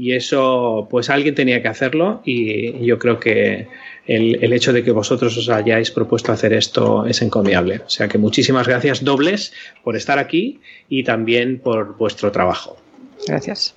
Y 0.00 0.12
eso, 0.12 0.86
pues 0.88 1.10
alguien 1.10 1.34
tenía 1.34 1.60
que 1.60 1.66
hacerlo 1.66 2.22
y 2.24 2.86
yo 2.86 3.00
creo 3.00 3.18
que 3.18 3.66
el, 4.06 4.38
el, 4.40 4.52
hecho 4.52 4.72
de 4.72 4.84
que 4.84 4.92
vosotros 4.92 5.36
os 5.36 5.48
hayáis 5.48 5.90
propuesto 5.90 6.30
hacer 6.30 6.52
esto 6.52 7.04
es 7.04 7.20
encomiable. 7.20 7.80
O 7.84 7.90
sea 7.90 8.06
que 8.06 8.16
muchísimas 8.16 8.68
gracias 8.68 9.02
dobles 9.02 9.52
por 9.82 9.96
estar 9.96 10.20
aquí 10.20 10.60
y 10.88 11.02
también 11.02 11.58
por 11.58 11.96
vuestro 11.96 12.30
trabajo. 12.30 12.76
Gracias. 13.26 13.74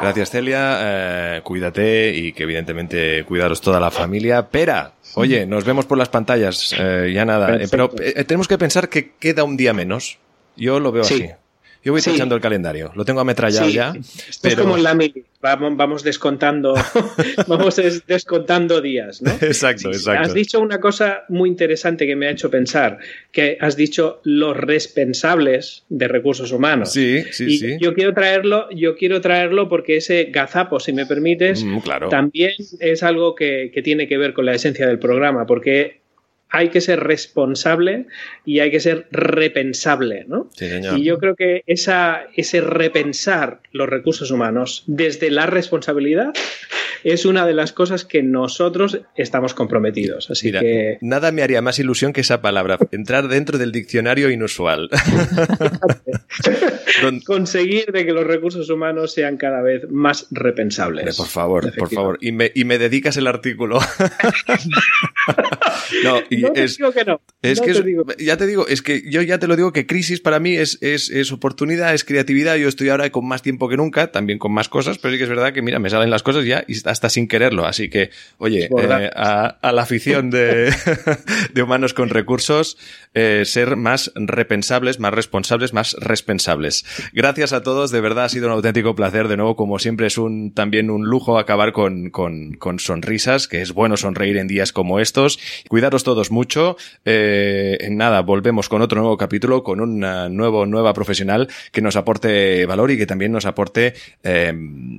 Gracias, 0.00 0.30
Celia. 0.30 0.78
Eh, 0.80 1.40
cuídate 1.42 2.14
y 2.14 2.32
que 2.32 2.44
evidentemente 2.44 3.24
cuidaros 3.24 3.60
toda 3.60 3.78
la 3.80 3.90
familia. 3.90 4.48
Pera, 4.48 4.92
oye, 5.14 5.46
nos 5.46 5.64
vemos 5.64 5.86
por 5.86 5.98
las 5.98 6.08
pantallas. 6.08 6.74
Eh, 6.78 7.12
ya 7.14 7.24
nada. 7.24 7.56
Eh, 7.56 7.68
pero 7.70 7.90
tenemos 7.90 8.48
que 8.48 8.58
pensar 8.58 8.88
que 8.88 9.12
queda 9.18 9.44
un 9.44 9.56
día 9.56 9.72
menos. 9.72 10.18
Yo 10.56 10.80
lo 10.80 10.92
veo 10.92 11.02
así. 11.02 11.30
Yo 11.82 11.92
voy 11.92 12.00
echando 12.04 12.34
el 12.34 12.40
calendario, 12.40 12.92
lo 12.94 13.04
tengo 13.04 13.20
ametrallado 13.20 13.68
ya. 13.70 13.92
pero... 14.42 14.54
Es 14.54 14.60
como 14.60 14.76
en 14.76 14.82
la 14.82 14.94
mili, 14.94 15.24
vamos, 15.40 15.76
vamos 15.76 16.02
descontando, 16.02 16.74
vamos 17.46 17.80
descontando 18.06 18.82
días, 18.82 19.22
¿no? 19.22 19.30
Exacto, 19.40 19.88
exacto. 19.88 20.22
Has 20.22 20.34
dicho 20.34 20.60
una 20.60 20.78
cosa 20.78 21.24
muy 21.28 21.48
interesante 21.48 22.06
que 22.06 22.16
me 22.16 22.26
ha 22.26 22.30
hecho 22.30 22.50
pensar, 22.50 22.98
que 23.32 23.56
has 23.60 23.76
dicho 23.76 24.20
los 24.24 24.56
responsables 24.56 25.84
de 25.88 26.08
recursos 26.08 26.52
humanos. 26.52 26.92
Sí, 26.92 27.22
sí, 27.30 27.56
sí. 27.56 27.78
Yo 27.80 27.94
quiero 27.94 28.12
traerlo, 28.12 28.68
yo 28.70 28.94
quiero 28.96 29.22
traerlo 29.22 29.68
porque 29.68 29.96
ese 29.96 30.24
gazapo, 30.24 30.80
si 30.80 30.92
me 30.92 31.06
permites, 31.06 31.64
mm, 31.64 31.78
claro. 31.78 32.08
también 32.10 32.52
es 32.78 33.02
algo 33.02 33.34
que, 33.34 33.70
que 33.72 33.80
tiene 33.80 34.06
que 34.06 34.18
ver 34.18 34.34
con 34.34 34.44
la 34.44 34.54
esencia 34.54 34.86
del 34.86 34.98
programa, 34.98 35.46
porque 35.46 35.99
hay 36.50 36.68
que 36.70 36.80
ser 36.80 37.00
responsable 37.00 38.06
y 38.44 38.58
hay 38.60 38.70
que 38.70 38.80
ser 38.80 39.06
repensable, 39.10 40.24
¿no? 40.26 40.48
Y 40.96 41.04
yo 41.04 41.18
creo 41.18 41.36
que 41.36 41.62
esa, 41.66 42.26
ese 42.36 42.60
repensar 42.60 43.60
los 43.72 43.88
recursos 43.88 44.30
humanos 44.30 44.84
desde 44.86 45.30
la 45.30 45.46
responsabilidad 45.46 46.32
es 47.04 47.24
una 47.24 47.46
de 47.46 47.54
las 47.54 47.72
cosas 47.72 48.04
que 48.04 48.22
nosotros 48.22 49.00
estamos 49.16 49.54
comprometidos. 49.54 50.30
Así 50.30 50.52
que... 50.52 50.98
Nada 51.00 51.32
me 51.32 51.42
haría 51.42 51.62
más 51.62 51.78
ilusión 51.78 52.12
que 52.12 52.20
esa 52.20 52.42
palabra, 52.42 52.78
entrar 52.92 53.28
dentro 53.28 53.58
del 53.58 53.72
diccionario 53.72 54.30
inusual. 54.30 54.90
Conseguir 57.24 57.92
de 57.92 58.04
que 58.04 58.12
los 58.12 58.26
recursos 58.26 58.68
humanos 58.68 59.12
sean 59.12 59.36
cada 59.36 59.62
vez 59.62 59.88
más 59.90 60.26
repensables. 60.30 61.16
por 61.16 61.28
favor, 61.28 61.72
por 61.76 61.90
favor. 61.90 62.18
Y 62.20 62.32
me, 62.32 62.50
y 62.54 62.64
me 62.64 62.78
dedicas 62.78 63.16
el 63.16 63.26
artículo. 63.26 63.80
no, 66.04 66.20
te 66.28 66.36
digo 66.36 66.92
que 66.92 67.04
no. 67.04 67.20
Es 67.42 67.60
que 67.60 67.72
ya 68.18 68.36
te 68.36 68.46
digo, 68.46 68.66
es 68.66 68.82
que 68.82 69.02
yo 69.10 69.22
ya 69.22 69.38
te 69.38 69.46
lo 69.46 69.56
digo 69.56 69.72
que 69.72 69.86
crisis 69.86 70.20
para 70.20 70.40
mí 70.40 70.56
es, 70.56 70.78
es, 70.82 71.10
es, 71.10 71.32
oportunidad, 71.32 71.94
es 71.94 72.04
creatividad. 72.04 72.56
Yo 72.56 72.68
estoy 72.68 72.90
ahora 72.90 73.10
con 73.10 73.26
más 73.26 73.42
tiempo 73.42 73.68
que 73.68 73.76
nunca, 73.76 74.12
también 74.12 74.38
con 74.38 74.52
más 74.52 74.68
cosas, 74.68 74.98
pero 74.98 75.12
sí 75.12 75.18
que 75.18 75.24
es 75.24 75.30
verdad 75.30 75.52
que, 75.52 75.62
mira, 75.62 75.78
me 75.78 75.90
salen 75.90 76.10
las 76.10 76.22
cosas 76.22 76.44
ya 76.44 76.64
y 76.66 76.74
hasta 76.90 77.08
sin 77.08 77.28
quererlo. 77.28 77.66
Así 77.66 77.88
que, 77.88 78.10
oye, 78.38 78.64
eh, 78.64 79.10
a, 79.14 79.72
la 79.72 79.82
afición 79.82 80.30
de, 80.30 80.72
de 81.54 81.62
humanos 81.62 81.94
con 81.94 82.08
recursos, 82.08 82.76
eh, 83.14 83.42
ser 83.44 83.76
más 83.76 84.12
repensables, 84.14 85.00
más 85.00 85.12
responsables, 85.12 85.72
más 85.72 85.94
responsables. 85.98 86.84
Gracias 87.12 87.52
a 87.52 87.62
todos, 87.62 87.90
de 87.90 88.00
verdad 88.00 88.24
ha 88.24 88.28
sido 88.28 88.46
un 88.46 88.52
auténtico 88.52 88.94
placer. 88.94 89.28
De 89.28 89.36
nuevo, 89.36 89.56
como 89.56 89.78
siempre, 89.78 90.06
es 90.06 90.18
un 90.18 90.52
también 90.52 90.90
un 90.90 91.06
lujo 91.06 91.38
acabar 91.38 91.72
con, 91.72 92.10
con, 92.10 92.54
con 92.54 92.78
sonrisas, 92.78 93.48
que 93.48 93.62
es 93.62 93.72
bueno 93.72 93.96
sonreír 93.96 94.36
en 94.36 94.48
días 94.48 94.72
como 94.72 95.00
estos. 95.00 95.38
Cuidaros 95.68 96.04
todos 96.04 96.30
mucho. 96.30 96.76
Eh, 97.04 97.78
en 97.80 97.96
nada, 97.96 98.22
volvemos 98.22 98.68
con 98.68 98.82
otro 98.82 99.00
nuevo 99.00 99.16
capítulo, 99.16 99.62
con 99.62 99.80
una 99.80 100.28
nuevo, 100.28 100.66
nueva 100.66 100.92
profesional 100.92 101.48
que 101.72 101.82
nos 101.82 101.96
aporte 101.96 102.66
valor 102.66 102.90
y 102.90 102.98
que 102.98 103.06
también 103.06 103.32
nos 103.32 103.46
aporte 103.46 103.94
eh, 104.22 104.52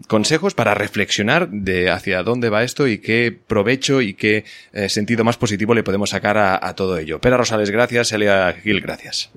consejos 0.07 0.53
para 0.53 0.73
reflexionar 0.73 1.49
de 1.49 1.80
hacia 1.89 2.23
dónde 2.23 2.49
va 2.49 2.63
esto 2.63 2.87
y 2.87 2.99
qué 2.99 3.37
provecho 3.47 4.01
y 4.01 4.13
qué 4.13 4.45
eh, 4.73 4.89
sentido 4.89 5.23
más 5.23 5.37
positivo 5.37 5.73
le 5.73 5.83
podemos 5.83 6.11
sacar 6.11 6.37
a, 6.37 6.73
todo 6.75 6.97
ello. 6.97 7.19
Pera 7.19 7.37
Rosales, 7.37 7.69
gracias. 7.69 8.11
Elia 8.11 8.53
Gil, 8.61 8.81
gracias. 8.81 9.31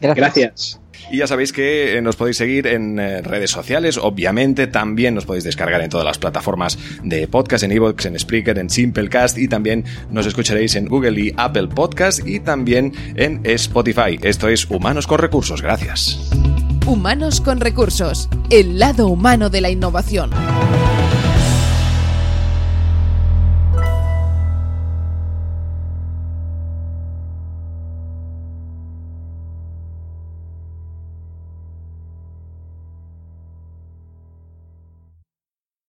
Gracias. 0.00 0.80
Y 1.10 1.18
ya 1.18 1.26
sabéis 1.26 1.52
que 1.52 1.96
eh, 1.96 2.02
nos 2.02 2.16
podéis 2.16 2.36
seguir 2.36 2.66
en 2.66 2.98
eh, 2.98 3.22
redes 3.22 3.50
sociales, 3.50 3.96
obviamente 3.96 4.66
también 4.66 5.14
nos 5.14 5.24
podéis 5.24 5.44
descargar 5.44 5.80
en 5.80 5.88
todas 5.88 6.04
las 6.04 6.18
plataformas 6.18 6.78
de 7.02 7.28
podcast, 7.28 7.64
en 7.64 7.72
Evox, 7.72 8.06
en 8.06 8.18
Spreaker, 8.18 8.58
en 8.58 8.68
Simplecast 8.68 9.38
y 9.38 9.46
también 9.46 9.84
nos 10.10 10.26
escucharéis 10.26 10.74
en 10.74 10.86
Google 10.86 11.20
y 11.20 11.32
Apple 11.36 11.68
Podcast 11.68 12.26
y 12.26 12.40
también 12.40 12.92
en 13.14 13.40
Spotify. 13.44 14.18
Esto 14.22 14.48
es 14.48 14.68
Humanos 14.68 15.06
con 15.06 15.18
Recursos, 15.18 15.62
gracias. 15.62 16.30
Humanos 16.86 17.40
con 17.40 17.60
Recursos, 17.60 18.28
el 18.50 18.78
lado 18.78 19.08
humano 19.08 19.48
de 19.48 19.60
la 19.60 19.70
innovación. 19.70 20.30